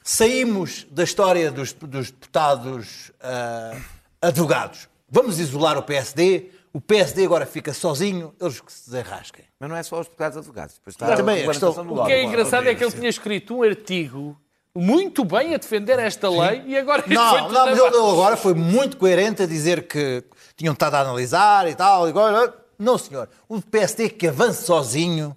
Saímos 0.03 0.85
da 0.91 1.03
história 1.03 1.49
dos, 1.51 1.73
dos 1.73 2.11
deputados 2.11 3.11
ah, 3.21 3.75
advogados. 4.21 4.87
Vamos 5.09 5.39
isolar 5.39 5.77
o 5.77 5.81
PSD. 5.81 6.51
O 6.73 6.81
PSD 6.81 7.23
agora 7.25 7.45
fica 7.45 7.73
sozinho, 7.73 8.33
eles 8.39 8.59
que 8.59 8.71
se 8.71 8.89
desenrasquem. 8.91 9.45
Mas 9.59 9.69
não 9.69 9.75
é 9.77 9.81
só 9.81 9.99
os 9.99 10.05
deputados 10.07 10.37
advogados. 10.37 10.75
Depois 10.75 10.93
está 10.95 11.15
também 11.15 11.39
a 11.41 11.45
a 11.45 11.47
questão- 11.47 11.71
do 11.85 12.01
O 12.01 12.05
que 12.05 12.11
é 12.11 12.23
engraçado 12.23 12.67
é 12.67 12.75
que 12.75 12.83
ele 12.83 12.91
tinha 12.91 13.09
escrito 13.09 13.55
um 13.55 13.63
artigo 13.63 14.37
muito 14.75 15.23
bem 15.23 15.55
a 15.55 15.57
defender 15.57 15.97
esta 15.99 16.29
lei 16.29 16.63
e 16.67 16.77
agora 16.77 17.01
Não, 17.07 17.49
não, 17.49 17.65
mas 17.67 17.77
ele 17.79 17.87
agora 17.87 18.35
foi 18.35 18.53
muito 18.53 18.97
coerente 18.97 19.41
a 19.41 19.45
dizer 19.47 19.87
que 19.87 20.21
tinham 20.57 20.73
estado 20.73 20.95
a 20.95 20.99
analisar 20.99 21.67
e 21.69 21.73
tal. 21.73 22.05
e 22.07 22.09
Agora, 22.09 22.53
não, 22.77 22.97
senhor. 22.97 23.29
O 23.47 23.61
PSD 23.61 24.09
que 24.09 24.27
avance 24.27 24.65
sozinho 24.65 25.35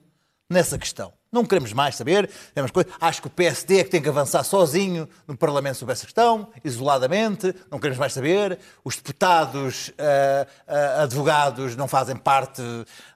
nessa 0.49 0.79
questão. 0.79 1.13
Não 1.31 1.45
queremos 1.45 1.73
mais 1.75 1.95
saber. 1.95 2.31
Temos 2.55 2.71
coisa. 2.71 2.89
Acho 3.01 3.21
que 3.21 3.29
o 3.29 3.31
PSD 3.31 3.81
é 3.81 3.85
que 3.85 3.91
tem 3.91 4.01
que 4.01 4.09
avançar 4.09 4.43
sozinho 4.45 5.09
no 5.27 5.37
Parlamento 5.37 5.77
sobre 5.77 5.93
essa 5.93 6.07
questão, 6.07 6.49
isoladamente. 6.65 7.55
Não 7.71 7.79
queremos 7.79 7.99
mais 7.99 8.15
saber. 8.15 8.59
Os 8.83 8.97
deputados, 8.97 9.93
ah, 9.99 10.47
ah, 10.67 11.03
advogados, 11.03 11.77
não 11.77 11.87
fazem 11.87 12.17
parte 12.17 12.63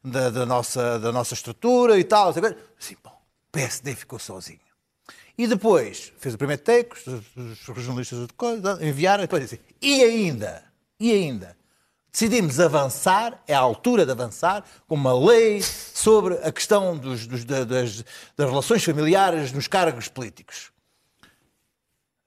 da, 0.05 0.29
da 0.29 0.45
nossa, 0.45 0.99
da 0.99 1.11
nossa 1.11 1.33
estrutura 1.33 1.99
e 1.99 2.05
tal. 2.05 2.35
Sim, 2.79 2.97
bom, 3.03 3.11
o 3.11 3.51
PSD 3.51 3.95
ficou 3.95 4.19
sozinho. 4.19 4.61
E 5.37 5.47
depois 5.47 6.13
fez 6.19 6.35
o 6.35 6.39
primeiro 6.39 6.63
take, 6.63 6.95
os, 7.09 7.67
os 7.67 7.83
jornalistas 7.83 8.29
enviaram, 8.83 9.25
e 9.25 9.27
depois 9.27 9.43
disse, 9.43 9.61
e 9.81 10.05
ainda, 10.05 10.63
e 11.01 11.11
ainda, 11.11 11.57
decidimos 12.13 12.61
avançar, 12.61 13.43
é 13.49 13.55
a 13.55 13.59
altura 13.61 14.05
de 14.05 14.13
avançar, 14.13 14.65
com 14.87 14.95
uma 14.95 15.19
lei 15.19 15.63
sobre 15.63 16.35
a 16.47 16.53
questão 16.53 16.97
dos- 16.97 17.27
dos- 17.27 17.45
da- 17.45 17.65
das, 17.65 18.05
das 18.37 18.49
relações 18.51 18.85
familiares 18.85 19.51
nos 19.53 19.67
cargos 19.67 20.09
políticos. 20.09 20.71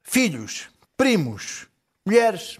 Filhos, 0.01 0.67
primos, 0.97 1.67
mulheres, 2.05 2.59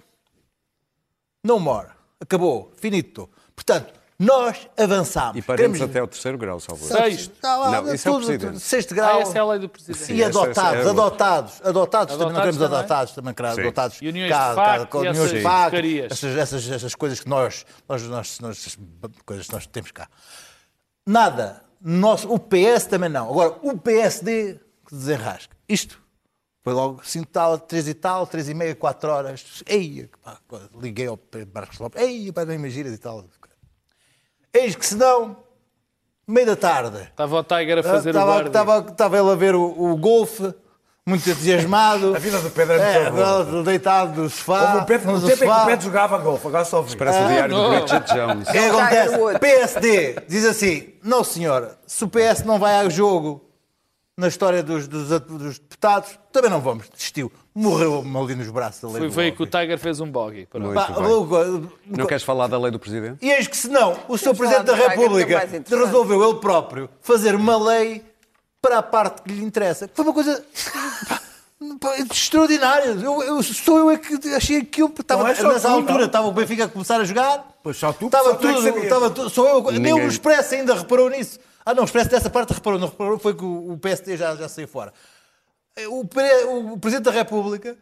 no 1.43 1.59
more. 1.59 1.89
Acabou, 2.19 2.71
finito. 2.77 3.29
Portanto, 3.55 3.93
nós 4.17 4.69
avançamos. 4.77 5.35
E 5.37 5.41
paremos 5.41 5.77
Queremos- 5.77 5.81
até 5.91 5.99
ao 5.99 6.07
terceiro 6.07 6.37
grau, 6.37 6.59
salvo. 6.59 6.85
Sexto. 6.85 7.33
Está 7.33 7.57
lá, 7.57 7.71
Não, 7.81 7.93
isso 7.93 8.07
é 8.07 8.11
o 8.11 8.13
tudo- 8.15 8.25
presidente. 8.27 8.59
Sexto 8.61 8.91
Ah, 8.93 8.95
grau. 8.95 9.19
essa 9.21 9.37
é 9.37 9.41
a 9.41 9.45
lei 9.45 9.59
do 9.59 9.67
presidente. 9.69 10.13
E 10.13 10.21
essa- 10.23 10.39
adotados, 10.39 10.55
essa 10.55 10.69
é 10.71 10.77
outra. 10.87 10.91
adotados, 10.91 11.61
adotados, 11.63 12.13
também 12.17 12.33
não 12.33 12.39
Adotados 12.39 12.39
queremos 12.39 12.57
também? 12.57 12.79
adotados, 12.79 13.13
também 13.13 13.33
queremos 13.33 13.55
Sim. 13.55 13.61
adotados. 13.61 14.01
Uniões 14.01 14.29
cá- 14.31 14.49
de 14.49 14.55
facto 14.55 14.79
cá- 14.81 14.85
com 14.87 14.97
uniões 14.99 15.17
de 15.17 15.23
essas 15.37 15.43
facto, 15.43 15.75
essas, 15.75 16.37
essas, 16.37 16.69
essas 16.71 16.95
coisas 16.95 17.19
que 17.19 17.27
nós, 17.29 17.65
nós, 17.89 18.03
nós, 18.03 18.39
nós, 18.39 18.77
coisas 19.25 19.47
que 19.47 19.53
nós 19.53 19.67
temos 19.67 19.91
cá. 19.91 20.07
Nada. 21.05 21.61
Nosso, 21.81 22.31
o 22.33 22.39
PS 22.39 22.87
também 22.87 23.09
não. 23.09 23.29
Agora, 23.29 23.55
o 23.61 23.77
PSD 23.77 24.59
que 24.87 24.95
desenrasca. 24.95 25.55
Isto 25.67 26.01
foi 26.63 26.73
logo 26.73 27.01
5 27.03 27.27
tal, 27.27 27.59
3 27.59 27.87
e 27.87 27.93
tal, 27.93 28.25
3 28.25 28.49
e 28.49 28.53
meia, 28.53 28.73
4 28.75 29.11
horas. 29.11 29.61
Ei, 29.67 30.09
pá, 30.23 30.39
liguei 30.81 31.05
ao 31.07 31.19
Marcos 31.53 31.77
Lopes. 31.79 32.01
Ei, 32.01 32.31
pá, 32.31 32.43
nem 32.45 32.55
imaginas 32.55 32.93
e 32.93 32.97
tal. 32.97 33.23
Eis 34.55 34.73
que 34.73 34.85
se 34.85 34.95
não, 34.95 35.35
meio 36.25 36.47
da 36.47 36.55
tarde, 36.55 36.97
Estava 36.97 37.35
o 37.35 37.43
Tiger 37.43 37.79
a 37.79 37.83
fazer 37.83 38.09
estava, 38.09 38.25
o 38.25 38.33
guarda. 38.33 38.47
estava, 38.47 38.89
estava 38.89 39.17
ele 39.19 39.31
a 39.31 39.35
ver 39.35 39.53
o, 39.53 39.63
o 39.63 39.97
golfe, 39.97 40.53
muito 41.05 41.29
entusiasmado. 41.29 42.15
A 42.15 42.19
vida 42.19 42.39
do 42.39 42.49
Pedro 42.49 42.75
é 42.75 43.11
muito 43.11 43.59
é, 43.59 43.63
deitado 43.63 44.21
no 44.21 44.29
sofá. 44.29 44.67
Como 44.67 44.79
o 44.79 44.85
Pedro, 44.85 45.11
no 45.11 45.19
no 45.19 45.27
tempo 45.27 45.33
em 45.33 45.39
que 45.39 45.45
sofá. 45.45 45.63
o 45.63 45.65
Pedro 45.65 45.85
jogava 45.85 46.17
golfe, 46.19 46.47
agora 46.47 46.63
só 46.65 46.81
vi. 46.81 46.95
Parece 46.95 47.19
o 47.19 47.27
diário 47.27 47.55
não. 47.55 47.69
de 47.69 47.77
Bridget 47.77 48.13
Jones. 48.13 48.47
O 48.47 48.51
que 48.51 48.57
Tiger 48.57 48.75
acontece? 48.75 49.39
PSD 49.39 50.15
diz 50.27 50.45
assim: 50.45 50.93
não, 51.03 51.23
senhora, 51.23 51.77
se 51.85 52.03
o 52.03 52.07
PS 52.07 52.43
não 52.45 52.57
vai 52.57 52.81
ao 52.81 52.89
jogo 52.89 53.43
na 54.17 54.29
história 54.29 54.63
dos, 54.63 54.87
dos, 54.87 55.09
dos 55.19 55.59
deputados, 55.59 56.17
também 56.31 56.49
não 56.49 56.61
vamos. 56.61 56.87
Desistiu. 56.89 57.29
Morreu-me 57.57 58.17
ali 58.17 58.35
nos 58.35 58.49
braços 58.49 58.81
da 58.81 58.87
lei 58.89 58.97
Foi, 58.97 59.07
do 59.07 59.13
foi 59.13 59.23
aí 59.25 59.31
que 59.31 59.41
o. 59.41 59.45
Tiger 59.47 59.79
fez 59.79 60.01
um 60.01 60.11
bogey. 60.11 60.45
Pronto. 60.45 60.65
Muito 60.65 60.75
Pá, 60.75 60.87
bem. 60.91 61.05
o- 61.09 61.71
Não 61.87 62.05
queres 62.05 62.23
falar 62.23 62.47
da 62.47 62.59
lei 62.59 62.69
do 62.69 62.77
Presidente? 62.77 63.25
E 63.25 63.31
eis 63.31 63.47
que 63.47 63.55
se 63.55 63.69
não, 63.69 63.95
o 64.09 64.17
Sr. 64.17 64.35
Presidente 64.35 64.65
da 64.65 64.73
que 64.75 64.81
é 64.83 64.87
República 64.89 65.47
resolveu 65.69 66.29
ele 66.29 66.39
próprio 66.39 66.89
fazer 67.01 67.33
uma 67.33 67.57
lei 67.57 68.03
para 68.61 68.79
a 68.79 68.83
parte 68.83 69.21
que 69.21 69.31
lhe 69.31 69.41
interessa. 69.45 69.89
Foi 69.93 70.03
uma 70.03 70.13
coisa 70.13 70.43
extraordinária. 72.11 72.89
Eu, 73.01 73.23
eu- 73.23 73.43
sou 73.43 73.77
eu 73.79 73.89
é 73.91 73.97
que 73.97 74.15
achei 74.35 74.57
aquilo. 74.57 74.93
Estava, 74.99 75.23
Não 75.23 75.29
é 75.29 75.35
só 75.35 75.47
nessa 75.47 75.67
tu, 75.69 75.73
altura 75.75 75.99
não. 75.99 76.05
estava 76.05 76.27
o 76.27 76.31
Benfica 76.31 76.65
a 76.65 76.67
começar 76.67 76.99
a 76.99 77.03
jogar. 77.05 77.55
Pois 77.63 77.77
só 77.77 77.93
tu, 77.93 78.07
Estava 78.07 78.31
só 78.31 78.35
tu 78.35 78.47
é 78.47 78.49
que 78.49 78.53
tudo, 78.55 78.65
sabias. 78.65 78.83
estava 78.83 79.09
tudo, 79.09 79.29
sou 79.29 79.47
eu. 79.47 79.61
Nem 79.71 79.79
Ninguém. 79.93 80.05
o 80.05 80.07
Expresso 80.09 80.55
ainda 80.55 80.75
reparou 80.75 81.09
nisso. 81.09 81.39
Ah, 81.65 81.73
não, 81.73 81.83
o 81.83 81.85
Expresso 81.85 82.09
dessa 82.09 82.29
parte 82.29 82.53
reparou, 82.53 82.77
não 82.79 82.87
reparou, 82.89 83.17
foi 83.17 83.33
que 83.33 83.43
o, 83.43 83.71
o 83.71 83.77
PSD 83.77 84.17
já, 84.17 84.35
já 84.35 84.47
saiu 84.49 84.67
fora. 84.67 84.93
O, 85.89 86.05
pre- 86.05 86.45
o 86.45 86.77
Presidente 86.77 87.05
da 87.05 87.11
República 87.11 87.77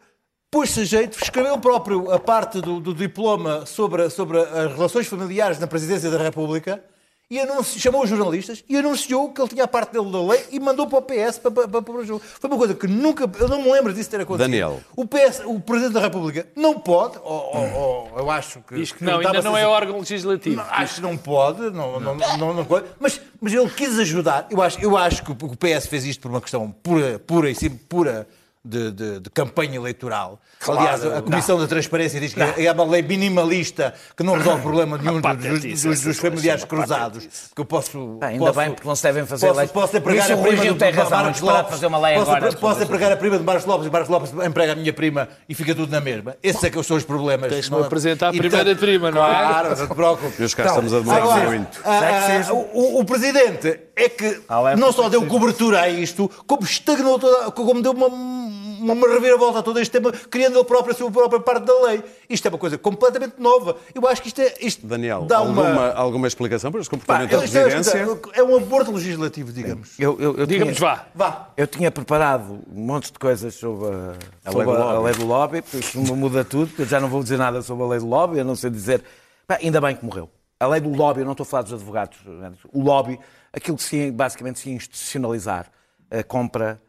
pôs-se 0.50 0.80
a 0.80 0.84
jeito, 0.84 1.16
escreveu 1.22 1.58
próprio 1.58 2.10
a 2.10 2.18
parte 2.18 2.60
do, 2.60 2.80
do 2.80 2.92
diploma 2.94 3.66
sobre, 3.66 4.10
sobre 4.10 4.40
as 4.40 4.72
relações 4.72 5.06
familiares 5.06 5.58
na 5.58 5.66
Presidência 5.66 6.10
da 6.10 6.18
República 6.18 6.82
e 7.30 7.40
anunci- 7.40 7.80
chamou 7.80 8.02
os 8.02 8.08
jornalistas 8.10 8.62
e 8.68 8.76
anunciou 8.76 9.30
que 9.32 9.40
ele 9.40 9.48
tinha 9.48 9.64
a 9.64 9.68
parte 9.68 9.92
dele 9.92 10.10
da 10.12 10.22
lei 10.22 10.44
e 10.52 10.60
mandou 10.60 10.86
para 10.86 10.98
o 10.98 11.02
PS 11.02 11.38
para, 11.38 11.50
para, 11.50 11.68
para, 11.68 11.82
para 11.82 11.94
o 11.94 12.04
jogo. 12.04 12.22
Foi 12.24 12.50
uma 12.50 12.58
coisa 12.58 12.74
que 12.74 12.86
nunca, 12.86 13.28
eu 13.40 13.48
não 13.48 13.62
me 13.62 13.72
lembro 13.72 13.92
disso 13.94 14.10
ter 14.10 14.20
acontecido. 14.20 14.50
Daniel. 14.50 14.80
O, 14.94 15.06
PS, 15.06 15.42
o 15.46 15.58
Presidente 15.58 15.94
da 15.94 16.00
República 16.00 16.46
não 16.54 16.78
pode, 16.78 17.18
ou, 17.24 17.32
ou- 17.56 17.72
ou 18.12 18.18
eu 18.18 18.30
acho 18.30 18.60
que... 18.60 18.74
Diz 18.74 18.92
que 18.92 19.02
não, 19.02 19.18
ainda 19.18 19.40
não 19.42 19.56
é 19.56 19.66
órgão 19.66 19.98
legislativo. 19.98 20.56
não, 20.56 20.64
acho 20.68 20.96
que 20.96 21.00
não 21.00 21.16
pode, 21.16 21.62
não, 21.70 21.98
não, 21.98 22.14
não, 22.16 22.54
não 22.54 22.64
pode. 22.64 22.86
Mas, 23.00 23.20
mas 23.40 23.52
ele 23.52 23.68
quis 23.70 23.98
ajudar. 23.98 24.46
Eu 24.50 24.60
acho, 24.62 24.78
eu 24.80 24.96
acho 24.96 25.22
que 25.24 25.30
o 25.32 25.36
o 25.50 25.56
PS 25.56 25.86
fez 25.86 26.04
isto 26.04 26.20
por 26.20 26.30
uma 26.30 26.40
questão 26.40 26.70
pura, 26.70 27.18
pura 27.18 27.50
e 27.50 27.54
sim 27.54 27.70
pura 27.70 28.26
de, 28.64 28.90
de- 28.92 29.20
de 29.20 29.30
campanha 29.30 29.76
eleitoral. 29.76 30.40
Aliás, 30.66 31.04
a 31.04 31.20
Comissão 31.20 31.58
da 31.58 31.66
Transparência 31.66 32.18
diz 32.18 32.32
que 32.32 32.40
é 32.40 32.72
uma 32.72 32.84
lei 32.84 33.02
minimalista 33.02 33.92
que 34.16 34.22
não 34.22 34.34
resolve 34.38 34.62
problema 34.62 34.96
nenhum 34.96 35.20
dos, 35.36 35.60
dos- 35.60 35.82
dos 35.82 36.06
essa 36.06 36.22
familiares 36.22 36.64
cruzados. 36.64 37.28
Que 37.54 37.60
eu 37.60 37.64
posso. 37.66 38.16
Pá, 38.20 38.28
ainda 38.28 38.38
posso- 38.46 38.58
bem, 38.58 38.70
porque 38.70 38.88
não 38.88 38.96
se 38.96 39.02
devem 39.02 39.26
fazer 39.26 39.46
posso, 39.48 39.58
leis. 39.58 39.70
posso 39.70 39.96
empregar 39.98 40.30
a 40.32 40.34
o 40.36 40.42
prima 40.42 40.64
do 40.64 40.74
tem 40.76 40.90
razão, 40.92 41.18
Marcos 41.22 41.40
Lopes. 41.42 41.70
fazer 41.70 41.86
uma 41.86 41.98
lei 41.98 42.14
posso, 42.16 42.30
agora. 42.30 42.52
Posso 42.56 42.82
empregar 42.82 43.12
a 43.12 43.16
prima 43.16 43.36
de 43.38 43.44
Marcos 43.44 43.66
Lopes 43.66 43.86
e 43.86 43.90
Marcos 43.90 44.08
Lopes 44.10 44.32
emprega 44.46 44.72
a 44.72 44.76
minha 44.76 44.92
prima 44.92 45.28
e 45.48 45.54
fica 45.54 45.74
tudo 45.74 45.90
na 45.90 46.00
mesma. 46.00 46.36
Esses 46.42 46.64
é 46.64 46.70
que 46.70 46.82
são 46.82 46.96
os 46.96 47.04
problemas. 47.04 47.50
Tens-me 47.52 47.76
Não- 47.76 47.84
apresentar 47.84 48.28
a 48.28 48.32
primeira 48.32 48.74
prima, 48.74 49.10
não 49.10 49.22
é? 49.24 49.28
Claro, 49.28 49.76
não 49.76 49.86
te 49.88 49.94
preocupes. 49.94 50.38
Meus 50.38 50.54
caros, 50.54 50.72
estamos 50.72 50.94
a 50.94 50.98
demorar 51.00 51.44
muito. 51.50 51.80
ah, 51.84 52.00
ah, 52.48 52.52
o, 52.54 53.00
o 53.00 53.04
Presidente 53.04 53.78
é 53.94 54.08
que 54.08 54.40
Alerta 54.48 54.80
não 54.80 54.90
só 54.92 55.08
deu 55.08 55.26
cobertura 55.26 55.80
a 55.82 55.88
isto, 55.88 56.30
como 56.46 56.62
estagnou 56.64 57.18
toda, 57.18 57.50
como 57.50 57.82
deu 57.82 57.92
uma, 57.92 58.08
uma, 58.92 59.08
reviravolta 59.08 59.60
a 59.60 59.62
todo 59.62 59.78
este 59.80 59.90
tema, 59.92 60.12
criando 60.12 60.56
ele 60.58 60.64
próprio 60.64 60.94
a 60.94 60.96
sua 60.98 61.10
própria 61.10 61.40
parte 61.40 61.64
da 61.64 61.80
lei. 61.86 62.02
Isto 62.28 62.46
é 62.46 62.48
uma 62.50 62.58
coisa 62.58 62.76
completamente 62.76 63.34
nova. 63.38 63.76
Eu 63.94 64.06
acho 64.06 64.20
que 64.20 64.28
isto 64.28 64.40
é. 64.40 64.54
Isto 64.60 64.86
Daniel, 64.86 65.22
dá 65.22 65.38
alguma, 65.38 65.62
uma. 65.62 65.92
alguma 65.92 66.26
explicação 66.26 66.70
para 66.70 66.80
este 66.80 66.90
comportamento 66.90 67.30
da 67.30 67.44
isto 67.44 67.56
é, 67.56 67.62
presidência? 67.62 68.20
é 68.34 68.42
um 68.42 68.56
aborto 68.56 68.90
legislativo, 68.92 69.52
digamos. 69.52 69.98
Eu, 69.98 70.20
eu, 70.20 70.36
eu 70.38 70.46
Diga-nos, 70.46 70.76
tinha- 70.76 70.88
vá. 70.88 71.06
Vá. 71.14 71.48
Eu 71.56 71.66
tinha 71.66 71.90
preparado 71.90 72.60
um 72.72 72.80
monte 72.84 73.12
de 73.12 73.18
coisas 73.18 73.54
sobre 73.54 73.86
a, 73.88 74.14
A 74.44 74.52
sobre 74.52 74.66
lei 74.66 74.76
do 74.76 74.82
a- 74.82 75.00
lei 75.02 75.14
do 75.14 75.26
lobby, 75.26 75.62
porque 75.62 75.78
isso 75.78 75.98
me 76.00 76.12
muda 76.12 76.44
tudo, 76.44 76.68
porque 76.68 76.82
eu 76.82 76.86
já 76.86 77.00
não 77.00 77.08
vou 77.08 77.22
dizer 77.22 77.38
nada 77.38 77.62
sobre 77.62 77.84
a 77.84 77.86
lei 77.88 77.98
do 77.98 78.06
lobby, 78.06 78.40
a 78.40 78.44
não 78.44 78.54
ser 78.56 78.70
dizer. 78.70 79.02
Pá, 79.46 79.58
ainda 79.62 79.80
bem 79.80 79.94
que 79.96 80.04
morreu. 80.04 80.28
A 80.60 80.66
lei 80.66 80.80
do 80.80 80.88
lobby, 80.90 81.20
eu 81.20 81.24
não 81.24 81.32
estou 81.32 81.44
a 81.44 81.46
falar 81.46 81.62
dos 81.62 81.72
advogados, 81.74 82.16
o 82.72 82.80
lobby, 82.82 83.18
aquilo 83.52 83.76
que 83.76 83.82
se 83.82 84.10
basicamente 84.10 84.58
se 84.60 84.70
ia 84.70 84.76
institucionalizar, 84.76 85.66
a 86.10 86.22
compra 86.22 86.80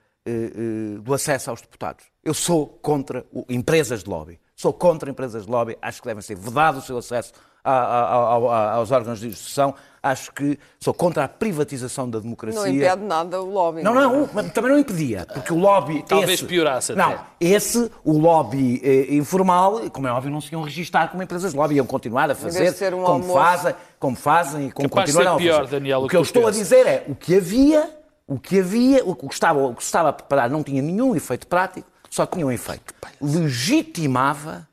do 1.01 1.13
acesso 1.13 1.49
aos 1.49 1.61
deputados. 1.61 2.03
Eu 2.23 2.33
sou 2.33 2.67
contra 2.81 3.25
o- 3.31 3.45
empresas 3.49 4.03
de 4.03 4.09
lobby. 4.09 4.39
Sou 4.55 4.71
contra 4.73 5.09
empresas 5.09 5.45
de 5.45 5.51
lobby, 5.51 5.77
acho 5.81 6.01
que 6.01 6.07
devem 6.07 6.21
ser 6.21 6.35
vedado 6.35 6.77
o 6.79 6.81
seu 6.81 6.97
acesso 6.97 7.33
a- 7.63 7.71
a- 7.71 8.03
a- 8.03 8.35
a- 8.37 8.71
aos 8.73 8.91
órgãos 8.91 9.19
de 9.19 9.27
instrução, 9.27 9.73
acho 10.01 10.31
que 10.31 10.57
sou 10.79 10.93
contra 10.93 11.23
a 11.23 11.27
privatização 11.27 12.07
da 12.09 12.19
democracia. 12.19 12.59
Não 12.61 12.67
impede 12.67 13.01
nada 13.03 13.41
o 13.41 13.49
lobby. 13.49 13.81
Não, 13.81 13.93
não, 13.93 14.29
mas 14.33 14.51
também 14.53 14.71
não 14.71 14.77
impedia, 14.79 15.25
porque 15.33 15.51
o 15.51 15.57
lobby. 15.57 16.03
Talvez 16.07 16.39
esse, 16.39 16.45
piorasse 16.45 16.91
até. 16.93 17.01
Não, 17.01 17.19
esse, 17.39 17.91
o 18.03 18.17
lobby 18.19 18.79
eh, 18.83 19.15
informal, 19.15 19.81
como 19.91 20.07
é 20.07 20.11
óbvio, 20.11 20.29
não 20.31 20.39
se 20.41 20.51
iam 20.53 20.61
registar 20.61 21.09
como 21.09 21.23
empresas 21.23 21.51
de 21.51 21.57
lobby, 21.57 21.75
iam 21.75 21.87
continuar 21.87 22.29
a 22.29 22.35
fazer 22.35 22.93
um 22.93 23.01
como, 23.01 23.07
almoço. 23.13 23.33
fazem, 23.33 23.75
como 23.99 24.15
fazem 24.15 24.67
e 24.67 24.71
como 24.71 24.87
Capaz 24.87 25.11
continuarão 25.11 25.39
ser 25.39 25.49
a 25.51 25.55
fazer. 25.57 25.71
Daniel, 25.71 25.99
o 25.99 26.03
que 26.03 26.09
que 26.09 26.17
eu 26.17 26.21
estou 26.21 26.43
a 26.43 26.45
pensas. 26.45 26.61
dizer 26.61 26.85
é 26.87 27.05
o 27.09 27.15
que 27.15 27.35
havia, 27.35 27.94
o 28.27 28.39
que 28.39 28.59
havia, 28.59 29.05
o 29.05 29.15
que 29.15 29.33
estava, 29.33 29.59
o 29.59 29.75
que 29.75 29.83
se 29.83 29.87
estava 29.87 30.09
a 30.09 30.13
preparar 30.13 30.49
não 30.49 30.63
tinha 30.63 30.81
nenhum 30.81 31.15
efeito 31.15 31.47
prático, 31.47 31.89
só 32.09 32.25
tinha 32.25 32.45
um 32.45 32.51
efeito. 32.51 32.93
Legitimava 33.21 34.67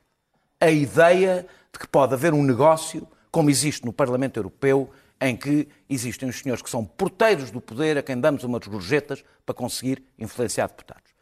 a 0.61 0.71
ideia 0.71 1.47
de 1.73 1.79
que 1.79 1.87
pode 1.87 2.15
haver 2.15 2.33
um 2.33 2.43
negócio, 2.43 3.07
como 3.31 3.51
existe 3.51 3.85
no 3.85 3.93
Parlamento 3.93 4.39
Europeu, 4.39 4.91
em 5.21 5.37
que 5.37 5.69
existem 5.89 6.29
os 6.29 6.39
senhores 6.39 6.63
que 6.63 6.71
são 6.71 6.85
porteiros 6.85 7.51
do 7.51 7.61
poder, 7.61 7.99
a 7.99 8.03
quem 8.03 8.19
damos 8.21 8.43
umas 8.45 8.67
gorjetas 8.67 9.25
para 9.45 9.55
conseguir 9.55 10.03
influenciar 10.19 10.67
deputados. 10.67 11.13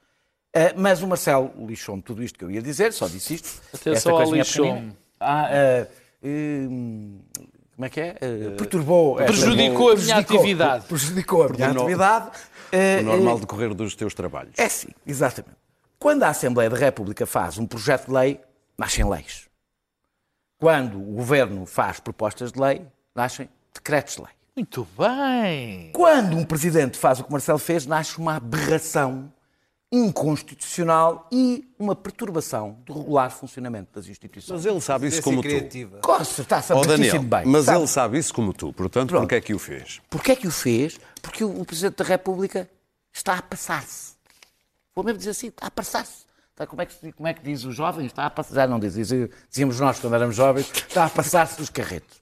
Ah, 0.55 0.73
mas 0.77 1.03
o 1.03 1.07
Marcelo 1.07 1.53
lixou-me 1.67 2.03
tudo 2.03 2.23
isto 2.23 2.39
que 2.39 2.45
eu 2.45 2.51
ia 2.51 2.63
dizer, 2.63 2.93
só 2.93 3.07
disse 3.07 3.35
isto. 3.35 3.63
Atenção 3.75 3.93
Esta 3.93 4.11
ao 4.11 4.35
lixou-me. 4.35 4.71
pequenina. 4.73 4.97
Ah, 5.21 5.49
ah, 5.53 5.87
hum, 6.23 7.21
como 7.81 7.87
é 7.87 7.89
que 7.89 8.01
é? 8.01 8.11
Ah, 8.21 8.57
perturbou. 8.59 9.19
é, 9.19 9.25
Prejudicou 9.25 9.91
a 9.93 9.95
minha 9.95 10.15
prejudicou- 10.17 10.37
atividade. 10.39 10.85
Prejudicou 10.85 11.43
a 11.45 11.49
minha 11.49 11.71
atividade. 11.71 12.31
Ah, 12.73 13.01
O 13.01 13.05
normal 13.05 13.39
decorrer 13.41 13.73
dos 13.75 13.95
teus 13.97 14.13
trabalhos. 14.13 14.53
é 14.59 14.69
sim, 14.69 14.89
exatamente. 15.07 15.57
Quando 15.99 16.23
a 16.25 16.29
Assembleia 16.29 16.69
da 16.69 16.77
República 16.77 17.25
faz 17.27 17.57
um 17.57 17.67
projeto 17.67 18.07
de 18.09 18.13
lei, 18.13 18.41
nascem 18.77 19.09
leis. 19.09 19.49
Quando 20.59 20.99
o 20.99 21.15
Governo 21.15 21.65
faz 21.65 22.01
propostas 22.01 22.53
de 22.53 22.61
lei, 22.61 22.87
nascem 23.15 23.49
decretos 23.75 24.17
de 24.17 24.21
lei. 24.21 24.31
Muito 24.57 24.87
bem. 24.99 25.91
Quando 25.95 26.37
um 26.37 26.45
Presidente 26.45 26.99
faz 26.99 27.19
o 27.19 27.23
que 27.25 27.31
o 27.31 27.33
Marcelo 27.33 27.59
fez, 27.59 27.87
nasce 27.87 28.19
uma 28.19 28.37
aberração 28.37 29.33
inconstitucional 29.93 31.27
e 31.33 31.69
uma 31.79 31.97
perturbação 31.97 32.79
do 32.87 32.93
regular 32.93 33.31
funcionamento 33.31 33.91
das 33.95 34.07
instituições. 34.09 34.63
Mas 34.65 34.67
ele 34.73 34.81
sabe 34.81 35.09
isso 35.09 35.23
como 35.23 35.43
tu. 35.43 35.49
criativa. 35.49 35.99
Costa, 35.99 36.43
está-se 36.43 36.73
a 36.73 36.77
Ó 36.77 36.85
Daniel, 36.85 37.23
bem. 37.23 37.45
mas 37.47 37.65
sabe? 37.65 37.79
ele 37.79 37.87
sabe 37.87 38.19
isso 38.19 38.33
como 38.35 38.53
tu, 38.53 38.73
portanto, 38.73 39.09
Pronto. 39.09 39.23
porquê 39.23 39.35
é 39.37 39.41
que 39.41 39.55
o 39.55 39.59
fez? 39.59 40.01
Porquê 40.09 40.33
é 40.33 40.37
que 40.37 40.47
o 40.47 40.51
fez? 40.51 40.99
Porque 41.21 41.43
o, 41.45 41.65
Presidente 41.65 41.97
da 41.97 42.05
República 42.05 42.71
está 43.13 43.35
a 43.39 43.43
passar-se. 43.43 44.13
Vou 44.95 45.05
mesmo 45.05 45.19
dizer 45.19 45.31
assim, 45.31 45.49
está 45.49 45.67
a 45.67 45.71
passar-se. 45.71 46.25
Está, 46.51 46.67
como, 46.67 46.83
é 46.83 46.87
que, 46.87 47.13
como 47.13 47.27
é 47.29 47.35
que 47.35 47.43
diz 47.43 47.65
os 47.65 47.75
jovens? 47.75 48.07
Está 48.07 48.27
a 48.27 48.31
passar, 48.31 48.55
já 48.55 48.67
não 48.67 48.79
diz- 48.79 48.95
dizíamos 49.49 49.81
nós 49.81 49.99
quando 49.99 50.15
éramos 50.15 50.37
jovens, 50.37 50.71
está 50.71 51.07
a 51.07 51.11
passar-se 51.11 51.57
dos 51.57 51.71
carretos. 51.71 52.21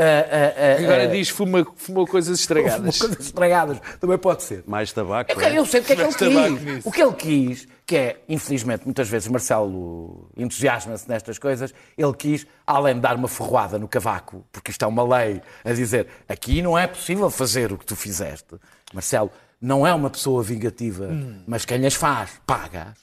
Ah, 0.00 0.26
ah, 0.30 0.54
ah, 0.56 0.82
Agora 0.84 1.08
diz 1.08 1.28
fuma, 1.28 1.66
fumou 1.74 2.06
coisas 2.06 2.38
estragadas. 2.38 2.98
coisas 3.00 3.18
estragadas, 3.18 3.80
também 3.98 4.16
pode 4.16 4.44
ser. 4.44 4.62
Mais 4.64 4.92
tabaco? 4.92 5.32
Eu, 5.32 5.40
é? 5.40 5.58
eu 5.58 5.66
sei 5.66 5.80
o 5.80 5.84
que 5.84 5.92
é 5.92 5.96
que 5.96 6.02
ele 6.02 6.14
quis. 6.14 6.62
nisso. 6.62 6.88
O 6.88 6.92
que 6.92 7.02
ele 7.02 7.12
quis, 7.14 7.68
que 7.84 7.96
é, 7.96 8.16
infelizmente, 8.28 8.84
muitas 8.84 9.08
vezes 9.08 9.26
Marcelo 9.26 10.30
entusiasma-se 10.36 11.08
nestas 11.08 11.36
coisas, 11.36 11.74
ele 11.96 12.12
quis, 12.14 12.46
além 12.64 12.94
de 12.94 13.00
dar 13.00 13.16
uma 13.16 13.26
ferroada 13.26 13.76
no 13.76 13.88
cavaco, 13.88 14.44
porque 14.52 14.70
isto 14.70 14.84
é 14.84 14.86
uma 14.88 15.02
lei, 15.02 15.42
a 15.64 15.72
dizer 15.72 16.06
aqui 16.28 16.62
não 16.62 16.78
é 16.78 16.86
possível 16.86 17.28
fazer 17.28 17.72
o 17.72 17.76
que 17.76 17.84
tu 17.84 17.96
fizeste. 17.96 18.54
Marcelo 18.94 19.32
não 19.60 19.84
é 19.86 19.92
uma 19.92 20.08
pessoa 20.08 20.42
vingativa, 20.42 21.06
Hum. 21.06 21.40
mas 21.46 21.64
quem 21.64 21.84
as 21.84 21.94
faz, 21.94 22.30
paga. 22.46 22.94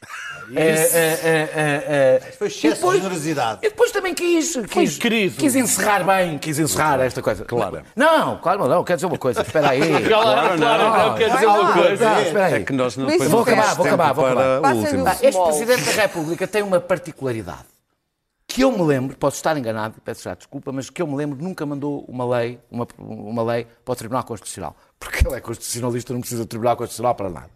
É, 0.56 0.62
é, 0.62 0.70
é, 0.70 1.50
é, 1.56 2.22
é. 2.28 2.32
Foi 2.38 2.48
excesso 2.48 2.68
E 2.68 2.70
depois- 2.76 2.98
de 2.98 3.04
generosidade. 3.04 3.60
E 3.64 3.70
depois 3.70 3.92
também 3.92 4.14
quis, 4.14 4.56
quis, 4.70 4.98
quis 4.98 5.56
encerrar 5.56 6.04
bem, 6.04 6.38
quis 6.38 6.58
encerrar 6.60 7.00
esta 7.02 7.22
coisa. 7.22 7.44
Claro. 7.46 7.82
Não, 7.96 8.38
claro, 8.38 8.68
não, 8.68 8.84
quer 8.84 8.96
dizer 8.96 9.08
uma 9.08 9.18
coisa, 9.18 9.42
espera 9.42 9.70
aí. 9.72 9.82
Claro, 10.08 10.58
claro, 10.58 11.10
não, 11.10 11.16
quer 11.16 11.30
dizer 11.32 11.46
uma 11.48 11.74
coisa. 11.74 12.10
Ah, 12.10 12.22
espera 12.22 12.46
aí. 12.46 12.54
É 12.54 12.60
que 12.64 12.74
nós 12.74 12.96
não 12.96 13.08
vou 13.10 13.18
não 13.30 13.40
acabar, 13.42 13.76
vou 13.76 13.86
acabar, 13.86 14.14
vou 14.14 14.26
acabar. 14.26 15.18
este. 15.22 15.42
Presidente 15.44 15.84
da 15.84 16.02
República 16.04 16.48
tem 16.48 16.62
uma 16.64 16.80
particularidade. 16.80 17.75
Que 18.56 18.62
eu 18.62 18.72
me 18.72 18.82
lembro, 18.82 19.18
posso 19.18 19.36
estar 19.36 19.58
enganado, 19.58 20.00
peço 20.00 20.24
já 20.24 20.34
desculpa, 20.34 20.72
mas 20.72 20.90
que 20.90 21.02
eu 21.02 21.08
me 21.08 21.14
lembro 21.18 21.44
nunca 21.44 21.66
mandou 21.66 22.06
uma 22.08 22.26
lei, 22.38 22.58
uma, 22.72 22.88
uma 22.98 23.44
lei 23.44 23.68
para 23.84 23.92
o 23.92 23.96
Tribunal 23.98 24.24
Constitucional. 24.24 24.74
Porque 24.98 25.28
ele 25.28 25.36
é 25.36 25.42
constitucionalista, 25.42 26.14
não 26.14 26.22
precisa 26.22 26.46
do 26.46 26.48
Tribunal 26.48 26.78
Constitucional 26.78 27.14
para 27.16 27.30
nada. 27.30 27.50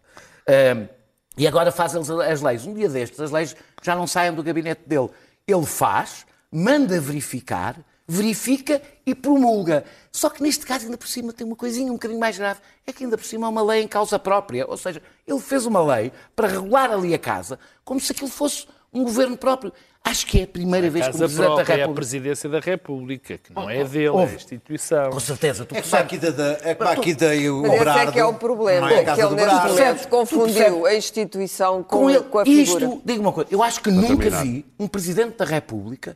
Ahm, 0.45 0.89
e 1.37 1.47
agora 1.47 1.71
faz 1.71 1.95
as 1.95 2.41
leis. 2.41 2.65
Um 2.65 2.73
dia 2.73 2.89
destes, 2.89 3.17
as 3.17 3.31
leis 3.31 3.55
já 3.81 3.95
não 3.95 4.05
saem 4.05 4.33
do 4.33 4.43
gabinete 4.43 4.81
dele. 4.85 5.09
Ele 5.47 5.65
faz, 5.65 6.25
manda 6.51 6.99
verificar, 6.99 7.77
verifica 8.05 8.81
e 9.05 9.15
promulga. 9.15 9.85
Só 10.11 10.29
que 10.29 10.43
neste 10.43 10.65
caso, 10.65 10.83
ainda 10.83 10.97
por 10.97 11.07
cima, 11.07 11.31
tem 11.31 11.47
uma 11.47 11.55
coisinha 11.55 11.89
um 11.89 11.95
bocadinho 11.95 12.19
mais 12.19 12.37
grave. 12.37 12.59
É 12.85 12.91
que 12.91 13.05
ainda 13.05 13.17
por 13.17 13.25
cima 13.25 13.47
há 13.47 13.49
uma 13.49 13.63
lei 13.63 13.83
em 13.83 13.87
causa 13.87 14.19
própria. 14.19 14.67
Ou 14.67 14.75
seja, 14.75 15.01
ele 15.25 15.39
fez 15.39 15.65
uma 15.65 15.81
lei 15.95 16.11
para 16.35 16.49
regular 16.49 16.91
ali 16.91 17.13
a 17.13 17.19
casa 17.19 17.57
como 17.85 18.01
se 18.01 18.11
aquilo 18.11 18.27
fosse 18.29 18.67
um 18.93 19.03
governo 19.03 19.37
próprio. 19.37 19.71
Acho 20.03 20.25
que 20.25 20.39
é 20.39 20.43
a 20.43 20.47
primeira 20.47 20.89
vez 20.89 21.05
que 21.07 21.15
o 21.15 21.17
Presidente 21.17 21.37
da 21.41 21.45
própria 21.55 21.73
é 21.73 21.75
a 21.75 21.77
República... 21.79 21.95
presidência 21.95 22.49
da 22.49 22.59
República, 22.59 23.37
que 23.37 23.53
não 23.53 23.69
é 23.69 23.83
dele, 23.83 24.05
é 24.05 24.07
a 24.07 24.13
Ouve. 24.13 24.35
instituição. 24.35 25.09
Com 25.09 25.19
certeza, 25.19 25.65
tu 25.65 25.75
É 25.75 25.81
percebes. 25.81 26.03
Maquida, 26.05 26.31
da, 26.31 26.57
é 26.63 26.73
que 26.73 26.83
Maquida 26.83 27.35
e 27.35 27.49
o 27.49 27.61
Mas 27.61 27.73
esse 27.73 27.89
é 27.99 28.11
que 28.11 28.19
é 28.19 28.25
o 28.25 28.33
problema, 28.33 28.89
não 28.89 28.95
é 28.95 28.99
a 29.05 29.13
que 29.15 29.21
ele 29.21 29.35
neste 29.35 29.55
momento? 29.67 30.01
Tu 30.03 30.07
confundiu 30.07 30.85
a 30.85 30.95
instituição 30.95 31.83
com, 31.83 31.97
com 31.99 32.09
ele, 32.09 32.21
com 32.23 32.39
a 32.39 32.45
figura. 32.45 32.85
isto, 32.85 33.01
diga 33.03 33.21
uma 33.21 33.33
coisa, 33.33 33.49
eu 33.51 33.61
acho 33.61 33.81
que 33.81 33.91
nunca 33.91 34.07
terminar. 34.15 34.43
vi 34.43 34.65
um 34.79 34.87
Presidente 34.87 35.37
da 35.37 35.45
República 35.45 36.15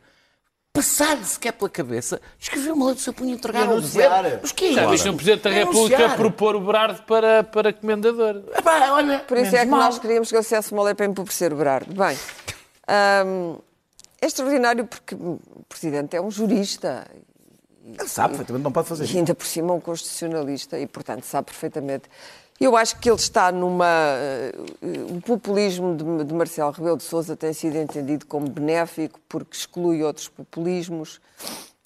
passar-lhe 0.71 1.23
sequer 1.25 1.51
pela 1.51 1.69
cabeça, 1.69 2.19
escrever 2.39 2.71
uma 2.71 2.85
lei 2.87 2.95
do 2.95 3.01
seu 3.01 3.13
punho 3.13 3.31
e 3.31 3.33
entregar 3.33 3.67
ao 3.67 3.75
governo. 3.75 4.39
Mas 4.41 4.51
que 4.53 4.65
é 4.69 4.73
Já 4.73 4.87
viste 4.87 5.07
um 5.09 5.15
Presidente 5.15 5.43
da 5.43 5.49
República 5.51 5.97
Anunciar. 5.97 6.17
propor 6.17 6.55
o 6.55 6.61
Berardo 6.61 7.03
para, 7.03 7.43
para 7.43 7.71
comendador. 7.73 8.41
Epá, 8.57 8.89
olha, 8.91 9.19
Por 9.19 9.37
isso 9.37 9.55
é 9.55 9.59
que 9.59 9.65
mal. 9.71 9.81
nós 9.81 9.99
queríamos 9.99 10.29
que 10.29 10.35
ele 10.35 10.41
fizesse 10.43 10.71
uma 10.71 10.81
lei 10.83 10.95
para 10.95 11.05
empobrecer 11.05 11.53
o 11.53 11.57
Berardo. 11.57 11.93
Bem, 11.93 12.17
hum, 13.25 13.57
é 14.21 14.25
extraordinário 14.25 14.85
porque 14.85 15.15
o 15.15 15.39
Presidente 15.67 16.15
é 16.15 16.21
um 16.21 16.31
jurista 16.31 17.05
Ele 17.85 18.07
sabe 18.07 18.29
perfeitamente, 18.29 18.63
não 18.63 18.71
pode 18.71 18.87
fazer 18.87 19.03
e 19.03 19.05
isso. 19.05 19.17
ainda 19.17 19.35
por 19.35 19.45
cima 19.45 19.73
um 19.73 19.79
constitucionalista 19.81 20.79
e, 20.79 20.87
portanto, 20.87 21.23
sabe 21.23 21.47
perfeitamente. 21.47 22.09
Eu 22.59 22.77
acho 22.77 22.97
que 22.99 23.09
ele 23.09 23.17
está 23.17 23.51
numa. 23.51 23.85
eh, 23.87 24.53
O 25.11 25.19
populismo 25.21 25.95
de, 25.97 26.23
de 26.23 26.33
Marcelo 26.33 26.71
Rebelo 26.71 26.97
de 26.97 27.03
Sousa 27.03 27.35
tem 27.35 27.51
sido 27.51 27.75
entendido 27.77 28.25
como 28.25 28.47
benéfico 28.47 29.19
porque 29.27 29.57
exclui 29.57 30.01
outros 30.03 30.29
populismos 30.29 31.19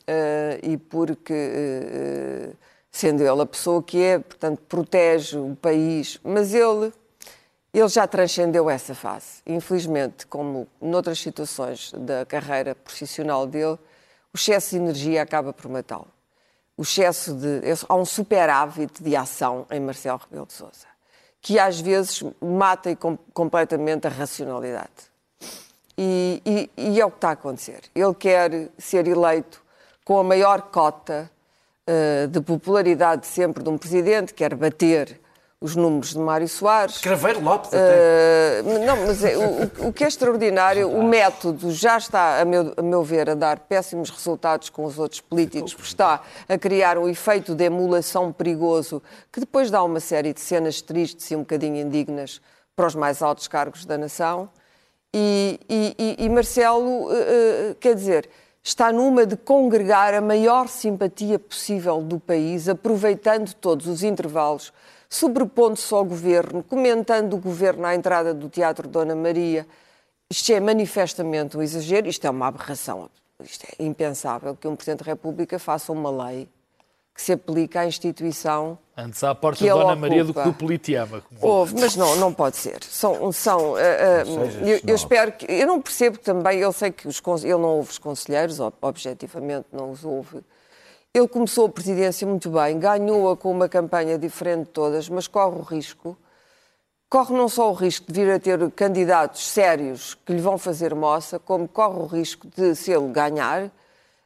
eh, 0.06 0.60
e 0.62 0.78
porque 0.78 1.34
eh, 1.34 2.50
sendo 2.92 3.24
ele 3.24 3.42
a 3.42 3.46
pessoa 3.46 3.82
que 3.82 4.02
é, 4.04 4.20
portanto, 4.20 4.62
protege 4.68 5.38
o 5.38 5.56
país, 5.56 6.20
mas 6.24 6.54
ele, 6.54 6.92
ele 7.74 7.88
já 7.90 8.08
transcendeu 8.08 8.70
essa 8.70 8.96
fase. 8.96 9.42
Infelizmente, 9.46 10.26
como 10.28 10.68
noutras 10.82 11.20
situações 11.20 11.92
da 11.94 12.26
carreira 12.26 12.74
profissional 12.74 13.46
dele, 13.46 13.78
o 14.34 14.38
excesso 14.38 14.72
de 14.72 14.78
energia 14.78 15.22
acaba 15.22 15.54
por 15.54 15.70
matá-lo. 15.70 16.08
O 16.76 16.84
excesso 16.84 17.34
de. 17.34 17.62
Há 17.88 17.96
um 17.96 18.06
superávit 18.06 19.02
de 19.02 19.16
ação 19.16 19.66
em 19.72 19.80
Marcelo 19.80 20.20
Rebelo 20.20 20.46
de 20.46 20.54
Sousa, 20.54 20.88
que 21.42 21.58
às 21.60 21.80
vezes 21.80 22.24
mata 22.40 22.96
com, 22.96 23.18
completamente 23.34 24.06
a 24.08 24.10
racionalidade. 24.10 25.08
E, 25.98 26.42
e, 26.46 26.70
e, 26.78 27.02
é 27.02 27.06
o 27.06 27.10
que 27.10 27.18
está 27.18 27.30
a 27.30 27.32
acontecer. 27.32 27.82
Ele 27.96 28.14
quer 28.14 28.70
ser 28.78 29.08
eleito 29.08 29.64
com 30.06 30.20
a 30.20 30.24
maior 30.24 30.62
cota 30.62 31.30
uh, 31.88 32.28
de 32.28 32.40
popularidade 32.40 33.26
sempre 33.26 33.64
de 33.64 33.70
um 33.70 33.78
presidente, 33.80 34.32
quer 34.32 34.54
bater 34.54 35.20
os 35.60 35.76
números 35.76 36.14
de 36.14 36.20
Mário 36.20 36.48
Soares. 36.48 37.00
Craveiro 37.00 37.42
Lopes 37.42 37.74
até. 37.74 38.62
Uh, 38.62 38.86
não, 38.86 39.08
mas 39.08 39.24
é, 39.24 39.36
o, 39.36 39.88
o, 39.88 39.94
que 39.94 40.04
é 40.04 40.08
extraordinário, 40.08 40.88
o 40.88 41.04
método 41.04 41.72
já 41.72 41.98
está, 41.98 42.40
a 42.40 42.46
meu, 42.46 42.74
a 42.78 42.82
meu 42.82 43.04
ver, 43.04 43.30
a 43.32 43.34
dar 43.34 43.60
péssimos 43.60 44.12
resultados 44.12 44.70
com 44.70 44.86
os 44.86 45.00
outros 45.00 45.20
políticos, 45.20 45.74
porque 45.74 45.90
está 45.90 46.22
a 46.48 46.58
criar 46.60 47.00
um 47.00 47.10
efeito 47.10 47.56
de 47.56 47.64
emulação 47.64 48.32
perigoso 48.32 49.02
que 49.32 49.40
depois 49.40 49.72
dá 49.72 49.84
uma 49.84 50.00
série 50.00 50.32
de 50.32 50.42
cenas 50.42 50.80
tristes 50.80 51.32
e 51.32 51.36
um 51.36 51.40
bocadinho 51.40 51.78
indignas 51.78 52.40
para 52.76 52.86
os 52.86 52.94
mais 52.94 53.24
altos 53.24 53.48
cargos 53.48 53.84
da 53.84 53.98
nação. 53.98 54.50
E, 55.12 55.60
e, 55.68 56.16
e 56.20 56.30
Marcelo, 56.30 57.08
uh, 57.08 57.76
quer 57.80 57.96
dizer, 57.96 58.30
está 58.62 58.92
numa 58.92 59.26
de 59.26 59.36
congregar 59.36 60.14
a 60.14 60.22
maior 60.22 60.68
simpatia 60.68 61.40
possível 61.40 62.04
do 62.04 62.20
país, 62.20 62.70
aproveitando 62.70 63.56
todos 63.56 63.88
os 63.88 64.04
intervalos 64.04 64.72
sobrepondo-se 65.10 65.94
ao 65.94 66.04
governo, 66.04 66.64
comentando 66.64 67.34
o 67.34 67.38
governo 67.38 67.86
à 67.86 67.96
entrada 67.96 68.34
do 68.34 68.50
Teatro 68.50 68.88
Dona 68.88 69.16
Maria. 69.16 69.66
Isto 70.30 70.52
é 70.54 70.60
manifestamente 70.60 71.58
um 71.58 71.62
exagero, 71.62 72.08
isto 72.08 72.26
é 72.26 72.30
uma 72.30 72.48
aberração. 72.48 73.10
Isto 73.44 73.66
é 73.80 73.84
impensável 73.84 74.56
que 74.56 74.68
um 74.68 74.76
Presidente 74.76 75.04
da 75.04 75.12
República 75.12 75.60
faça 75.60 75.92
uma 75.92 76.10
lei 76.10 76.50
que 77.18 77.22
se 77.24 77.34
aplica 77.34 77.80
à 77.82 77.88
instituição. 77.88 78.78
Antes 78.96 79.24
à 79.24 79.34
porta 79.34 79.64
de 79.64 79.70
Dona 79.70 79.96
Maria 79.96 80.24
do 80.24 80.34
que 80.34 80.44
do 80.44 80.54
Politeama. 80.54 81.24
Houve, 81.42 81.74
mas 81.80 81.96
não, 81.96 82.16
não 82.18 82.32
pode 82.32 82.58
ser. 82.58 82.84
São, 82.84 83.32
são, 83.32 83.72
uh, 83.72 83.76
uh, 83.76 84.68
eu, 84.68 84.80
eu, 84.86 84.96
espero 84.96 85.32
que. 85.32 85.52
Eu 85.52 85.66
não 85.66 85.82
percebo 85.82 86.20
também, 86.20 86.60
eu 86.60 86.72
sei 86.72 86.92
que 86.92 87.08
os, 87.08 87.20
ele 87.44 87.54
não 87.54 87.78
ouve 87.78 87.90
os 87.90 87.98
conselheiros, 87.98 88.60
objetivamente 88.82 89.66
não 89.72 89.92
os 89.92 90.06
ouve. 90.06 90.44
Ele 91.18 91.28
começou 91.28 91.66
a 91.66 91.70
presidência 91.70 92.28
muito 92.28 92.48
bem, 92.52 92.78
ganhou-a 92.78 93.36
com 93.36 93.50
uma 93.50 93.68
campanha 93.68 94.20
diferente 94.20 94.66
de 94.66 94.70
todas, 94.70 95.10
mas 95.10 95.28
corre 95.28 95.58
o 95.58 95.64
risco, 95.64 96.16
corre 97.10 97.36
não 97.36 97.50
só 97.50 97.72
o 97.72 97.74
risco 97.74 98.12
de 98.12 98.24
vir 98.24 98.32
a 98.32 98.40
ter 98.40 98.70
candidatos 98.74 99.48
sérios 99.50 100.14
que 100.14 100.32
lhe 100.32 100.40
vão 100.40 100.60
fazer 100.60 100.94
moça, 100.94 101.40
como 101.40 101.68
corre 101.68 102.00
o 102.00 102.06
risco 102.06 102.48
de, 102.56 102.76
se 102.76 102.92
ele 102.92 103.08
ganhar, 103.08 103.72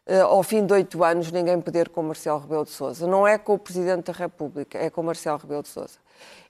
eh, 0.06 0.20
ao 0.20 0.44
fim 0.44 0.66
de 0.66 0.74
oito 0.74 1.02
anos, 1.02 1.32
ninguém 1.32 1.62
poder 1.62 1.88
com 1.88 2.04
Marcelo 2.04 2.40
Rebelo 2.40 2.66
de 2.66 2.72
Sousa. 2.72 3.08
Não 3.08 3.26
é 3.26 3.38
com 3.38 3.54
o 3.54 3.58
Presidente 3.58 4.12
da 4.12 4.14
República, 4.14 4.78
é 4.78 4.90
com 4.90 5.02
Marcelo 5.02 5.38
Rebelo 5.38 5.64
de 5.64 5.70
Sousa. 5.70 5.98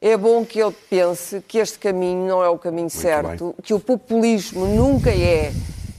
É 0.02 0.18
bom 0.18 0.44
que 0.44 0.60
ele 0.60 0.76
pense 0.90 1.40
que 1.42 1.60
este 1.60 1.78
caminho 1.78 2.28
não 2.28 2.44
é 2.44 2.50
o 2.50 2.58
caminho 2.58 2.86
Muito 2.86 2.98
certo, 2.98 3.46
bem. 3.46 3.56
que 3.62 3.76
o 3.76 3.80
populismo 3.80 4.66
nunca 4.66 5.12
é 5.12 5.52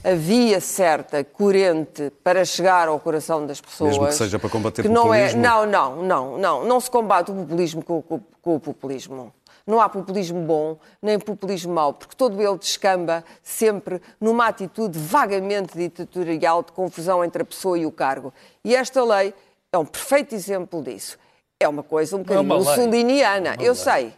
a 0.04 0.14
via 0.14 0.60
certa, 0.60 1.22
coerente, 1.24 2.10
para 2.22 2.44
chegar 2.44 2.88
ao 2.88 2.98
coração 2.98 3.46
das 3.46 3.60
pessoas. 3.60 3.90
Mesmo 3.90 4.06
que 4.06 4.14
seja 4.14 4.38
para 4.38 4.50
combater 4.50 4.82
que 4.82 4.88
populismo. 4.88 5.40
Não, 5.40 5.64
é, 5.64 5.66
não, 5.66 5.66
não, 5.66 6.02
não, 6.02 6.38
não. 6.38 6.64
Não 6.64 6.80
se 6.80 6.90
combate 6.90 7.30
o 7.30 7.34
populismo 7.34 7.84
com, 7.84 8.02
com, 8.02 8.20
com 8.40 8.56
o 8.56 8.60
populismo. 8.60 9.32
Não 9.64 9.80
há 9.80 9.88
populismo 9.88 10.40
bom, 10.40 10.76
nem 11.00 11.20
populismo 11.20 11.72
mau, 11.72 11.94
porque 11.94 12.16
todo 12.16 12.42
ele 12.42 12.58
descamba 12.58 13.24
sempre 13.44 14.02
numa 14.20 14.48
atitude 14.48 14.98
vagamente 14.98 15.76
ditatorial 15.78 16.64
de 16.64 16.72
confusão 16.72 17.24
entre 17.24 17.42
a 17.42 17.44
pessoa 17.44 17.78
e 17.78 17.86
o 17.86 17.92
cargo. 17.92 18.34
E 18.64 18.74
esta 18.74 19.04
lei 19.04 19.32
é 19.72 19.78
um 19.78 19.86
perfeito 19.86 20.34
exemplo 20.34 20.82
disso. 20.82 21.16
É 21.60 21.68
uma 21.68 21.84
coisa 21.84 22.16
um 22.16 22.24
bocadinho 22.24 22.52
é 22.52 22.56
mussoliniana, 22.56 23.56
eu 23.60 23.72
sei, 23.72 24.12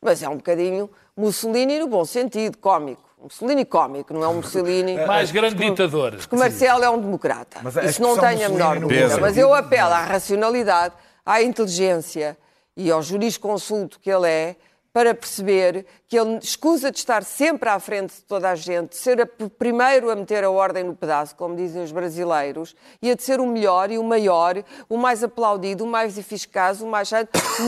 mas 0.00 0.22
é 0.22 0.28
um 0.28 0.36
bocadinho 0.36 0.88
Mussolini 1.18 1.80
no 1.80 1.88
bom 1.88 2.04
sentido, 2.04 2.56
cómico. 2.58 3.07
Mussolini 3.22 3.64
cómico, 3.64 4.14
não 4.14 4.22
é 4.22 4.28
um 4.28 4.34
Mussolini. 4.34 4.94
Mais 5.06 5.30
grande 5.30 5.56
ditador. 5.56 6.16
Porque 6.16 6.36
Marcelo 6.36 6.84
é 6.84 6.90
um 6.90 7.00
democrata. 7.00 7.60
Mas 7.62 7.76
Isso 7.76 8.02
não 8.02 8.16
tem 8.16 8.44
a 8.44 8.48
menor 8.48 8.78
dúvida. 8.78 9.18
Mas 9.18 9.36
eu 9.36 9.52
apelo 9.52 9.92
à 9.92 10.04
racionalidade, 10.04 10.94
à 11.24 11.42
inteligência 11.42 12.36
e 12.76 12.90
ao 12.90 13.02
jurisconsulto 13.02 13.98
que 14.00 14.10
ele 14.10 14.28
é, 14.28 14.56
para 14.92 15.14
perceber 15.14 15.86
que 16.06 16.18
ele 16.18 16.38
escusa 16.38 16.90
de 16.90 16.98
estar 16.98 17.22
sempre 17.22 17.68
à 17.68 17.78
frente 17.78 18.14
de 18.16 18.22
toda 18.22 18.50
a 18.50 18.54
gente, 18.54 18.90
de 18.90 18.96
ser 18.96 19.30
o 19.38 19.50
primeiro 19.50 20.10
a 20.10 20.16
meter 20.16 20.42
a 20.42 20.50
ordem 20.50 20.82
no 20.82 20.96
pedaço, 20.96 21.36
como 21.36 21.54
dizem 21.54 21.82
os 21.82 21.92
brasileiros, 21.92 22.74
e 23.00 23.10
a 23.10 23.14
de 23.14 23.22
ser 23.22 23.40
o 23.40 23.46
melhor 23.46 23.90
e 23.90 23.98
o 23.98 24.02
maior, 24.02 24.62
o 24.88 24.96
mais 24.96 25.22
aplaudido, 25.22 25.84
o 25.84 25.86
mais 25.86 26.16
eficaz, 26.18 26.80
o 26.80 26.86
mais. 26.86 27.10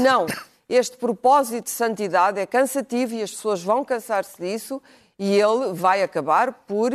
Não! 0.02 0.26
Este 0.68 0.96
propósito 0.96 1.64
de 1.64 1.70
santidade 1.70 2.38
é 2.38 2.46
cansativo 2.46 3.14
e 3.14 3.22
as 3.22 3.30
pessoas 3.32 3.62
vão 3.62 3.84
cansar-se 3.84 4.40
disso 4.40 4.80
e 5.20 5.38
ele 5.38 5.74
vai 5.74 6.02
acabar 6.02 6.50
por 6.66 6.90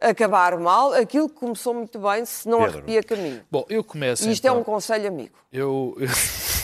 acabar 0.00 0.58
mal 0.58 0.94
aquilo 0.94 1.28
que 1.28 1.34
começou 1.34 1.74
muito 1.74 1.98
bem 1.98 2.24
se 2.24 2.48
não 2.48 2.60
Pedro. 2.60 2.78
arrepia 2.78 3.02
caminho. 3.02 3.42
Bom, 3.50 3.66
eu 3.68 3.84
começo. 3.84 4.26
E 4.26 4.32
isto 4.32 4.44
então... 4.44 4.56
é 4.56 4.60
um 4.60 4.64
conselho 4.64 5.06
amigo. 5.06 5.34
Eu. 5.52 5.94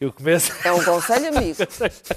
Eu 0.00 0.12
começo. 0.12 0.52
É 0.64 0.72
um 0.72 0.82
conselho 0.82 1.28
amigo. 1.28 1.58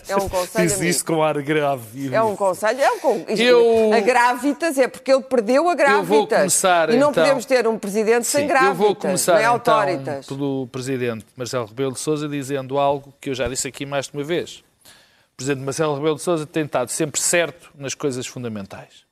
É 0.07 0.15
um 0.15 0.27
conselho 0.27 0.67
Diz 0.67 0.81
isso 0.81 1.05
com 1.05 1.21
ar 1.21 1.39
grave. 1.43 2.11
É 2.11 2.19
um 2.19 2.35
conselho. 2.35 2.81
É 2.81 2.91
um, 2.91 3.25
eu... 3.27 3.93
A 3.93 3.99
grávidas 3.99 4.79
é 4.79 4.87
porque 4.87 5.13
ele 5.13 5.21
perdeu 5.21 5.69
a 5.69 5.75
grávidas. 5.75 6.09
Eu 6.09 6.15
vou 6.15 6.27
começar, 6.27 6.89
e 6.89 6.97
não 6.97 7.11
então... 7.11 7.23
podemos 7.23 7.45
ter 7.45 7.67
um 7.67 7.77
presidente 7.77 8.25
Sim, 8.25 8.39
sem 8.39 8.47
grávidas. 8.47 8.79
Eu 8.79 8.85
vou 8.87 8.95
começar 8.95 9.35
nem 9.35 9.55
então, 9.55 10.21
pelo 10.27 10.65
presidente 10.71 11.27
Marcelo 11.37 11.67
Rebelo 11.67 11.91
de 11.91 11.99
Sousa 11.99 12.27
dizendo 12.27 12.79
algo 12.79 13.13
que 13.21 13.29
eu 13.29 13.35
já 13.35 13.47
disse 13.47 13.67
aqui 13.67 13.85
mais 13.85 14.07
de 14.07 14.17
uma 14.17 14.23
vez. 14.23 14.63
O 15.35 15.37
presidente 15.37 15.65
Marcelo 15.65 15.95
Rebelo 15.95 16.15
de 16.15 16.21
Sousa 16.21 16.45
tem 16.45 16.63
estado 16.63 16.89
sempre 16.89 17.19
certo 17.19 17.69
nas 17.75 17.93
coisas 17.93 18.25
fundamentais. 18.25 19.03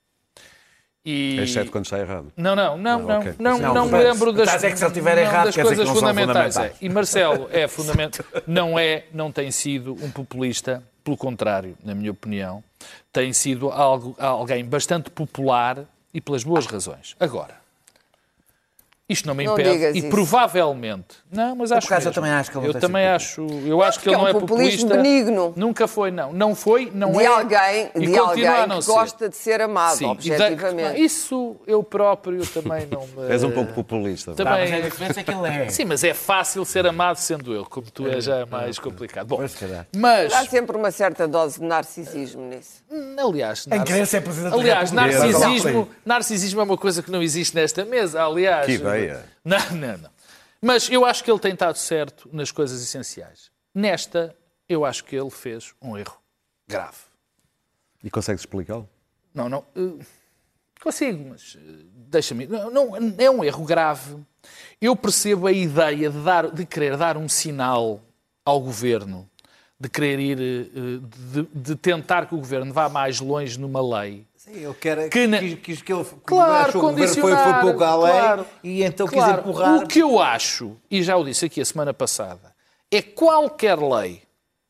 E... 1.05 1.37
Exceto 1.41 1.69
quando 1.69 1.83
está 1.83 1.99
errado. 1.99 2.31
Não, 2.37 2.55
não, 2.55 2.77
não, 2.77 3.01
não, 3.01 3.19
okay. 3.19 3.35
não, 3.37 3.57
não, 3.57 3.73
não 3.73 3.85
me 3.87 4.01
lembro 4.01 4.31
das, 4.31 4.63
é 4.63 4.71
que 4.71 4.77
se 4.77 4.85
ele 4.85 4.93
tiver 4.93 5.17
errado, 5.17 5.47
das 5.47 5.55
coisas 5.55 5.89
fundamentais. 5.89 6.53
fundamentais. 6.53 6.81
É. 6.81 6.85
E 6.85 6.87
Marcelo 6.87 7.49
é 7.51 7.67
fundamental, 7.67 8.25
não 8.47 8.79
é, 8.79 9.03
não 9.11 9.33
tem 9.33 9.51
sido 9.51 9.97
um 10.01 10.09
populista, 10.09 10.81
pelo 11.03 11.17
contrário, 11.17 11.77
na 11.83 11.93
minha 11.93 12.09
opinião, 12.09 12.63
tem 13.11 13.33
sido 13.33 13.69
algo, 13.69 14.15
alguém 14.17 14.63
bastante 14.63 15.09
popular 15.09 15.83
e 16.13 16.21
pelas 16.21 16.45
boas 16.45 16.65
razões. 16.65 17.17
Agora, 17.19 17.62
isto 19.09 19.27
não 19.27 19.35
me 19.35 19.43
impede. 19.43 19.69
Não 19.69 19.89
e 19.89 19.97
isso. 19.99 20.09
provavelmente. 20.09 21.17
Não, 21.29 21.57
mas 21.57 21.73
acho 21.73 21.87
que. 21.87 21.93
eu 21.93 22.11
também 22.13 22.31
acho 22.31 22.49
que 22.51 22.57
ele 22.57 22.67
Eu 22.67 22.73
também 22.73 23.05
acho. 23.05 23.41
Eu 23.65 23.83
acho 23.83 23.99
que 23.99 24.07
ele 24.07 24.15
é 24.15 24.17
não 24.17 24.27
é 24.29 24.33
populista. 24.33 24.95
benigno. 24.95 25.53
Nunca 25.57 25.89
foi, 25.89 26.09
não. 26.09 26.31
Não 26.31 26.55
foi, 26.55 26.89
não 26.93 27.11
de 27.11 27.23
é. 27.23 27.27
Alguém, 27.27 27.91
de 27.93 28.17
alguém 28.17 28.45
que 28.79 28.85
gosta 28.85 29.27
de 29.27 29.35
ser 29.35 29.59
amado, 29.59 29.97
Sim, 29.97 30.05
objetivamente. 30.05 31.01
isso 31.01 31.57
eu 31.67 31.83
próprio 31.83 32.45
também 32.47 32.87
não 32.89 33.05
me. 33.07 33.29
És 33.29 33.43
um 33.43 33.51
pouco 33.51 33.73
populista. 33.73 34.33
Também... 34.33 34.53
Não, 34.53 34.71
mas 34.71 34.71
a 34.71 34.89
diferença 34.89 35.19
é 35.19 35.23
que 35.23 35.31
ele 35.31 35.47
é. 35.47 35.69
Sim, 35.69 35.85
mas 35.85 36.03
é 36.05 36.13
fácil 36.13 36.63
ser 36.63 36.87
amado 36.87 37.17
sendo 37.17 37.53
eu, 37.53 37.65
como 37.65 37.91
tu 37.91 38.07
és 38.07 38.23
já 38.23 38.37
é 38.37 38.45
mais 38.45 38.79
complicado. 38.79 39.27
Bom, 39.27 39.41
mas. 39.97 40.33
Há 40.33 40.45
sempre 40.45 40.77
uma 40.77 40.91
certa 40.91 41.27
dose 41.27 41.59
de 41.59 41.65
narcisismo 41.65 42.43
nisso. 42.43 42.81
Aliás, 43.17 43.67
narcis... 43.67 43.87
querer 43.87 44.05
ser 44.05 44.21
presidente 44.21 44.53
Aliás, 44.53 44.91
narcisismo, 44.91 45.89
narcisismo 46.05 46.61
é 46.61 46.63
uma 46.63 46.77
coisa 46.77 47.03
que 47.03 47.11
não 47.11 47.21
existe 47.21 47.53
nesta 47.53 47.83
mesa. 47.83 48.23
Aliás. 48.23 48.65
Que 48.65 48.92
ideia. 48.97 49.25
Não, 49.43 49.71
não, 49.71 49.97
não. 49.97 50.09
Mas 50.61 50.89
eu 50.89 51.03
acho 51.03 51.23
que 51.23 51.29
ele 51.29 51.39
tem 51.39 51.53
estado 51.53 51.77
certo 51.77 52.29
nas 52.31 52.49
coisas 52.49 52.81
essenciais. 52.81 53.51
Nesta, 53.75 54.33
eu 54.69 54.85
acho 54.85 55.03
que 55.03 55.13
ele 55.13 55.29
fez 55.29 55.73
um 55.81 55.97
erro 55.97 56.17
grave. 56.65 56.97
E 58.01 58.09
consegues 58.09 58.41
explicá-lo? 58.41 58.87
Não, 59.33 59.49
não. 59.49 59.65
Uh, 59.75 59.99
consigo, 60.81 61.29
mas 61.29 61.55
uh, 61.55 61.59
deixa-me. 62.09 62.47
Não, 62.47 62.71
não, 62.71 63.15
é 63.17 63.29
um 63.29 63.43
erro 63.43 63.65
grave. 63.65 64.17
Eu 64.79 64.95
percebo 64.95 65.47
a 65.47 65.51
ideia 65.51 66.09
de, 66.09 66.19
dar, 66.23 66.49
de 66.49 66.65
querer 66.65 66.95
dar 66.95 67.17
um 67.17 67.27
sinal 67.27 68.01
ao 68.45 68.61
governo, 68.61 69.29
de 69.79 69.89
querer 69.89 70.19
ir, 70.19 70.37
uh, 70.37 70.99
de, 70.99 71.43
de 71.53 71.75
tentar 71.75 72.25
que 72.25 72.35
o 72.35 72.37
governo 72.37 72.71
vá 72.73 72.87
mais 72.87 73.19
longe 73.19 73.59
numa 73.59 73.81
lei 73.99 74.25
Sim, 74.43 74.51
ele 74.65 74.73
quer, 74.73 75.09
que 75.09 75.25
na... 75.25 75.39
quis, 75.39 75.55
quis 75.55 75.81
que 75.81 75.93
ele 75.93 76.05
claro, 76.25 76.67
achou 76.67 76.81
condicionar, 76.81 77.45
foi, 77.45 77.53
foi 77.53 77.61
pouco 77.61 77.81
além 77.81 78.11
claro, 78.11 78.45
e 78.61 78.83
então 78.83 79.07
claro, 79.07 79.35
quis 79.35 79.39
empurrar. 79.41 79.75
O 79.83 79.87
que 79.87 79.99
eu 79.99 80.19
acho, 80.19 80.75
e 80.91 81.01
já 81.01 81.15
o 81.15 81.23
disse 81.23 81.45
aqui 81.45 81.61
a 81.61 81.65
semana 81.65 81.93
passada, 81.93 82.53
é 82.91 83.01
qualquer 83.01 83.79
lei 83.79 84.21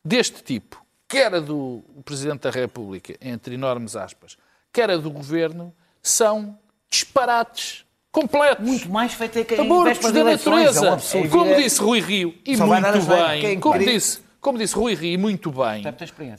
deste 0.04 0.44
tipo, 0.44 0.80
quer 1.08 1.34
a 1.34 1.40
do 1.40 1.82
Presidente 2.04 2.42
da 2.42 2.50
República, 2.50 3.16
entre 3.20 3.56
enormes 3.56 3.96
aspas, 3.96 4.36
quer 4.72 4.90
a 4.92 4.96
do 4.96 5.10
Governo, 5.10 5.74
são 6.00 6.56
disparates 6.88 7.84
completos. 8.12 8.64
Muito 8.64 8.88
mais 8.88 9.12
feito 9.12 9.40
é 9.40 9.44
que 9.44 9.60
abortos 9.60 10.12
da 10.12 10.22
natureza. 10.22 10.86
É 10.86 10.90
um 10.90 10.92
absurdo. 10.92 11.28
como 11.30 11.56
disse 11.56 11.80
Rui 11.80 11.98
Rio, 11.98 12.32
e 12.46 12.56
Só 12.56 12.64
muito 12.64 13.02
bem, 13.08 13.58
como 13.58 13.76
queria- 13.76 13.92
disse, 13.94 14.20
como 14.44 14.58
disse 14.58 14.74
Rui 14.74 14.94
Rio, 14.94 15.14
e 15.14 15.16
muito 15.16 15.50
bem, 15.50 15.82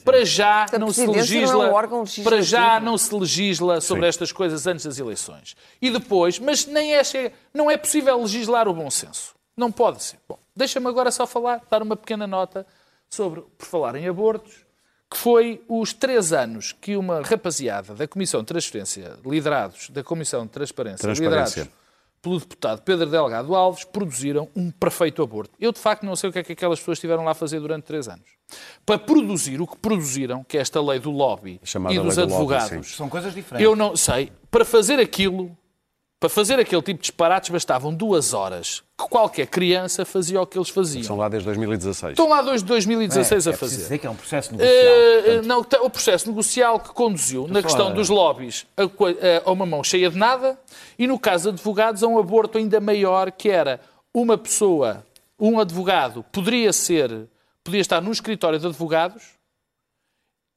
para 0.06 0.24
já 0.24 0.68
não 0.80 0.94
se 0.94 1.04
é 1.04 1.08
legisla, 1.08 1.72
um 1.72 1.74
órgão 1.74 2.04
para 2.24 2.40
já 2.40 2.80
não 2.80 3.00
se 3.00 3.14
legisla 3.16 3.82
sobre 3.82 4.04
Sim. 4.04 4.10
estas 4.10 4.32
coisas 4.32 4.68
antes 4.68 4.86
das 4.86 5.00
eleições. 5.00 5.58
E 5.82 5.90
depois, 5.90 6.38
mas 6.38 6.68
nem 6.68 6.94
é, 6.94 7.02
não 7.52 7.70
é 7.70 7.76
possível 7.76 8.22
legislar 8.22 8.68
o 8.68 8.74
bom 8.76 8.92
senso. 8.92 9.34
Não 9.58 9.72
pode 9.72 10.04
ser. 10.04 10.20
Bom, 10.30 10.38
deixa-me 10.56 10.88
agora 10.88 11.10
só 11.10 11.26
falar, 11.26 11.64
dar 11.68 11.82
uma 11.82 11.96
pequena 11.96 12.28
nota 12.28 12.68
sobre, 13.10 13.42
por 13.42 13.66
falar 13.66 13.96
em 13.96 14.08
abortos, 14.08 14.54
que 15.10 15.18
foi 15.18 15.64
os 15.68 15.92
três 15.92 16.32
anos 16.32 16.74
que 16.74 16.96
uma 16.96 17.24
rapaziada 17.24 17.96
da 17.96 18.08
Comissão 18.08 18.42
de 18.42 18.46
Transferência, 18.46 19.18
liderados 19.26 19.90
da 19.90 20.04
Comissão 20.04 20.44
de 20.46 20.52
Transparência, 20.52 21.00
Transparência. 21.00 21.62
liderados 21.64 21.85
pelo 22.26 22.40
deputado 22.40 22.82
Pedro 22.82 23.06
Delgado 23.06 23.54
Alves, 23.56 23.84
produziram 23.84 24.50
um 24.56 24.72
perfeito 24.72 25.22
aborto. 25.22 25.54
Eu, 25.60 25.72
de 25.72 25.78
facto, 25.78 26.04
não 26.04 26.16
sei 26.16 26.32
o 26.32 26.34
que 26.34 26.40
é 26.40 26.44
que 26.44 26.54
aquelas 26.54 26.80
pessoas 26.80 26.98
estiveram 26.98 27.24
lá 27.24 27.32
a 27.32 27.36
fazer 27.36 27.60
durante 27.60 27.84
três 27.84 28.08
anos. 28.08 28.28
Para 28.84 28.98
produzir 28.98 29.62
o 29.62 29.68
que 29.68 29.78
produziram, 29.78 30.44
que 30.44 30.58
é 30.58 30.62
esta 30.62 30.82
lei 30.82 30.98
do 30.98 31.12
lobby 31.12 31.62
Chamada 31.64 31.94
e 31.94 32.00
dos 32.00 32.16
do 32.16 32.22
lobby, 32.22 32.34
advogados. 32.34 32.96
São 32.96 33.08
coisas 33.08 33.34
diferentes. 33.36 33.64
eu 33.64 33.76
não 33.76 33.96
sei. 33.96 34.32
Para 34.50 34.66
fazer 34.66 35.00
aquilo, 35.00 35.56
para 36.20 36.30
fazer 36.30 36.60
aquele 36.60 36.82
tipo 36.82 36.98
de 36.98 37.02
disparates, 37.02 37.52
bastavam 37.52 37.94
duas 37.94 38.34
horas. 38.34 38.84
Que 38.98 39.10
qualquer 39.10 39.48
criança 39.48 40.06
fazia 40.06 40.42
o 40.42 40.48
que 40.48 40.58
eles 40.58 40.70
faziam. 40.70 41.04
São 41.04 41.18
lá 41.18 41.28
desde 41.28 41.46
2016. 41.48 42.12
Estão 42.12 42.30
lá 42.30 42.42
desde 42.42 42.66
2016 42.66 43.46
é, 43.46 43.50
a 43.50 43.54
é 43.54 43.58
fazer. 43.58 43.76
dizer 43.76 43.98
que 44.00 44.08
é 44.08 44.10
um 44.10 44.16
processo 44.16 44.52
negocial. 44.56 44.74
Eh, 44.74 45.22
portanto, 45.24 45.46
não, 45.46 45.86
o 45.86 45.90
processo 45.90 46.30
negocial 46.30 46.80
que 46.80 46.90
conduziu 46.94 47.46
na 47.48 47.62
questão 47.62 47.94
dos 47.94 48.08
lobbies 48.08 48.66
a, 48.78 48.88
co- 48.88 49.08
a- 49.08 49.14
a 49.44 49.52
uma 49.52 49.66
mão 49.66 49.84
cheia 49.84 50.10
de 50.10 50.18
nada 50.18 50.58
e, 50.98 51.08
no 51.08 51.20
caso 51.20 51.50
de 51.52 51.56
advogados, 51.56 52.04
a 52.04 52.08
um 52.08 52.18
aborto 52.18 52.58
ainda 52.58 52.80
maior, 52.80 53.32
que 53.34 53.50
era 53.50 53.82
uma 54.14 54.38
pessoa, 54.38 55.06
um 55.38 55.60
advogado, 55.60 56.24
poderia 56.32 56.72
ser, 56.72 57.28
podia 57.66 57.82
estar 57.82 58.00
num 58.00 58.12
escritório 58.14 58.58
de 58.58 58.66
advogados, 58.66 59.24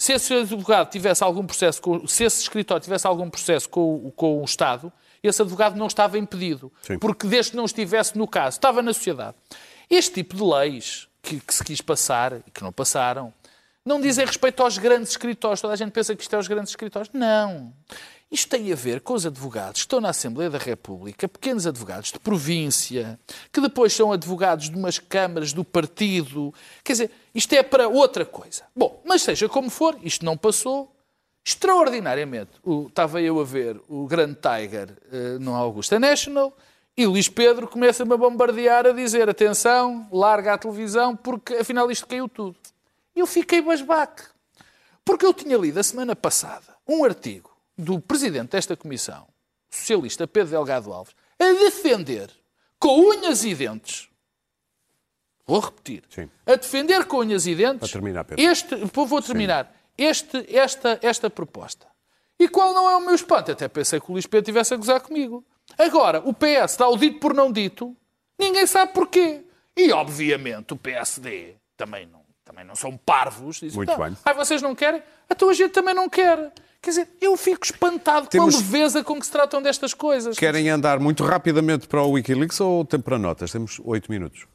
se 0.00 0.12
esse 0.12 0.32
advogado 0.32 0.90
tivesse 0.90 1.24
algum 1.24 1.44
processo, 1.44 1.82
com, 1.82 2.06
se 2.06 2.22
esse 2.22 2.40
escritório 2.42 2.80
tivesse 2.84 3.04
algum 3.04 3.28
processo 3.28 3.68
com, 3.68 4.12
com 4.14 4.40
o 4.40 4.44
Estado, 4.44 4.92
esse 5.22 5.40
advogado 5.42 5.76
não 5.76 5.86
estava 5.86 6.18
impedido. 6.18 6.72
Sim. 6.82 6.98
Porque 6.98 7.26
desde 7.26 7.52
que 7.52 7.56
não 7.56 7.64
estivesse 7.64 8.16
no 8.16 8.26
caso, 8.26 8.56
estava 8.56 8.82
na 8.82 8.92
sociedade. 8.92 9.36
Este 9.90 10.14
tipo 10.14 10.36
de 10.36 10.42
leis 10.42 11.08
que, 11.22 11.40
que 11.40 11.54
se 11.54 11.64
quis 11.64 11.80
passar 11.80 12.34
e 12.46 12.50
que 12.50 12.62
não 12.62 12.72
passaram, 12.72 13.32
não 13.84 14.00
dizem 14.00 14.26
respeito 14.26 14.62
aos 14.62 14.76
grandes 14.76 15.10
escritórios. 15.10 15.60
Toda 15.60 15.72
a 15.72 15.76
gente 15.76 15.92
pensa 15.92 16.14
que 16.14 16.22
isto 16.22 16.36
é 16.36 16.38
os 16.38 16.48
grandes 16.48 16.70
escritórios. 16.70 17.10
Não. 17.12 17.72
Isto 18.30 18.50
tem 18.50 18.70
a 18.70 18.76
ver 18.76 19.00
com 19.00 19.14
os 19.14 19.24
advogados 19.24 19.80
que 19.80 19.86
estão 19.86 20.02
na 20.02 20.10
Assembleia 20.10 20.50
da 20.50 20.58
República, 20.58 21.26
pequenos 21.26 21.66
advogados 21.66 22.12
de 22.12 22.18
província, 22.18 23.18
que 23.50 23.58
depois 23.58 23.94
são 23.94 24.12
advogados 24.12 24.68
de 24.68 24.76
umas 24.76 24.98
câmaras 24.98 25.54
do 25.54 25.64
partido. 25.64 26.52
Quer 26.84 26.92
dizer, 26.92 27.10
isto 27.34 27.54
é 27.54 27.62
para 27.62 27.88
outra 27.88 28.26
coisa. 28.26 28.64
Bom, 28.76 29.02
mas 29.06 29.22
seja 29.22 29.48
como 29.48 29.70
for, 29.70 29.98
isto 30.02 30.26
não 30.26 30.36
passou. 30.36 30.94
Extraordinariamente, 31.48 32.50
o- 32.62 32.88
estava 32.88 33.22
eu 33.22 33.40
a 33.40 33.44
ver 33.44 33.80
o 33.88 34.06
grande 34.06 34.34
Tiger 34.36 34.90
eh, 35.10 35.38
no 35.40 35.54
Augusta 35.54 35.98
National 35.98 36.54
e 36.94 37.06
Luís 37.06 37.26
Pedro 37.30 37.66
começa-me 37.66 38.12
a 38.12 38.16
bombardear 38.18 38.86
a 38.86 38.92
dizer 38.92 39.30
atenção, 39.30 40.06
larga 40.12 40.52
a 40.52 40.58
televisão 40.58 41.16
porque 41.16 41.54
afinal 41.54 41.90
isto 41.90 42.06
caiu 42.06 42.28
tudo. 42.28 42.54
E 43.16 43.20
eu 43.20 43.26
fiquei 43.26 43.62
basbaque. 43.62 44.24
Porque 45.02 45.24
eu 45.24 45.32
tinha 45.32 45.56
lido 45.56 45.80
a 45.80 45.82
semana 45.82 46.14
passada 46.14 46.76
um 46.86 47.02
artigo 47.02 47.50
do 47.78 47.98
presidente 47.98 48.50
desta 48.50 48.76
comissão, 48.76 49.22
o 49.72 49.74
socialista 49.74 50.26
Pedro 50.26 50.50
Delgado 50.50 50.92
Alves, 50.92 51.14
a 51.40 51.44
defender 51.64 52.30
com 52.78 53.08
unhas 53.08 53.42
e 53.42 53.54
dentes, 53.54 54.06
vou 55.46 55.60
repetir, 55.60 56.02
Sim. 56.10 56.28
a 56.44 56.56
defender 56.56 57.06
com 57.06 57.18
unhas 57.20 57.46
e 57.46 57.54
dentes, 57.54 57.78
Para 57.80 57.88
terminar, 57.88 58.24
Pedro. 58.24 58.44
este, 58.44 58.74
vou 58.92 59.06
vou 59.06 59.22
terminar, 59.22 59.74
este, 59.98 60.46
esta, 60.56 60.98
esta 61.02 61.28
proposta. 61.28 61.86
E 62.38 62.48
qual 62.48 62.72
não 62.72 62.88
é 62.88 62.96
o 62.96 63.00
meu 63.00 63.14
espanto? 63.14 63.50
Até 63.50 63.66
pensei 63.68 63.98
que 64.00 64.08
o 64.10 64.12
Luís 64.12 64.24
Pedro 64.26 64.42
estivesse 64.44 64.72
a 64.72 64.76
gozar 64.76 65.00
comigo. 65.00 65.44
Agora, 65.76 66.22
o 66.24 66.32
PS 66.32 66.76
dá 66.78 66.88
o 66.88 66.96
dito 66.96 67.18
por 67.18 67.34
não 67.34 67.50
dito, 67.52 67.96
ninguém 68.38 68.66
sabe 68.66 68.92
porquê. 68.92 69.42
E, 69.76 69.92
obviamente, 69.92 70.72
o 70.72 70.76
PSD 70.76 71.56
também 71.76 72.06
não, 72.06 72.20
também 72.44 72.64
não 72.64 72.74
são 72.76 72.96
parvos. 72.96 73.56
Dizem, 73.60 73.76
Muito 73.76 73.92
"Então, 73.92 74.04
bem. 74.04 74.16
Ai, 74.24 74.34
vocês 74.34 74.62
não 74.62 74.74
querem? 74.74 75.02
Então 75.30 75.48
a 75.50 75.52
gente 75.52 75.72
também 75.72 75.94
não 75.94 76.08
quer. 76.08 76.52
Quer 76.80 76.90
dizer, 76.90 77.08
eu 77.20 77.36
fico 77.36 77.64
espantado 77.66 78.28
Temos- 78.28 78.54
com 78.54 78.60
a 78.60 78.64
leveza 78.64 79.02
com 79.04 79.18
que 79.18 79.26
se 79.26 79.32
tratam 79.32 79.60
destas 79.60 79.92
coisas. 79.92 80.38
Querem 80.38 80.70
andar 80.70 81.00
muito 81.00 81.24
rapidamente 81.24 81.88
para 81.88 82.02
o 82.02 82.12
Wikileaks 82.12 82.60
ou 82.60 82.84
tempo 82.84 83.04
para 83.04 83.18
notas? 83.18 83.50
Temos 83.50 83.80
oito 83.84 84.10
minutos. 84.10 84.46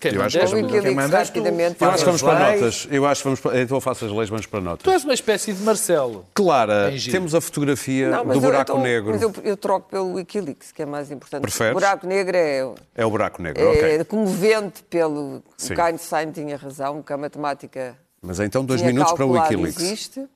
Quem 0.00 0.12
Eu 0.14 0.22
acho 0.22 0.36
que 0.38 0.44
Quem 0.44 0.62
tu. 0.64 0.68
Tu. 0.68 1.14
rapidamente. 1.14 1.76
Eu 1.80 1.88
acho 1.90 1.98
que 2.00 2.04
vamos 2.06 2.22
para 2.22 2.52
notas. 2.52 2.88
Eu 2.90 3.06
acho 3.06 3.20
que 3.22 3.24
vamos 3.24 3.40
para... 3.40 3.60
Então 3.62 3.76
eu 3.76 3.80
faço 3.80 4.04
as 4.04 4.10
leis, 4.12 4.28
vamos 4.28 4.44
para 4.46 4.60
Tu 4.60 4.64
notas. 4.64 4.92
és 4.92 5.04
uma 5.04 5.14
espécie 5.14 5.52
de 5.52 5.62
Marcelo. 5.62 6.26
Clara, 6.34 6.92
temos 7.10 7.34
a 7.34 7.40
fotografia 7.40 8.10
Não, 8.10 8.26
do 8.26 8.32
eu- 8.34 8.40
buraco 8.40 8.72
então- 8.72 8.82
negro. 8.82 9.12
Mas 9.12 9.22
eu, 9.22 9.32
eu 9.42 9.56
troco 9.56 9.88
pelo 9.88 10.12
Wikileaks, 10.14 10.72
que 10.72 10.82
é 10.82 10.86
mais 10.86 11.10
importante. 11.10 11.42
Preferes? 11.42 11.70
O 11.72 11.74
buraco 11.74 12.06
negro 12.06 12.36
é, 12.36 12.74
É 12.94 13.06
o 13.06 13.10
buraco 13.10 13.40
negro, 13.42 13.62
é 13.62 13.66
ok. 13.96 14.04
comovente 14.04 14.82
pelo. 14.82 15.42
Sim. 15.56 15.74
O 15.74 15.80
Einstein 15.82 16.30
tinha 16.32 16.56
razão, 16.56 17.02
que 17.02 17.12
a 17.12 17.16
matemática 17.16 17.96
Mas 18.20 18.40
então 18.40 18.64
dois 18.64 18.82
minutos 18.82 19.12
para 19.14 19.24
o 19.24 19.30
Wikileaks. 19.30 19.80
existe. 19.80 20.26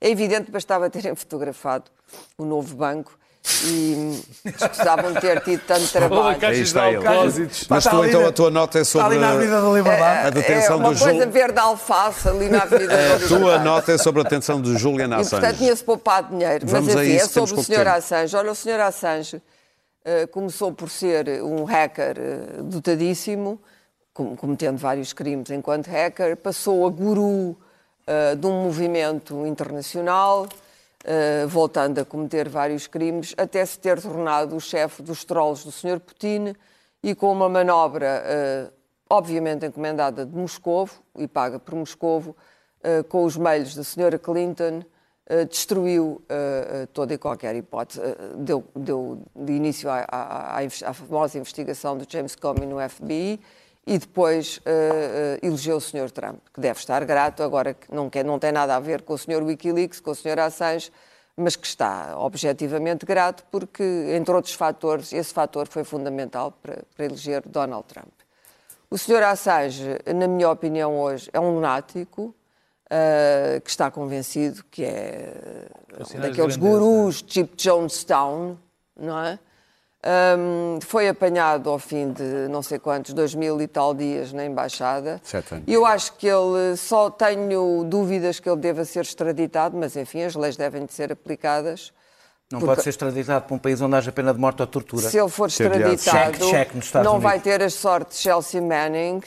É 0.00 0.08
evidente 0.08 0.46
que 0.46 0.50
bastava 0.52 0.88
terem 0.90 1.14
fotografado 1.14 1.84
o 2.38 2.44
novo 2.44 2.74
banco 2.74 3.16
e 3.66 4.22
precisavam 4.42 5.12
ter 5.14 5.40
tido 5.42 5.60
tanto 5.66 5.86
trabalho. 5.92 6.38
Aí 6.46 6.60
está 6.62 6.90
ele. 6.90 7.02
Mas 7.68 7.84
tu 7.84 8.04
então 8.04 8.26
a 8.26 8.32
tua 8.32 8.50
nota 8.50 8.78
é 8.78 8.82
Está 8.82 9.00
sobre 9.02 9.16
ali 9.16 9.18
na 9.18 9.30
Avenida 9.32 9.60
da 9.60 9.68
a 9.68 9.72
Liberdade. 9.74 10.30
detenção 10.34 10.72
é 10.72 10.76
uma 10.78 10.94
do 10.94 10.98
coisa 10.98 11.26
verde 11.26 11.58
alface 11.58 12.28
ali 12.28 12.48
na 12.48 12.62
Avenida 12.62 12.96
da 12.96 13.14
A 13.16 13.18
tua 13.18 13.36
Liberdade. 13.38 13.64
nota 13.64 13.92
é 13.92 13.98
sobre 13.98 14.20
a 14.20 14.24
detenção 14.24 14.62
de 14.62 14.76
Julian 14.78 15.06
E, 15.06 15.08
portanto, 15.10 15.34
Assange. 15.44 15.58
tinha-se 15.58 15.84
poupado 15.84 16.28
dinheiro. 16.30 16.66
Vamos 16.66 16.94
Mas, 16.94 17.04
enfim, 17.06 17.16
isso, 17.16 17.24
é 17.26 17.28
sobre 17.46 17.60
o 17.60 17.62
Sr. 17.62 17.88
Assange. 17.88 18.36
Olha, 18.36 18.50
o 18.50 18.54
Sr. 18.54 18.80
Assange 18.80 19.42
eh, 20.06 20.26
começou 20.26 20.72
por 20.72 20.88
ser 20.88 21.42
um 21.42 21.64
hacker 21.64 22.16
eh, 22.18 22.62
dotadíssimo, 22.62 23.60
com- 24.14 24.34
cometendo 24.36 24.78
vários 24.78 25.12
crimes 25.12 25.50
enquanto 25.50 25.88
hacker, 25.88 26.34
passou 26.36 26.86
a 26.86 26.90
guru 26.90 27.54
eh, 28.06 28.34
de 28.36 28.46
um 28.46 28.62
movimento 28.64 29.46
internacional, 29.46 30.46
eh, 31.04 31.44
voltando 31.46 32.00
a 32.00 32.04
cometer 32.04 32.48
vários 32.48 32.86
crimes, 32.86 33.34
até 33.36 33.64
se 33.64 33.78
ter 33.78 34.00
tornado 34.00 34.56
o 34.56 34.60
chefe 34.60 35.02
dos 35.02 35.24
trolls 35.24 35.64
do 35.64 35.70
Sr. 35.70 36.00
Putin 36.00 36.54
e 37.02 37.14
com 37.14 37.30
uma 37.30 37.48
manobra, 37.48 38.22
eh, 38.24 38.70
obviamente 39.08 39.66
encomendada 39.66 40.24
de 40.24 40.34
Moscovo 40.34 40.92
e 41.16 41.28
paga 41.28 41.58
por 41.58 41.74
Moscovo, 41.74 42.34
eh, 42.82 43.02
com 43.02 43.24
os 43.24 43.36
meios 43.36 43.74
da 43.74 43.82
Sra. 43.82 44.18
Clinton, 44.18 44.82
destruiu 45.48 46.22
toda 46.92 47.14
e 47.14 47.18
qualquer 47.18 47.56
hipótese, 47.56 47.98
deu, 48.36 48.62
deu 48.76 49.22
de 49.34 49.52
início 49.54 49.88
à, 49.88 50.04
à- 50.06 50.58
à 50.58 50.90
à 50.90 50.92
famosa 50.92 51.38
investigação 51.38 51.96
do 51.96 52.04
James 52.06 52.36
Comey 52.36 52.66
no 52.66 52.76
FBI 52.78 53.40
e 53.86 53.98
depois 53.98 54.60
eh, 54.64 55.38
eh, 55.42 55.46
elegeu 55.46 55.76
o 55.76 55.80
Sr. 55.80 56.10
Trump, 56.10 56.38
que 56.52 56.60
deve 56.60 56.78
estar 56.78 57.04
grato, 57.04 57.42
agora 57.42 57.74
que 57.74 57.94
não, 57.94 58.08
quer, 58.08 58.24
não 58.24 58.38
tem 58.38 58.50
nada 58.50 58.76
a 58.76 58.80
ver 58.80 59.02
com 59.02 59.14
o 59.14 59.18
Sr. 59.18 59.42
Wikileaks, 59.42 60.00
com 60.00 60.10
o 60.10 60.14
Sr. 60.14 60.38
Assange, 60.38 60.90
mas 61.36 61.56
que 61.56 61.66
está 61.66 62.18
objetivamente 62.18 63.04
grato 63.04 63.44
porque, 63.50 63.82
entre 64.16 64.34
outros 64.34 64.54
fatores, 64.54 65.12
esse 65.12 65.34
fator 65.34 65.66
foi 65.68 65.84
fundamental 65.84 66.52
para, 66.62 66.82
para 66.96 67.04
eleger 67.04 67.42
Donald 67.46 67.84
Trump. 67.86 68.12
O 68.88 68.96
Sr. 68.96 69.22
Assange, 69.24 69.98
na 70.14 70.28
minha 70.28 70.48
opinião, 70.48 70.98
hoje 70.98 71.28
é 71.32 71.40
um 71.40 71.54
lunático 71.54 72.34
ah, 72.90 73.60
que 73.60 73.70
está 73.70 73.90
convencido 73.90 74.62
que 74.70 74.84
é 74.84 75.66
de 76.08 76.18
daqueles 76.18 76.56
gurus 76.56 77.22
tipo 77.22 77.56
Jonestown, 77.56 78.56
não 78.96 79.18
é? 79.18 79.38
Ahm, 80.06 80.80
foi 80.82 81.08
apanhado 81.08 81.70
ao 81.70 81.78
fim 81.78 82.12
de 82.12 82.22
não 82.50 82.62
sei 82.62 82.78
quantos, 82.78 83.14
dois 83.14 83.34
mil 83.34 83.58
e 83.62 83.66
tal 83.66 83.94
dias 83.94 84.34
na 84.34 84.44
Embaixada. 84.44 85.18
Sete 85.24 85.54
anos. 85.54 85.64
E 85.66 85.72
eu 85.72 85.86
acho 85.86 86.12
que 86.14 86.26
ele, 86.26 86.76
só 86.76 87.08
tenho 87.08 87.84
dúvidas 87.84 88.38
que 88.38 88.46
ele 88.48 88.60
deva 88.60 88.84
ser 88.84 89.00
extraditado, 89.00 89.74
mas 89.78 89.96
enfim, 89.96 90.22
as 90.22 90.34
leis 90.34 90.56
devem 90.56 90.84
de 90.84 90.92
ser 90.92 91.10
aplicadas. 91.10 91.90
Não 92.52 92.58
Porque- 92.60 92.74
pode 92.74 92.82
ser 92.82 92.90
extraditado 92.90 93.46
para 93.46 93.54
um 93.54 93.58
país 93.58 93.80
onde 93.80 93.96
haja 93.96 94.12
pena 94.12 94.34
de 94.34 94.38
morte 94.38 94.60
ou 94.60 94.66
tortura. 94.66 95.08
Se 95.08 95.18
ele 95.18 95.30
for 95.30 95.48
extraditado, 95.48 96.38
nos 96.74 96.84
Estados 96.84 97.04
não 97.06 97.12
Unidos. 97.14 97.22
vai 97.22 97.40
ter 97.40 97.62
as 97.62 97.72
sortes 97.72 98.18
de 98.18 98.22
Chelsea 98.24 98.60
Manning 98.60 99.22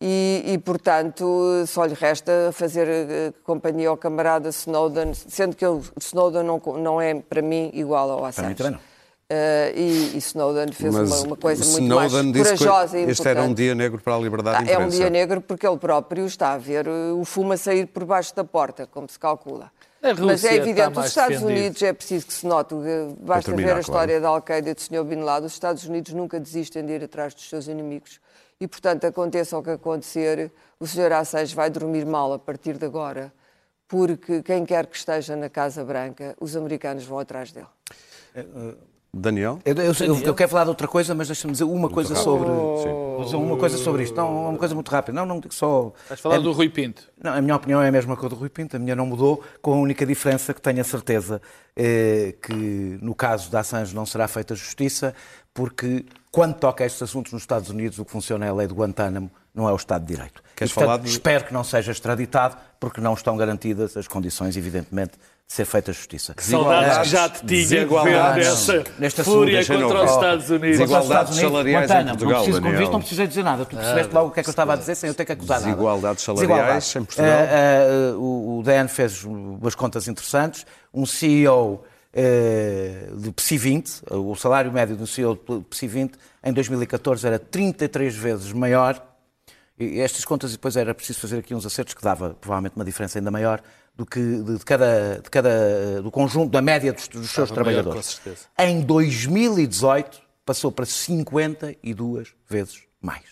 e, 0.00 0.44
e, 0.46 0.58
portanto, 0.58 1.64
só 1.66 1.84
lhe 1.84 1.94
resta 1.94 2.50
fazer 2.52 2.86
eh, 2.88 3.32
companhia 3.42 3.88
ao 3.88 3.96
camarada 3.96 4.48
Snowden, 4.50 5.12
sendo 5.14 5.56
que 5.56 5.66
ele, 5.66 5.80
Snowden 6.00 6.44
não, 6.44 6.62
não 6.78 7.00
é, 7.00 7.14
para 7.16 7.42
mim, 7.42 7.70
igual 7.74 8.08
ao 8.08 8.24
Assange. 8.24 8.54
também 8.54 8.72
não. 8.74 8.91
Eh, 9.34 9.72
e, 9.74 10.12
e 10.14 10.18
Snowden 10.18 10.70
fez 10.72 10.94
uma, 10.94 11.20
uma 11.20 11.36
coisa 11.38 11.64
muito 11.64 11.94
mais 11.94 12.12
disse 12.12 12.52
que 12.52 12.58
corajosa 12.66 12.98
e 12.98 13.10
este 13.10 13.26
era 13.26 13.40
um 13.40 13.44
importante. 13.44 13.56
dia 13.56 13.74
negro 13.74 13.98
para 14.02 14.14
a 14.14 14.18
liberdade 14.18 14.64
de 14.64 14.70
Ah, 14.70 14.74
É 14.74 14.76
um 14.76 14.80
imprensa. 14.82 14.96
dia 14.98 15.08
negro 15.10 15.40
porque 15.40 15.66
ele 15.66 15.78
próprio 15.78 16.26
está 16.26 16.52
a 16.52 16.58
ver 16.58 16.86
eh, 16.86 17.12
o 17.12 17.24
fumo 17.24 17.54
a 17.54 17.56
sair 17.56 17.86
por 17.86 18.04
baixo 18.04 18.36
da 18.36 18.44
porta, 18.44 18.86
como 18.86 19.08
se 19.08 19.18
calcula. 19.18 19.72
Mas 20.20 20.44
é 20.44 20.56
evidente, 20.56 20.98
os 20.98 21.06
Estados 21.06 21.38
defendido. 21.38 21.58
Unidos 21.60 21.82
é 21.82 21.92
preciso 21.94 22.26
que 22.26 22.32
se 22.34 22.46
note, 22.46 22.74
que 22.74 23.14
basta 23.24 23.50
terminar, 23.52 23.56
ver 23.56 23.70
a 23.70 23.74
claro. 23.74 23.80
história 23.80 24.20
da 24.20 24.28
Al-Qaeda 24.28 24.70
e 24.70 24.74
do 24.74 24.80
Sr. 24.82 25.04
Bin 25.04 25.20
Laden, 25.22 25.46
os 25.46 25.52
Estados 25.54 25.84
Unidos 25.86 26.12
nunca 26.12 26.38
desistem 26.40 26.84
de 26.84 26.92
ir 26.92 27.04
atrás 27.04 27.32
dos 27.32 27.48
seus 27.48 27.68
inimigos. 27.68 28.20
E, 28.60 28.66
portanto, 28.68 29.06
aconteça 29.06 29.56
o 29.56 29.62
que 29.62 29.70
acontecer, 29.70 30.50
o 30.78 30.86
Sr. 30.86 31.12
Assange 31.12 31.54
vai 31.54 31.70
dormir 31.70 32.04
mal 32.04 32.32
a 32.34 32.38
partir 32.38 32.76
de 32.76 32.84
agora, 32.84 33.32
porque 33.88 34.42
quem 34.42 34.66
quer 34.66 34.86
que 34.86 34.96
esteja 34.96 35.36
na 35.36 35.48
Casa 35.48 35.84
Branca, 35.84 36.34
os 36.40 36.54
americanos 36.56 37.04
vão 37.04 37.18
atrás 37.20 37.50
dele. 37.52 37.66
Daniel? 39.16 39.58
Eu, 39.62 39.74
eu- 39.74 39.92
eu- 40.00 40.20
eu 40.22 40.34
quero 40.34 40.48
falar 40.50 40.64
de 40.64 40.70
outra 40.70 40.88
coisa, 40.88 41.14
mas 41.14 41.26
deixa-me 41.28 41.52
dizer 41.52 41.64
uma 41.64 41.90
coisa 41.90 42.14
sobre. 42.14 42.48
Vou 42.48 43.24
dizer 43.24 43.36
uma 43.36 43.58
coisa 43.58 43.76
sobre 43.76 44.04
isto. 44.04 44.16
Não, 44.16 44.48
uma 44.48 44.58
coisa 44.58 44.74
muito 44.74 44.88
rápida. 44.90 45.14
Não, 45.14 45.26
não 45.26 45.38
digo 45.38 45.52
só. 45.52 45.92
Vais 46.08 46.18
falar 46.18 46.36
É- 46.36 46.40
do 46.40 46.50
Rui 46.52 46.70
Pinto. 46.70 47.02
Não, 47.22 47.34
a 47.34 47.40
minha 47.42 47.54
opinião 47.54 47.82
é 47.82 47.88
a 47.88 47.92
mesma 47.92 48.16
que 48.16 48.24
a 48.24 48.28
do 48.30 48.34
Rui 48.34 48.48
Pinto, 48.48 48.74
a 48.74 48.78
minha 48.78 48.96
não 48.96 49.04
mudou, 49.04 49.42
com 49.60 49.74
a 49.74 49.76
única 49.76 50.06
diferença 50.06 50.54
que 50.54 50.62
tenho 50.62 50.80
a 50.80 50.84
certeza 50.84 51.42
eh, 51.76 52.34
que 52.40 52.54
no 53.02 53.14
caso 53.14 53.50
da 53.50 53.60
Assange 53.60 53.94
não 53.94 54.06
será 54.06 54.26
feita 54.26 54.54
justiça, 54.54 55.14
porque 55.52 56.06
quando 56.30 56.54
toca 56.54 56.82
a 56.82 56.86
estes 56.86 57.02
assuntos 57.02 57.32
nos 57.34 57.42
Estados 57.42 57.68
Unidos 57.68 57.98
o 57.98 58.06
que 58.06 58.10
funciona 58.10 58.46
é 58.46 58.48
a 58.48 58.54
lei 58.54 58.66
de 58.66 58.72
Guantánamo, 58.72 59.30
não 59.54 59.68
é 59.68 59.72
o 59.72 59.76
Estado 59.76 60.06
de 60.06 60.14
Direito. 60.14 60.42
Queres 60.56 60.70
e, 60.70 60.74
portanto, 60.74 60.88
falar 60.90 61.02
de- 61.02 61.10
Espero 61.10 61.44
que 61.44 61.52
não 61.52 61.62
seja 61.62 61.92
extraditado, 61.92 62.56
porque 62.80 62.98
não 63.00 63.12
estão 63.12 63.36
garantidas 63.36 63.94
as 63.94 64.08
condições, 64.08 64.56
evidentemente, 64.56 65.12
de 65.48 65.54
ser 65.54 65.64
feita 65.64 65.92
justiça. 65.92 66.34
Saudades 66.38 66.98
que 66.98 67.08
já 67.08 67.28
te 67.28 67.44
tinha 67.44 67.86
ver 67.86 68.46
assunto, 68.46 68.90
fúria 69.24 69.64
contra 69.66 70.04
os. 70.04 70.10
Estados 70.10 70.50
Unidos. 70.50 70.78
Desigualdades 70.78 71.36
salariais 71.36 71.90
em. 71.90 72.04
Portugal, 72.06 72.32
Não 72.32 72.36
preciso, 72.36 72.60
como 72.60 72.72
Daniel. 72.72 72.92
não 72.92 73.00
precisei 73.00 73.26
dizer 73.26 73.42
nada. 73.42 73.64
Tu 73.64 73.76
percebeste 73.76 74.14
logo 74.14 74.28
o 74.28 74.30
que 74.30 74.40
é 74.40 74.42
que 74.42 74.48
eu 74.48 74.52
estava 74.52 74.72
a 74.72 74.76
dizer 74.76 74.94
sem 74.94 75.08
eu 75.08 75.14
ter 75.14 75.24
que 75.24 75.32
acusar 75.32 75.60
nada. 75.60 75.70
Desigualdades 75.72 76.24
salariais 76.24 76.96
em 76.96 77.04
Portugal. 77.04 77.30
Eh, 77.30 77.48
eh, 77.50 78.14
o, 78.16 78.58
o 78.58 78.62
DN 78.62 78.88
fez 78.88 79.24
umas 79.24 79.74
contas 79.74 80.08
interessantes. 80.08 80.64
Um 80.92 81.04
CEO 81.04 81.84
eh, 82.14 83.08
de 83.16 83.32
PSI 83.32 83.56
20, 83.56 84.02
o 84.10 84.34
salário 84.34 84.70
médio 84.70 84.96
de 84.96 85.02
um 85.02 85.06
CEO 85.06 85.34
de 85.34 85.64
PSI 85.70 85.88
20 85.88 86.14
em 86.44 86.52
2014 86.52 87.26
era 87.26 87.38
33 87.38 88.14
vezes 88.14 88.52
maior. 88.52 89.02
E 89.78 90.00
estas 90.00 90.24
contas, 90.24 90.52
depois 90.52 90.76
era 90.76 90.94
preciso 90.94 91.20
fazer 91.20 91.38
aqui 91.38 91.54
uns 91.54 91.64
acertos 91.64 91.94
que 91.94 92.02
dava 92.02 92.36
provavelmente 92.40 92.76
uma 92.76 92.84
diferença 92.84 93.18
ainda 93.18 93.30
maior 93.30 93.62
do 93.94 94.06
que 94.06 94.20
de, 94.20 94.58
de 94.58 94.64
cada, 94.64 95.20
de 95.22 95.30
cada 95.30 96.02
do 96.02 96.10
conjunto 96.10 96.50
da 96.50 96.62
média 96.62 96.92
dos, 96.92 97.08
dos 97.08 97.30
seus 97.30 97.50
maior, 97.50 97.54
trabalhadores. 97.54 97.96
com 97.96 98.02
certeza. 98.24 98.46
Em 98.58 98.80
2018 98.80 100.20
passou 100.44 100.72
para 100.72 100.86
52 100.86 102.34
vezes 102.48 102.82
mais 103.00 103.22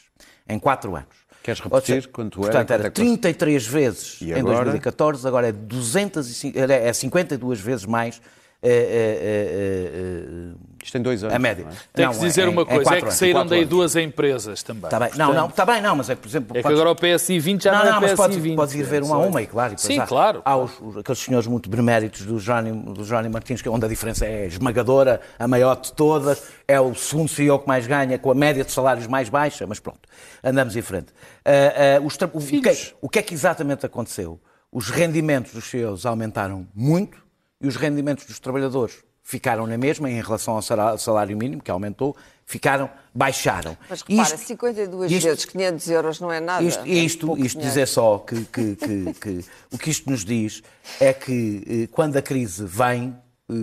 em 0.48 0.58
4 0.58 0.94
anos. 0.94 1.20
Queres 1.42 1.60
Ou 1.60 1.64
repetir 1.70 1.94
seja, 1.96 2.08
quanto 2.08 2.38
era? 2.40 2.52
Portanto, 2.52 2.70
era 2.72 2.86
é 2.86 2.90
que 2.90 3.00
fosse? 3.00 3.16
33 3.18 3.66
vezes 3.66 4.20
E 4.20 4.30
em 4.32 4.40
agora? 4.40 4.56
2014, 4.56 5.26
agora 5.26 5.48
é, 5.48 5.52
205, 5.52 6.58
é 6.58 6.92
52 6.92 7.60
vezes 7.60 7.86
mais 7.86 8.20
eh, 8.62 10.50
eh, 10.52 10.54
Isto 10.82 10.98
em 10.98 11.02
dois 11.02 11.22
anos. 11.22 11.34
a 11.34 11.38
média. 11.38 11.64
não 11.64 11.72
é? 11.72 11.74
Tem 11.92 12.04
Não, 12.06 12.12
que 12.12 12.18
dizer 12.20 12.46
em- 12.46 12.48
uma 12.48 12.64
coisa, 12.66 12.82
quatro 12.82 13.06
é 13.06 13.08
que 13.08 13.14
saíram 13.14 13.46
daí 13.46 13.58
anos. 13.60 13.70
duas 13.70 13.96
empresas 13.96 14.62
também. 14.62 14.90
Tá 14.90 14.98
bem. 14.98 15.10
Não, 15.16 15.32
não, 15.32 15.46
está 15.48 15.64
bem, 15.66 15.80
não, 15.80 15.96
mas 15.96 16.10
é 16.10 16.14
que, 16.14 16.20
por 16.22 16.28
exemplo. 16.28 16.56
É 16.58 16.62
que 16.62 16.68
agora 16.68 16.90
o 16.90 16.94
PSI 16.96 17.38
20 17.38 17.62
já 17.64 17.72
não, 17.72 17.78
não, 17.78 17.84
não, 17.86 17.96
é 17.96 18.00
mas 18.00 18.10
PSI 18.12 18.16
podes, 18.16 18.36
20. 18.38 18.56
podes 18.56 18.74
ir 18.74 18.82
ver 18.84 19.02
uma 19.02 19.16
a 19.16 19.18
uma, 19.18 19.42
e 19.42 19.46
claro. 19.46 19.72
e 19.72 19.76
depois 19.76 19.94
Sim, 19.94 20.00
há, 20.00 20.06
claro. 20.06 20.42
Há 20.44 20.56
os, 20.56 20.72
os- 20.80 20.96
aqueles 20.98 21.18
senhores 21.18 21.46
muito 21.46 21.68
beneméritos 21.70 22.22
do 22.26 22.38
Jónimo, 22.38 22.92
do 22.94 23.04
Jónimo 23.04 23.32
Martins, 23.32 23.60
que 23.62 23.68
é 23.68 23.70
onde 23.70 23.84
a 23.84 23.88
diferença 23.88 24.24
é 24.26 24.46
esmagadora, 24.46 25.20
a 25.38 25.46
maior 25.46 25.76
de 25.80 25.92
todas, 25.92 26.42
é 26.66 26.80
o 26.80 26.94
segundo 26.94 27.28
CEO 27.28 27.58
que 27.58 27.68
mais 27.68 27.86
ganha, 27.86 28.18
com 28.18 28.30
a 28.30 28.34
média 28.34 28.64
de 28.64 28.72
salários 28.72 29.06
mais 29.06 29.28
baixa, 29.28 29.66
mas 29.66 29.80
pronto, 29.80 30.00
andamos 30.42 30.76
em 30.76 30.82
frente. 30.82 31.08
Ah, 31.44 31.98
ah, 31.98 32.00
os 32.02 32.14
o, 32.16 32.38
o 32.38 32.60
que 32.62 32.68
é, 32.68 32.76
o 33.00 33.08
que 33.08 33.18
é 33.18 33.22
que 33.22 33.34
exatamente 33.34 33.84
aconteceu? 33.86 34.40
Os 34.72 34.88
rendimentos 34.88 35.52
dos 35.52 35.64
CEOs 35.64 36.06
aumentaram 36.06 36.66
muito 36.74 37.18
e 37.60 37.68
os 37.68 37.76
rendimentos 37.76 38.24
dos 38.26 38.38
trabalhadores 38.38 38.96
ficaram 39.22 39.66
na 39.66 39.76
mesma 39.78 40.10
em 40.10 40.20
relação 40.20 40.54
ao 40.56 40.98
salário 40.98 41.36
mínimo, 41.36 41.62
que 41.62 41.70
aumentou, 41.70 42.16
ficaram, 42.46 42.90
baixaram. 43.14 43.76
Mas 43.88 44.02
repara, 44.02 44.22
Isto- 44.34 44.38
52 44.46 45.12
isto- 45.12 45.26
vezes 45.26 45.44
500 45.44 45.88
euros 45.90 46.20
não 46.20 46.32
é 46.32 46.40
nada. 46.40 46.64
isto, 46.64 46.84
é 46.84 46.88
isto, 46.88 47.36
dizer 47.60 47.86
só 47.86 48.18
que, 48.18 48.44
que- 48.46 48.74
que- 48.76 49.12
que 49.14 49.44
o 49.70 49.78
que 49.78 49.90
isto 49.90 50.10
nos 50.10 50.24
diz 50.24 50.62
é 50.98 51.12
que 51.12 51.84
eh, 51.84 51.86
quando 51.92 52.16
a 52.16 52.22
crise 52.22 52.64
vem, 52.64 53.14
eh, 53.48 53.54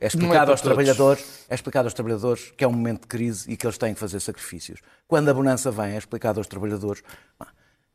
é 0.00 0.06
explicado 0.06 0.32
para 0.44 0.52
aos 0.52 0.60
todos. 0.60 0.62
trabalhadores, 0.62 1.24
é 1.48 1.54
explicado 1.54 1.86
aos 1.86 1.94
trabalhadores 1.94 2.52
que 2.56 2.62
é 2.62 2.68
um 2.68 2.72
momento 2.72 3.00
de 3.02 3.06
crise 3.08 3.50
e 3.50 3.56
que 3.56 3.66
eles 3.66 3.78
têm 3.78 3.94
que 3.94 3.98
fazer 3.98 4.20
sacrifícios. 4.20 4.80
Quando 5.08 5.28
a 5.30 5.34
bonança 5.34 5.70
vem, 5.72 5.94
é 5.94 5.98
explicado 5.98 6.38
aos 6.38 6.46
trabalhadores 6.46 7.02
pá, 7.36 7.48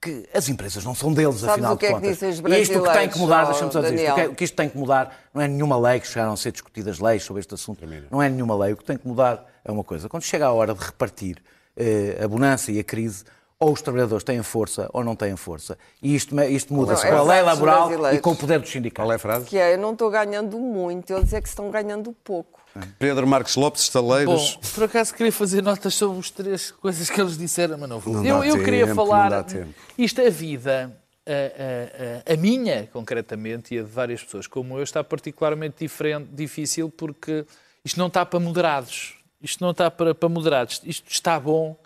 que 0.06 0.30
as 0.34 0.48
empresas 0.50 0.84
não 0.86 0.94
são 0.94 1.12
deles, 1.14 1.36
Sabes 1.36 1.54
afinal 1.54 1.74
o 1.74 1.78
que 1.78 1.86
de 1.88 1.92
é 1.92 1.96
que 1.96 2.02
contas. 2.02 2.14
dizem 2.20 2.30
os 2.30 2.40
e 2.40 2.62
isto 2.62 2.80
o 2.80 2.84
que 2.84 2.94
tem 2.94 3.10
que 3.10 3.18
mudar, 3.20 3.46
deixa-me 3.46 3.72
só 3.72 3.82
dizer 3.82 3.96
isto, 3.96 4.04
o 4.04 4.06
que, 4.06 4.12
é- 4.12 4.14
Daniel? 4.16 4.32
o 4.32 4.36
que 4.36 4.44
isto 4.44 4.56
tem 4.56 4.70
que 4.70 4.78
mudar 4.78 5.20
não 5.34 5.42
é 5.42 5.48
nenhuma 5.48 5.78
lei 5.78 6.00
que 6.00 6.08
chegaram 6.08 6.34
a 6.34 6.38
ser 6.38 6.52
discutidas 6.52 7.00
leis 7.00 7.24
sobre 7.24 7.40
este 7.42 7.54
assunto. 7.54 7.86
Não 8.12 8.22
é 8.22 8.30
nenhuma 8.30 8.56
lei. 8.56 8.74
O 8.74 8.78
que 8.78 8.84
tem 8.86 8.98
que 8.98 9.08
mudar 9.08 9.46
é 9.64 9.72
uma 9.72 9.84
coisa. 9.84 10.08
Quando 10.08 10.24
chega 10.24 10.46
a 10.46 10.54
hora 10.54 10.74
de 10.74 10.84
repartir 10.86 11.38
eh, 11.76 12.20
a 12.24 12.28
bonança 12.28 12.72
e 12.72 12.80
a 12.80 12.84
crise, 12.84 13.24
ou 13.60 13.72
os 13.72 13.82
trabalhadores 13.82 14.24
têm 14.24 14.42
força 14.44 14.90
ou 14.94 15.04
não 15.04 15.16
têm 15.16 15.36
força. 15.36 15.78
E 16.02 16.14
isto, 16.16 16.40
isto 16.42 16.74
muda-se 16.74 17.08
é 17.08 17.10
com 17.10 17.18
a 17.18 17.24
lei 17.24 17.42
laboral 17.42 17.90
e 18.14 18.20
com 18.20 18.32
o 18.32 18.36
poder 18.36 18.60
dos 18.60 18.70
sindicatos. 18.70 19.06
Qual 19.08 19.12
é 19.12 19.16
a 19.16 19.20
frase? 19.20 19.46
Que 19.46 19.58
é, 19.58 19.74
eu 19.74 19.78
não 19.78 19.94
estou 19.94 20.10
ganhando 20.10 20.60
muito, 20.60 21.12
eles 21.12 21.34
é 21.34 21.42
que 21.42 21.48
estão 21.48 21.72
ganhando 21.72 22.12
pouco. 22.24 22.62
Pedro 23.00 23.26
Marques 23.26 23.56
Lopes, 23.56 23.82
Bom, 23.82 23.86
Estaleiros. 23.86 24.56
por 24.74 24.84
acaso 24.84 25.14
queria 25.14 25.32
fazer 25.32 25.62
notas 25.62 25.96
sobre 25.96 26.20
as 26.20 26.30
três 26.30 26.72
coisas 26.72 27.10
que 27.10 27.20
eles 27.22 27.38
disseram, 27.38 27.78
mas 27.78 27.88
não 27.90 28.00
vou. 28.00 28.16
Não 28.16 28.44
eu, 28.44 28.56
eu 28.58 28.64
queria 28.64 28.86
tempo, 28.86 28.96
falar. 28.96 29.30
dá 29.30 29.44
tempo. 29.44 29.74
Isto, 29.98 30.22
a 30.22 30.30
vida, 30.30 30.92
a, 31.26 32.30
a- 32.30 32.34
a- 32.34 32.38
minha, 32.38 32.88
concretamente, 32.92 33.74
e 33.76 33.80
a 33.80 33.84
de 33.84 33.90
várias 33.90 34.24
pessoas 34.24 34.46
como 34.48 34.78
eu, 34.78 34.84
está 34.84 35.04
particularmente 35.04 35.76
diferente, 35.80 36.28
difícil 36.34 36.90
porque 36.90 37.46
isto 37.84 37.98
não 38.00 38.08
está 38.08 38.26
para 38.26 38.40
moderados. 38.40 39.16
Isto 39.42 39.64
não 39.64 39.72
está 39.72 39.90
para, 39.92 40.14
para 40.16 40.28
moderados. 40.30 40.82
Isto 40.84 41.10
está 41.12 41.40
bom 41.40 41.78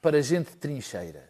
para 0.00 0.22
gente 0.22 0.50
de 0.50 0.56
trincheiras. 0.56 1.27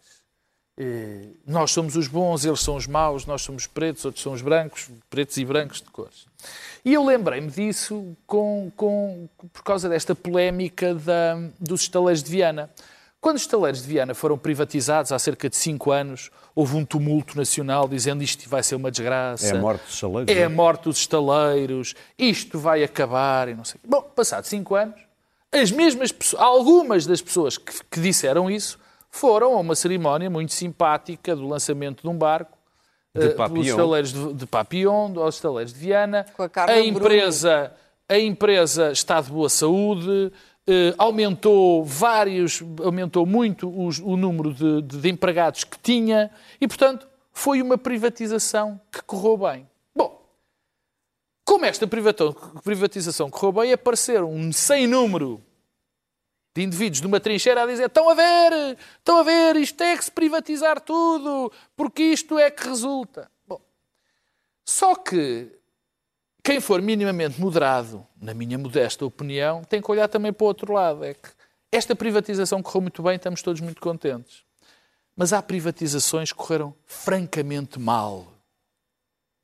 Eh, 0.81 1.25
Nós 1.45 1.71
somos 1.71 1.97
os 1.97 2.07
bons, 2.07 2.45
eles 2.45 2.61
são 2.61 2.75
os 2.77 2.87
maus, 2.87 3.25
nós 3.25 3.41
somos 3.41 3.67
pretos, 3.67 4.05
outros 4.05 4.23
são 4.23 4.31
os 4.31 4.41
brancos, 4.41 4.89
pretos 5.09 5.35
e 5.37 5.43
brancos 5.43 5.81
de 5.81 5.89
cores. 5.89 6.25
E 6.85 6.93
eu 6.93 7.03
lembrei-me 7.03 7.51
disso 7.51 8.15
com, 8.25 8.71
com- 8.77 9.27
por 9.51 9.61
causa 9.63 9.89
desta 9.89 10.15
polémica 10.15 10.95
da- 10.95 11.37
dos 11.59 11.81
estaleiros 11.81 12.23
de 12.23 12.31
Viana. 12.31 12.69
Quando 13.19 13.35
os 13.35 13.41
estaleiros 13.41 13.81
de 13.81 13.87
Viana 13.89 14.13
foram 14.15 14.37
privatizados 14.37 15.11
há 15.11 15.19
cerca 15.19 15.49
de 15.49 15.57
cinco 15.57 15.91
anos, 15.91 16.31
houve 16.55 16.77
um 16.77 16.85
tumulto 16.85 17.35
nacional 17.37 17.85
dizendo 17.85 18.23
isto 18.23 18.47
vai 18.47 18.63
ser 18.63 18.75
uma 18.75 18.89
desgraça. 18.89 19.47
É 19.47 19.57
a 19.57 19.59
morte 19.59 19.83
dos 19.83 19.93
estaleiros, 19.95 20.31
É 20.31 20.35
não 20.35 20.41
é? 20.41 20.45
a 20.45 20.49
morte 20.49 20.83
dos 20.85 20.97
estaleiros, 20.97 21.95
isto 22.17 22.57
vai 22.57 22.81
acabar 22.85 23.49
e 23.49 23.55
não 23.55 23.65
sei. 23.65 23.81
Bom, 23.85 24.01
passado 24.01 24.45
cinco 24.45 24.75
anos, 24.75 24.95
as 25.51 25.69
mesmas 25.71 26.13
pessoas, 26.13 26.41
algumas 26.41 27.05
das 27.05 27.21
pessoas 27.21 27.57
que, 27.57 27.73
que 27.91 27.99
disseram 27.99 28.49
isso 28.49 28.79
foram 29.09 29.53
a 29.55 29.59
uma 29.59 29.75
cerimónia 29.75 30.29
muito 30.29 30.53
simpática 30.53 31.35
do 31.35 31.47
lançamento 31.47 32.01
de 32.03 32.07
um 32.07 32.17
barco 32.17 32.57
De 33.15 33.25
eh, 33.27 33.29
Papillon. 33.29 33.53
pelos 33.53 33.67
estaleiros 33.69 34.13
de, 34.13 34.33
de 34.33 34.45
Papillon, 34.45 35.13
aos 35.19 35.35
estaleiros 35.35 35.73
de 35.73 35.79
Viana. 35.79 36.25
Com 36.35 36.43
a 36.43 36.49
Carla 36.49 36.73
a 36.73 36.79
empresa, 36.81 37.73
a 38.07 38.17
empresa 38.19 38.91
está 38.91 39.19
de 39.21 39.31
boa 39.31 39.49
saúde, 39.49 40.31
eh, 40.67 40.93
aumentou 40.97 41.83
vários, 41.83 42.61
aumentou 42.83 43.25
muito 43.25 43.67
os- 43.85 43.99
o 43.99 44.15
número 44.15 44.53
de, 44.53 44.81
de- 44.83 44.97
de 45.01 45.09
empregados 45.09 45.63
que 45.63 45.79
tinha 45.79 46.29
e, 46.61 46.67
portanto, 46.67 47.07
foi 47.31 47.61
uma 47.61 47.77
privatização 47.77 48.79
que 48.91 49.01
correu 49.03 49.37
bem. 49.37 49.67
Bom, 49.95 50.21
como 51.45 51.65
esta 51.65 51.87
privatização 52.63 53.29
correu 53.29 53.51
bem, 53.63 53.73
apareceram 53.73 54.31
um 54.31 54.51
sem 54.51 54.85
número 54.85 55.41
de 56.59 56.65
indivíduos 56.65 56.99
de 56.99 57.07
uma 57.07 57.19
trincheira 57.21 57.63
a 57.63 57.65
dizer 57.65 57.85
estão 57.87 58.09
a 58.09 58.13
ver, 58.13 58.77
estão 58.97 59.17
a 59.17 59.23
ver, 59.23 59.55
isto 59.55 59.81
é 59.81 59.95
que 59.97 60.03
se 60.03 60.11
privatizar 60.11 60.81
tudo, 60.81 61.51
porque 61.75 62.03
isto 62.03 62.37
é 62.37 62.51
que 62.51 62.67
resulta. 62.67 63.31
Bom, 63.47 63.61
só 64.65 64.93
que 64.95 65.49
quem 66.43 66.59
for 66.59 66.81
minimamente 66.81 67.39
moderado, 67.39 68.05
na 68.21 68.33
minha 68.33 68.57
modesta 68.57 69.05
opinião, 69.05 69.63
tem 69.63 69.81
que 69.81 69.89
olhar 69.89 70.07
também 70.09 70.33
para 70.33 70.43
o 70.43 70.47
outro 70.47 70.73
lado. 70.73 71.03
É 71.05 71.13
que 71.13 71.29
esta 71.71 71.95
privatização 71.95 72.61
correu 72.61 72.81
muito 72.81 73.01
bem, 73.03 73.15
estamos 73.15 73.41
todos 73.41 73.61
muito 73.61 73.79
contentes. 73.79 74.43
Mas 75.15 75.31
há 75.33 75.41
privatizações 75.41 76.31
que 76.31 76.37
correram 76.37 76.73
francamente 76.85 77.79
mal 77.79 78.33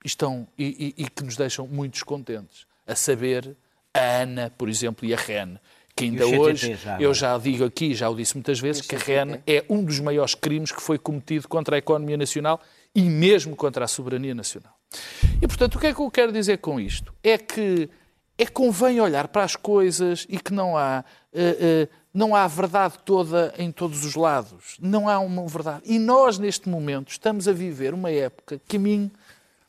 estão, 0.03 0.47
e, 0.57 0.93
e- 0.97 1.03
e 1.03 1.09
que 1.09 1.23
nos 1.23 1.35
deixam 1.37 1.65
muito 1.67 1.93
descontentes. 1.93 2.65
A 2.85 2.95
saber, 2.95 3.55
a 3.93 4.21
ANA, 4.21 4.51
por 4.57 4.67
exemplo, 4.69 5.05
e 5.05 5.13
a 5.13 5.17
REN. 5.17 5.57
Que 5.95 6.05
ainda 6.05 6.27
hoje, 6.27 6.75
já 6.75 6.91
eu 6.91 6.95
agora. 6.95 7.13
já 7.13 7.37
digo 7.37 7.63
aqui, 7.63 7.93
já 7.93 8.09
o 8.09 8.15
disse 8.15 8.35
muitas 8.35 8.59
vezes, 8.59 8.81
que. 8.81 8.95
REN 8.95 9.39
é 9.47 9.63
um 9.69 9.83
dos 9.83 9.99
maiores 9.99 10.35
crimes 10.35 10.71
que 10.71 10.81
foi 10.81 10.97
cometido 10.97 11.47
contra 11.47 11.77
a 11.77 11.79
economia 11.79 12.17
nacional 12.17 12.59
e 12.93 13.03
mesmo 13.03 13.55
contra 13.55 13.85
a 13.85 13.87
soberania 13.87 14.35
nacional. 14.35 14.73
E, 15.41 15.47
portanto, 15.47 15.75
o 15.75 15.79
que 15.79 15.87
é 15.87 15.93
que 15.93 16.01
eu 16.01 16.11
quero 16.11 16.31
dizer 16.31 16.57
com 16.57 16.79
isto? 16.79 17.13
É 17.23 17.37
que 17.37 17.89
é 18.37 18.45
convém 18.45 18.99
olhar 18.99 19.29
para 19.29 19.43
as 19.43 19.55
coisas 19.55 20.25
e 20.29 20.37
que 20.37 20.53
não 20.53 20.77
há, 20.77 21.03
eh, 21.33 21.57
eh, 21.59 21.87
não 22.13 22.35
há 22.35 22.43
a 22.43 22.47
verdade 22.47 22.95
toda 23.05 23.53
em 23.57 23.71
todos 23.71 24.03
os 24.03 24.15
lados. 24.15 24.77
Não 24.81 25.07
há 25.07 25.19
uma 25.19 25.47
verdade. 25.47 25.81
E 25.85 25.97
nós, 25.97 26.37
neste 26.37 26.67
momento, 26.67 27.09
estamos 27.09 27.47
a 27.47 27.53
viver 27.53 27.93
uma 27.93 28.11
época 28.11 28.59
que 28.67 28.75
a 28.75 28.79
mim 28.79 29.09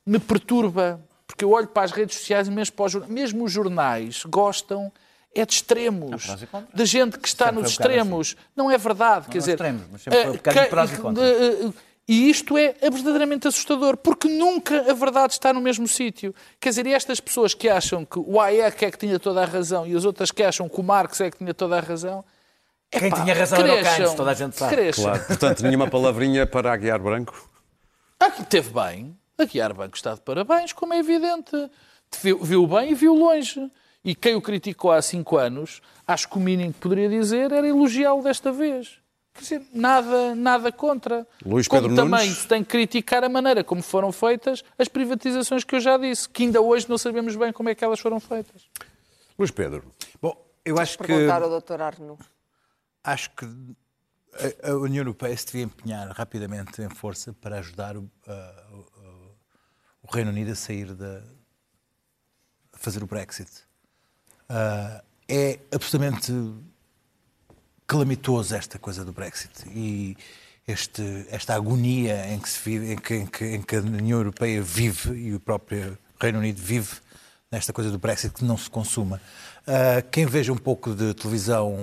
me 0.05 0.19
perturba 0.19 1.01
Porque 1.27 1.45
eu 1.45 1.51
olho 1.51 1.67
para 1.67 1.83
as 1.83 1.91
redes 1.91 2.17
sociais 2.17 2.49
e 2.49 2.51
mesmo, 2.51 2.75
para 2.75 2.87
os, 2.87 2.93
jornais, 2.93 3.13
mesmo 3.13 3.45
os 3.45 3.53
jornais 3.53 4.25
gostam 4.25 4.93
é 5.41 5.47
de 5.47 5.53
extremos. 5.53 6.27
contras. 6.27 6.69
De 6.75 6.85
gente 6.87 7.19
que 7.19 7.29
está 7.29 7.47
Sempre 7.47 7.63
nos 7.63 7.71
um 7.71 7.73
extremos. 7.73 8.37
Não 8.57 8.71
é 8.71 8.79
verdade. 8.79 9.27
quer 9.27 9.39
aos 9.39 9.45
dizer, 9.45 9.53
extremos, 9.53 9.83
mas 9.93 10.03
sempre 10.03 10.23
foi 10.23 10.31
um 10.31 10.35
eh, 10.35 10.37
bocado 10.37 10.61
de 10.61 10.67
prós 10.67 10.93
e 10.93 10.97
contras. 10.97 11.27
de- 11.27 11.67
eh, 11.67 11.73
e 12.09 12.31
isto 12.31 12.57
é 12.57 12.73
verdadeiramente 12.83 13.49
assustador, 13.49 13.97
porque 13.97 14.29
nunca 14.29 14.89
a 14.91 14.95
verdade 14.95 15.33
está 15.33 15.53
no 15.53 15.61
mesmo 15.61 15.89
sítio. 15.89 16.33
Quer 16.61 16.69
dizer, 16.69 16.87
e 16.87 16.93
estas 16.95 17.19
pessoas 17.19 17.53
que 17.53 17.69
acham 17.69 18.05
que 18.05 18.19
o 18.19 18.41
Hayek 18.41 18.85
é 18.85 18.91
que 18.93 18.99
tinha 18.99 19.19
toda 19.19 19.43
a 19.43 19.45
razão 19.45 19.85
e 19.87 19.97
as 19.97 20.05
outras 20.05 20.31
que 20.31 20.43
acham 20.45 20.69
que 20.69 20.81
o 20.81 20.85
Marx 20.85 21.21
é 21.21 21.31
que 21.31 21.39
tinha 21.39 21.53
toda 21.53 21.77
a 21.77 21.81
razão. 21.81 22.25
Quem 22.93 23.09
epá, 23.09 23.21
tinha 23.23 23.35
razão 23.35 23.59
era 23.59 23.67
o 23.67 23.77
cresçam, 23.79 23.95
Keynes, 23.97 24.15
toda 24.15 24.31
a 24.31 24.35
gente 24.35 24.57
sabe. 24.57 24.75
cresçam. 24.77 25.05
Claro. 25.05 25.25
Portanto, 25.27 25.63
nenhuma 25.65 25.91
palavrinha 25.91 26.47
para 26.47 26.73
a 26.73 26.77
Guiar 26.77 27.01
Branco. 27.01 27.51
Aqui 28.21 28.45
teve 28.45 28.71
bem. 28.71 29.17
A 29.37 29.45
Guiar 29.45 29.75
Banco 29.75 29.97
está 29.97 30.15
de 30.15 30.21
parabéns, 30.21 30.73
como 30.73 30.95
é 30.95 30.99
evidente. 31.01 31.51
Viu, 32.23 32.39
viu 32.43 32.67
bem 32.69 32.93
e 32.93 32.95
viu 32.95 33.15
longe. 33.15 33.61
E 34.07 34.15
quem 34.15 34.37
o 34.37 34.41
criticou 34.41 34.93
há 34.93 35.03
cinco 35.03 35.37
anos, 35.37 35.83
acho 36.07 36.29
que 36.29 36.37
o 36.39 36.41
mínimo 36.41 36.73
que 36.73 36.79
poderia 36.79 37.09
dizer 37.09 37.51
era 37.51 37.67
elogiá-lo 37.67 38.23
desta 38.23 38.53
vez. 38.53 39.01
Quer 39.35 39.41
dizer, 39.43 39.63
nada, 39.75 40.35
nada 40.35 40.71
contra. 40.73 41.27
Luís 41.45 41.67
como 41.69 41.83
Pedro 41.83 41.97
também 41.97 42.21
Nunes. 42.27 42.39
se 42.39 42.47
tem 42.49 42.63
que 42.63 42.71
criticar 42.71 43.25
a 43.25 43.29
maneira 43.29 43.65
como 43.65 43.83
foram 43.83 44.13
feitas 44.13 44.65
as 44.79 44.87
privatizações 44.89 45.65
que 45.65 45.75
eu 45.75 45.81
já 45.81 45.99
disse, 45.99 46.29
que 46.29 46.45
ainda 46.45 46.61
hoje 46.61 46.89
não 46.89 46.97
sabemos 46.97 47.35
bem 47.37 47.53
como 47.53 47.69
é 47.69 47.75
que 47.75 47.85
elas 47.85 47.99
foram 48.01 48.19
feitas. 48.21 48.63
Luís 49.39 49.51
Pedro. 49.51 49.85
Bom, 50.23 50.41
eu 50.65 50.79
acho 50.79 50.97
que, 50.99 51.05
Perguntar 51.09 51.43
ao 51.43 51.61
Dr. 51.61 51.83
Arno. 51.83 52.17
acho 53.05 53.31
que 53.33 53.45
a, 54.63 54.73
União 54.77 55.03
Europeia 55.03 55.37
se 55.37 55.47
devia 55.47 55.65
empenhar 55.65 56.09
rapidamente 56.13 56.81
em 56.81 56.89
força 56.89 57.33
para 57.35 57.59
ajudar 57.59 57.97
o, 57.97 58.09
a- 58.27 58.67
o- 58.73 59.37
o 60.05 60.11
Reino 60.15 60.31
Unido 60.31 60.53
a 60.53 60.55
sair 60.55 60.95
da. 60.95 61.23
a 62.73 62.79
fazer 62.79 63.03
o 63.03 63.07
Brexit. 63.07 63.66
Ah, 64.49 65.03
é 65.29 65.59
absolutamente 65.73 66.33
calamitoso 67.87 68.55
esta 68.55 68.79
coisa 68.79 69.05
do 69.05 69.13
Brexit 69.13 69.51
e 69.75 70.17
este, 70.67 71.27
esta 71.31 71.55
agonia 71.55 72.33
em 72.33 72.39
que, 72.39 72.49
se 72.49 72.59
vive, 72.65 72.93
em, 72.93 72.97
que, 72.97 73.15
em 73.15 73.27
que- 73.27 73.45
em 73.57 73.63
que 73.63 73.77
a 73.77 73.81
União 73.81 74.19
Europeia 74.19 74.61
vive 74.63 75.15
e 75.15 75.35
o 75.35 75.41
próprio 75.41 75.97
Reino 76.21 76.39
Unido 76.39 76.61
vive 76.61 76.97
nesta 77.51 77.73
coisa 77.73 77.91
do 77.91 77.99
Brexit 77.99 78.35
que 78.35 78.45
não 78.45 78.57
se 78.57 78.69
consuma. 78.69 79.21
Ah, 79.67 80.03
quem 80.11 80.27
veja 80.27 80.53
um 80.53 80.57
pouco 80.59 80.95
de 80.95 81.15
televisão 81.15 81.77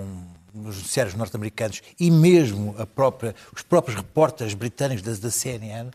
nos 0.53 0.77
noticiários 0.77 1.15
norte-americanos 1.15 1.81
e 1.99 2.11
mesmo 2.11 2.75
a 2.77 2.85
própria, 2.85 3.33
os 3.55 3.61
próprios 3.61 3.97
repórteres 3.97 4.53
britânicos 4.53 5.01
da, 5.03 5.13
da 5.13 5.31
CNN 5.31 5.89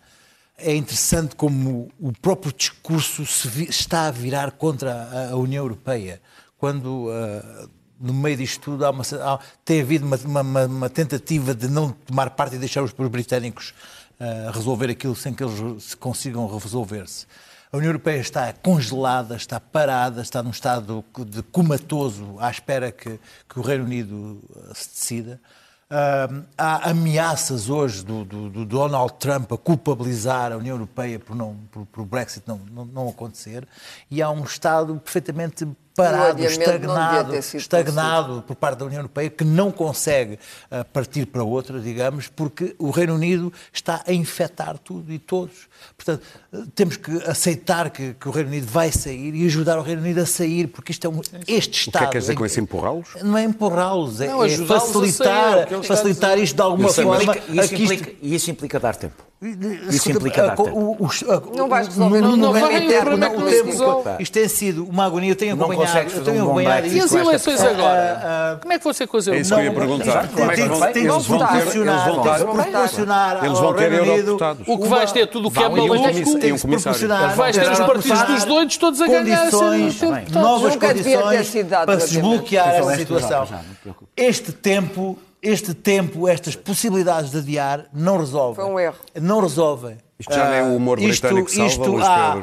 é 0.56 0.74
interessante 0.74 1.36
como 1.36 1.88
o 2.00 2.12
próprio 2.12 2.52
discurso 2.52 3.24
se 3.24 3.62
está 3.64 4.08
a 4.08 4.10
virar 4.10 4.50
contra 4.52 4.92
a, 4.92 5.30
a 5.30 5.36
União 5.36 5.62
Europeia, 5.64 6.20
quando 6.58 7.08
ah, 7.10 7.68
no 8.00 8.12
meio 8.12 8.36
disto 8.36 8.60
tudo 8.60 8.84
há 8.84 8.90
uma- 8.90 9.02
há- 9.02 9.38
tem 9.64 9.80
havido 9.80 10.06
uma, 10.06 10.16
uma- 10.42 10.66
uma- 10.66 10.90
tentativa 10.90 11.54
de 11.54 11.68
não 11.68 11.90
tomar 11.90 12.30
parte 12.30 12.56
e 12.56 12.58
deixar 12.58 12.82
os, 12.82 12.92
os 12.96 13.08
britânicos 13.08 13.72
ah, 14.20 14.50
resolver 14.52 14.90
aquilo 14.90 15.14
sem 15.16 15.32
que 15.32 15.42
eles 15.42 15.94
consigam 15.94 16.46
resolver-se. 16.58 17.26
A 17.70 17.76
União 17.76 17.90
Europeia 17.90 18.18
está 18.20 18.50
congelada, 18.52 19.36
está 19.36 19.60
parada, 19.60 20.22
está 20.22 20.42
num 20.42 20.50
estado 20.50 21.04
de 21.26 21.42
comatoso 21.42 22.36
à 22.38 22.50
espera 22.50 22.90
que, 22.90 23.20
que 23.48 23.58
o 23.58 23.62
Reino 23.62 23.84
Unido 23.84 24.40
ah, 24.56 24.74
se 24.74 24.88
decida. 24.90 25.40
Ah, 25.90 26.28
há 26.56 26.90
ameaças 26.90 27.68
hoje 27.70 28.04
do, 28.04 28.22
do- 28.24 28.50
do 28.50 28.64
Donald 28.64 29.14
Trump 29.18 29.50
a 29.52 29.56
culpabilizar 29.58 30.52
a 30.52 30.56
União 30.56 30.76
Europeia 30.76 31.18
por, 31.18 31.34
não, 31.34 31.56
por, 31.70 31.86
por 31.86 32.02
o 32.02 32.04
Brexit 32.04 32.46
não, 32.46 32.58
não, 32.70 32.84
não 32.84 33.08
acontecer 33.08 33.66
e 34.10 34.20
há 34.22 34.30
um 34.30 34.44
Estado 34.44 34.94
perfeitamente 35.02 35.66
parado, 36.02 36.44
estagnado, 36.44 37.34
estagnado 37.36 38.42
por 38.46 38.56
parte 38.56 38.78
da 38.78 38.84
União 38.86 39.00
Europeia 39.00 39.28
que 39.30 39.44
não 39.44 39.70
consegue 39.70 40.38
ah, 40.70 40.84
partir 40.84 41.26
para 41.26 41.42
outra, 41.42 41.80
digamos, 41.80 42.28
porque 42.28 42.74
o 42.78 42.90
Reino 42.90 43.14
Unido 43.14 43.52
está 43.72 44.02
a 44.06 44.12
infectar 44.12 44.78
tudo 44.78 45.12
e 45.12 45.18
todos. 45.18 45.68
Portanto, 45.96 46.22
ah, 46.52 46.58
temos 46.74 46.96
que 46.96 47.10
aceitar 47.26 47.90
que, 47.90 48.14
que 48.14 48.28
o 48.28 48.30
Reino 48.30 48.48
Unido 48.50 48.66
vai 48.66 48.90
sair 48.92 49.34
e 49.34 49.44
ajudar 49.46 49.78
o 49.78 49.82
Reino 49.82 50.00
Unido 50.02 50.20
a 50.20 50.26
sair, 50.26 50.68
porque 50.68 50.92
isto 50.92 51.06
é 51.06 51.10
um, 51.10 51.20
este 51.20 51.32
O 51.38 51.44
que 51.44 51.52
é 51.52 51.58
Estado. 51.58 52.04
que 52.06 52.12
quer 52.12 52.18
dizer 52.20 52.34
com 52.34 52.44
em 52.44 52.46
isso? 52.46 52.60
Empurrá-los? 52.60 53.08
não 53.22 53.36
é 53.36 53.44
empurrá-los, 53.44 54.20
é, 54.20 54.28
Não, 54.28 54.42
é 54.42 54.46
a 54.46 54.50
sair, 54.50 54.62
é 54.62 54.66
facilitar, 54.66 55.68
facilitar 55.84 56.30
dizer. 56.32 56.44
isto 56.44 56.56
de 56.56 56.62
alguma 56.62 56.88
Isso 56.88 57.02
forma. 57.02 57.22
Implica- 57.24 57.52
isso, 57.64 57.74
isto- 57.74 58.08
isso 58.22 58.50
implica 58.50 58.78
dar 58.80 58.96
tempo. 58.96 59.27
Isso 59.40 60.10
implica 60.10 60.42
dar 60.48 60.56
tempo. 60.56 60.68
o- 60.70 61.04
o- 61.06 61.56
Não 61.56 61.68
vais 61.68 61.86
resolver 61.86 62.20
não 62.20 62.36
momento 62.36 62.60
vai, 62.60 62.74
em 62.74 62.86
o 62.86 62.88
que 62.90 63.00
problema 63.00 63.26
é 63.26 63.30
que 63.30 63.36
o 63.36 63.40
não 63.40 63.48
se 63.48 63.54
tempo- 63.56 63.70
resolve. 63.70 64.10
Isto 64.18 64.32
tem 64.32 64.48
sido 64.48 64.84
uma 64.84 65.04
agonia, 65.04 65.30
eu 65.30 65.36
tenho 65.36 65.54
Não 65.54 65.64
acompanhado. 65.66 65.92
consegues 65.92 66.12
eu 66.12 66.18
fazer 66.18 66.30
tenho 66.32 66.42
um 66.42 66.46
bom 66.46 66.52
acompanhado 66.54 66.80
Brexit 66.82 66.98
E 66.98 67.04
as 67.04 67.12
eleições 67.14 67.60
agora? 67.60 68.20
Ah, 68.20 68.52
ah, 68.54 68.58
Como 68.60 68.72
é 68.72 68.78
que 68.78 68.84
vão 68.84 68.92
ser 68.92 69.06
com 69.06 69.16
as 69.16 69.28
É 69.28 69.36
isso 69.36 69.48
que 69.48 69.54
eu 69.54 69.58
ia 69.64 69.70
eleições? 69.70 69.98
perguntar. 69.98 70.28
Como 70.28 70.50
é 70.50 70.54
que 70.56 70.62
vão, 70.62 70.80
tem 70.80 70.92
que 70.92 70.98
eles 70.98 71.26
vão 71.26 71.38
ter, 71.38 71.46
proporcionar, 71.46 73.44
eles 73.44 73.58
vão 73.60 73.74
ter 73.74 73.92
eurodeputados. 73.92 74.64
O 74.68 74.78
que 74.78 74.88
vais 74.88 75.12
ter 75.12 75.26
tudo 75.28 75.48
o 75.48 75.50
que 75.52 75.58
é 75.58 75.62
e 75.62 75.66
um 75.66 75.70
maluco, 75.70 76.38
tem 76.38 76.48
E 76.48 76.52
um 76.52 76.56
que 76.56 76.62
comissário. 76.62 77.08
vais 77.36 77.56
ter 77.56 77.70
os 77.70 77.78
partidos 77.78 78.22
dos 78.22 78.44
doidos 78.44 78.76
todos 78.76 79.00
a 79.00 79.06
ganhar 79.06 79.44
deputados. 79.44 80.30
novas 80.32 80.76
condições 80.76 81.46
para 81.86 81.96
o 81.96 82.00
se 82.00 82.08
desbloquear 82.14 82.78
falei 82.80 82.96
situação. 82.96 83.46
não. 83.84 83.94
Este 84.16 84.52
tempo, 84.52 85.16
este 85.42 85.72
tempo, 85.74 86.26
estas 86.28 86.56
possibilidades 86.56 87.30
de 87.30 87.38
adiar 87.38 87.86
não 87.92 88.18
resolvem. 88.18 88.64
Foi 88.64 88.72
um 88.72 88.78
erro. 88.78 88.96
Não 89.20 89.40
resolvem. 89.40 89.98
Isto 90.18 90.34
já 90.34 90.46
não 90.46 90.52
é 90.52 90.62
o 90.64 90.74
humor 90.76 90.98
Ah, 90.98 91.02
isto- 91.02 91.22
britânico 91.22 91.48
salva, 91.50 91.70
isto 91.70 91.84
Luís 91.84 92.04
há- 92.04 92.42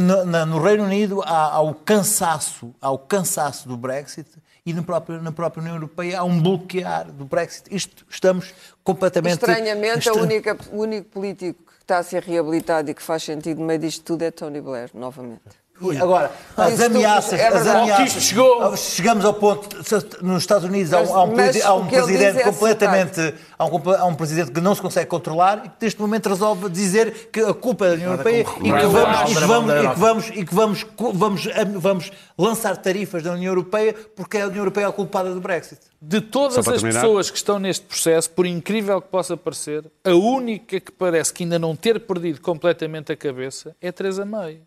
no, 0.00 0.46
no 0.46 0.62
Reino 0.62 0.84
Unido 0.84 1.22
há, 1.22 1.54
há 1.54 1.60
o 1.62 1.74
cansaço, 1.74 2.74
há 2.80 2.90
o 2.90 2.98
cansaço 2.98 3.66
do 3.66 3.76
Brexit 3.78 4.28
e 4.66 4.74
no 4.74 4.82
próprio, 4.84 5.22
na 5.22 5.32
própria 5.32 5.62
União 5.62 5.74
Europeia 5.76 6.20
há 6.20 6.24
um 6.24 6.38
bloquear 6.40 7.10
do 7.10 7.24
Brexit. 7.24 7.74
Isto 7.74 8.04
estamos 8.10 8.52
completamente 8.82 9.34
Estranhamente, 9.34 10.08
a 10.08 10.12
Esta- 10.12 10.22
única, 10.22 10.56
o 10.70 10.80
único 10.82 11.08
político 11.08 11.62
que 11.64 11.82
está 11.82 11.98
a 11.98 12.02
ser 12.02 12.22
reabilitado 12.22 12.90
e 12.90 12.94
que 12.94 13.02
faz 13.02 13.22
sentido 13.22 13.58
no 13.60 13.66
meio 13.66 13.78
disto 13.78 14.02
tudo 14.04 14.20
é 14.22 14.30
Tony 14.30 14.60
Blair, 14.60 14.90
novamente. 14.92 15.40
E 15.80 15.98
Agora, 15.98 16.30
as 16.56 16.74
Isto 16.74 16.84
ameaças, 16.84 17.40
é 17.40 17.48
as 17.48 17.66
ameaças. 17.66 18.22
Chegou. 18.22 18.76
Chegamos 18.76 19.24
ao 19.24 19.34
ponto, 19.34 19.76
nos 20.22 20.42
Estados 20.42 20.64
Unidos 20.68 20.92
há 20.92 21.00
um, 21.00 21.14
há 21.16 21.24
um, 21.24 21.26
Mas- 21.34 21.50
presi- 21.50 21.62
há 21.62 21.74
um 21.74 21.86
presidente 21.88 22.38
é 22.38 22.44
completamente, 22.44 23.34
há 23.58 23.66
um, 23.66 23.90
há 23.98 24.04
um 24.04 24.14
presidente 24.14 24.52
que 24.52 24.60
não 24.60 24.72
se 24.72 24.80
consegue 24.80 25.06
controlar 25.10 25.62
e 25.66 25.68
que 25.68 25.74
neste 25.84 26.00
momento 26.00 26.28
resolve 26.28 26.70
dizer 26.70 27.28
que 27.32 27.40
a 27.40 27.52
culpa 27.52 27.86
é 27.86 27.88
da 27.88 27.94
União 27.96 28.12
Europeia 28.12 28.40
e 28.40 28.44
que 28.44 28.86
vamos, 28.86 29.30
e 29.30 29.34
que 29.34 29.44
vamos, 29.46 29.72
e 29.74 29.88
que 29.88 29.98
vamos, 29.98 30.28
e 30.28 30.44
que 30.46 30.54
vamos, 30.54 30.86
vamos, 31.12 31.48
vamos 31.74 32.12
lançar 32.38 32.76
tarifas 32.76 33.24
da 33.24 33.32
União 33.32 33.50
Europeia 33.50 33.94
porque 34.14 34.36
é 34.38 34.42
a 34.42 34.46
União 34.46 34.60
Europeia 34.60 34.86
a 34.86 34.92
culpada 34.92 35.34
do 35.34 35.40
Brexit. 35.40 35.80
De 36.00 36.20
todas 36.20 36.56
as 36.56 36.64
terminar. 36.64 37.00
pessoas 37.00 37.30
que 37.30 37.36
estão 37.36 37.58
neste 37.58 37.84
processo, 37.84 38.30
por 38.30 38.46
incrível 38.46 39.02
que 39.02 39.08
possa 39.08 39.36
parecer, 39.36 39.84
a 40.04 40.14
única 40.14 40.78
que 40.78 40.92
parece 40.92 41.32
que 41.32 41.42
ainda 41.42 41.58
não 41.58 41.74
ter 41.74 41.98
perdido 42.06 42.40
completamente 42.40 43.10
a 43.10 43.16
cabeça 43.16 43.74
é 43.82 43.90
Teresa 43.90 44.24
May. 44.24 44.60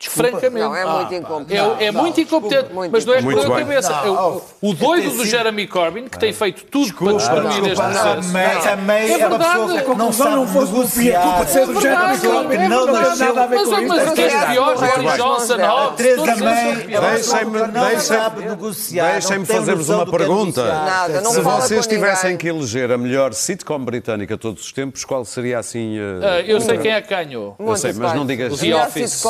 Francamente. 0.00 0.64
Não, 0.64 0.76
é 0.76 0.84
muito 0.86 1.14
incompetente. 1.14 1.82
É, 1.82 1.86
é 1.86 1.92
Não, 1.92 2.02
muito 2.02 2.20
incompetente, 2.20 2.72
Muito 2.72 2.92
mas 2.92 3.04
não 3.04 3.14
é 3.14 3.20
Muito 3.20 3.40
pela 3.42 3.56
bem. 3.56 3.64
cabeça. 3.66 3.90
Não, 3.90 4.04
É 4.06 4.10
o, 4.10 4.42
o 4.62 4.74
doido 4.74 5.10
do 5.16 5.24
Jeremy 5.26 5.66
Corbyn, 5.66 6.08
que 6.08 6.16
tem 6.18 6.32
feito 6.32 6.64
tudo 6.66 6.94
para 6.94 7.12
destruir 7.14 7.48
este 7.48 7.62
Desculpa, 7.62 7.82
a 7.82 8.14
processo. 8.14 8.68
A 8.68 8.76
May 8.76 9.10
É 9.10 9.10
é, 9.10 9.16
uma 9.26 9.28
verdade. 9.38 9.58
pessoa 9.58 9.78
A 9.78 9.82
que 9.82 9.94
não 9.96 10.12
sabe 10.12 10.30
não 10.36 10.46
fosse 10.46 10.72
negociar. 10.72 11.22
culpa 11.22 11.44
de 11.44 11.50
ser 11.50 11.66
do 11.66 11.78
É 11.78 11.80
Jeremy 11.80 12.18
Corbyn, 12.18 12.56
é 12.58 12.68
não 12.68 12.86
nasceu 12.86 13.26
nada 13.26 13.42
a 13.42 13.46
ver 13.48 13.56
Mas, 13.56 13.68
mas 13.88 14.12
quem 14.12 14.24
é 14.24 14.46
pior? 14.46 14.72
é 14.84 14.96
Boris. 15.02 15.16
Johnson, 15.16 15.54
A 15.54 15.68
Hobbes, 15.68 15.96
Teresa 15.96 16.26
May 16.26 16.36
são 16.36 16.76
piores. 16.86 17.10
Deixem-me- 17.30 17.58
não 17.72 18.00
sabe 18.00 18.44
negociar. 18.44 19.12
Deixem-me 19.12 19.38
não 19.38 19.46
fazer-vos 19.46 19.88
uma 19.88 20.04
que 20.06 20.14
é 20.14 20.18
pergunta. 20.18 20.84
não 21.24 21.32
Se 21.32 21.40
vocês 21.40 21.86
tivessem 21.88 22.36
que 22.36 22.46
eleger 22.48 22.92
a 22.92 22.98
melhor 22.98 23.32
sitcom 23.34 23.80
britânica 23.84 24.34
de 24.36 24.40
todos 24.40 24.62
os 24.64 24.70
tempos, 24.72 25.04
qual 25.04 25.24
seria 25.24 25.58
assim? 25.58 25.98
eh, 25.98 26.20
Ah, 26.22 26.40
Eu 26.40 26.60
sei 26.60 26.78
quem 26.78 26.92
é 26.92 27.00
que 27.00 27.08
ganhou. 27.12 27.56
Eu 27.58 27.76
sei, 27.76 27.92
mas 27.94 28.12
não 28.14 28.24
digas. 28.24 28.60
The 28.60 28.76
Office. 28.76 29.22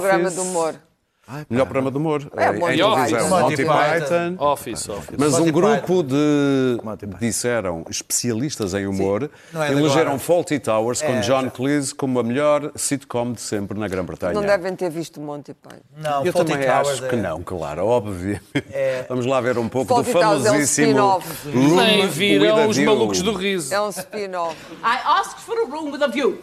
Programa 0.00 0.30
de 0.30 0.40
humor? 0.40 0.74
Melhor 1.50 1.64
programa 1.66 1.90
de 1.90 1.96
humor 1.98 2.26
É, 2.34 2.44
eh, 2.44 2.52
Monty 2.52 2.72
em 2.72 2.76
televisão. 2.78 3.28
Monty 3.28 3.42
Monty 3.42 3.56
Python. 3.56 3.98
Python. 4.00 4.36
Office, 4.46 4.88
Office. 4.88 5.16
Mas 5.18 5.32
Monty 5.32 5.48
um 5.50 5.52
grupo 5.52 6.02
de, 6.02 6.78
disseram, 7.20 7.84
especialistas 7.90 8.72
em 8.72 8.86
humor, 8.86 9.30
é 9.54 9.70
elegeram. 9.72 10.18
Fawlty 10.18 10.58
Towers 10.58 11.02
com 11.02 11.12
É, 11.12 11.20
John 11.20 11.42
já. 11.42 11.50
Cleese 11.50 11.94
como 11.94 12.18
a 12.18 12.22
melhor 12.22 12.72
sitcom 12.74 13.32
de 13.32 13.42
sempre 13.42 13.78
na 13.78 13.86
Grã-Bretanha. 13.88 14.32
Não 14.32 14.40
devem 14.40 14.74
ter 14.74 14.88
visto 14.88 15.20
Monty 15.20 15.52
Python. 15.52 15.82
Não, 15.98 16.24
Eu 16.24 16.32
Fawlty 16.32 16.50
também 16.52 16.66
Towers 16.66 16.88
acho 16.88 17.02
que 17.10 17.14
é- 17.14 17.18
não, 17.20 17.42
claro, 17.42 17.84
óbvio. 17.86 18.40
Vamos 19.06 19.26
lá 19.26 19.38
ver 19.42 19.58
um 19.58 19.68
pouco 19.68 19.88
Fawlty 19.92 20.10
do 20.14 20.18
Towers 20.18 20.46
é 20.46 20.50
um 20.50 20.52
famosíssimo 20.54 21.20
Nem 21.76 22.06
viram 22.08 22.68
os 22.70 22.78
malucos 22.78 23.20
do 23.20 23.34
riso. 23.34 23.74
É 23.74 23.78
um 23.82 23.90
spin-off. 23.90 24.56
I 24.82 24.96
asked 25.20 25.40
for 25.42 25.58
a 25.58 25.66
room 25.66 25.90
with 25.92 26.02
a 26.02 26.06
view. 26.08 26.38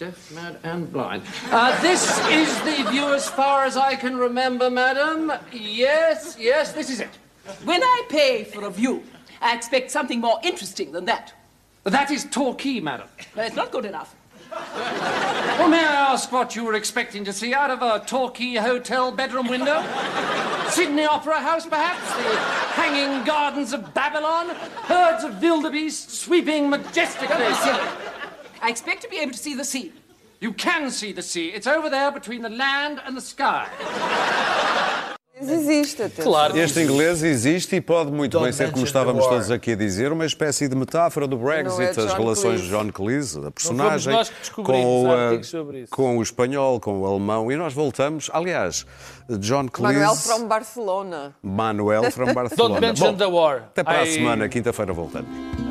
Deaf, 0.00 0.32
mad, 0.32 0.56
and 0.62 0.90
blind. 0.90 1.22
Uh, 1.50 1.78
this 1.82 2.18
is 2.28 2.58
the 2.62 2.90
view 2.90 3.12
as 3.12 3.28
far 3.28 3.64
as 3.64 3.76
I 3.76 3.96
can 3.96 4.16
remember, 4.16 4.70
madam. 4.70 5.30
Yes, 5.52 6.38
yes, 6.40 6.72
this 6.72 6.88
is 6.88 7.00
it. 7.00 7.10
When 7.64 7.82
I 7.82 8.04
pay 8.08 8.44
for 8.44 8.64
a 8.64 8.70
view, 8.70 9.02
I 9.42 9.54
expect 9.54 9.90
something 9.90 10.18
more 10.18 10.40
interesting 10.42 10.92
than 10.92 11.04
that. 11.04 11.34
That 11.84 12.10
is 12.10 12.24
Torquay, 12.30 12.80
madam. 12.80 13.08
But 13.34 13.48
it's 13.48 13.56
not 13.56 13.72
good 13.72 13.84
enough. 13.84 14.16
Well, 14.50 15.68
may 15.68 15.84
I 15.84 16.12
ask 16.12 16.32
what 16.32 16.56
you 16.56 16.64
were 16.64 16.76
expecting 16.76 17.22
to 17.26 17.32
see 17.34 17.52
out 17.52 17.70
of 17.70 17.82
a 17.82 18.02
Torquay 18.06 18.54
hotel 18.54 19.12
bedroom 19.12 19.48
window? 19.48 19.84
Sydney 20.70 21.04
Opera 21.04 21.40
House, 21.40 21.66
perhaps? 21.66 22.10
The 22.14 22.38
hanging 22.72 23.22
gardens 23.26 23.74
of 23.74 23.92
Babylon? 23.92 24.48
Herds 24.48 25.24
of 25.24 25.42
wildebeest 25.42 26.10
sweeping 26.10 26.70
majestically? 26.70 27.52
I 28.62 28.70
expect 28.70 29.02
to 29.02 29.08
be 29.08 29.18
able 29.18 29.32
to 29.32 29.38
see 29.38 29.54
the 29.56 29.64
sea. 29.64 29.92
You 30.40 30.54
can 30.54 30.90
see 30.90 31.12
the 31.12 31.22
sea. 31.22 31.48
It's 31.54 31.66
over 31.66 31.90
there 31.90 32.10
between 32.12 32.42
the 32.42 32.48
land 32.48 33.00
and 33.06 33.14
the 33.14 33.20
sky. 33.20 33.66
Existe, 35.42 36.02
atenção. 36.02 36.24
Claro. 36.32 36.58
Este 36.58 36.80
inglês 36.82 37.22
existe 37.22 37.74
e 37.76 37.80
pode 37.80 38.10
muito 38.12 38.32
Don't 38.32 38.44
bem 38.44 38.52
ser, 38.52 38.70
como 38.72 38.84
estávamos 38.84 39.26
todos 39.26 39.50
aqui 39.50 39.72
a 39.72 39.76
dizer, 39.76 40.12
uma 40.12 40.26
espécie 40.26 40.68
de 40.68 40.76
metáfora 40.76 41.26
do 41.26 41.38
Brexit, 41.38 41.78
Não 41.78 41.82
é 41.82 41.88
as 41.90 42.12
relações 42.12 42.60
Cleese. 42.60 42.62
de 42.64 42.68
John 42.68 42.92
Cleese, 42.92 43.46
a 43.46 43.50
personagem, 43.50 44.14
com, 44.62 45.06
o, 45.06 45.14
eh, 45.14 45.42
sobre 45.42 45.78
isso. 45.82 45.90
com 45.92 46.18
o 46.18 46.22
espanhol, 46.22 46.78
com 46.78 47.00
o 47.00 47.06
alemão, 47.06 47.50
e 47.50 47.56
nós 47.56 47.72
voltamos. 47.72 48.28
Aliás, 48.34 48.84
John 49.38 49.66
Cleese. 49.68 49.94
Manuel 50.00 50.16
from 50.16 50.46
Barcelona. 50.46 51.34
Manuel 51.42 52.10
from 52.10 52.32
Barcelona. 52.34 52.74
Don't 52.74 52.80
mention 52.86 53.12
Bom, 53.12 53.16
the 53.16 53.26
war. 53.26 53.62
Até 53.70 53.82
para 53.82 54.00
a 54.00 54.04
I- 54.06 54.12
semana, 54.12 54.46
quinta-feira 54.46 54.92
voltamos. 54.92 55.69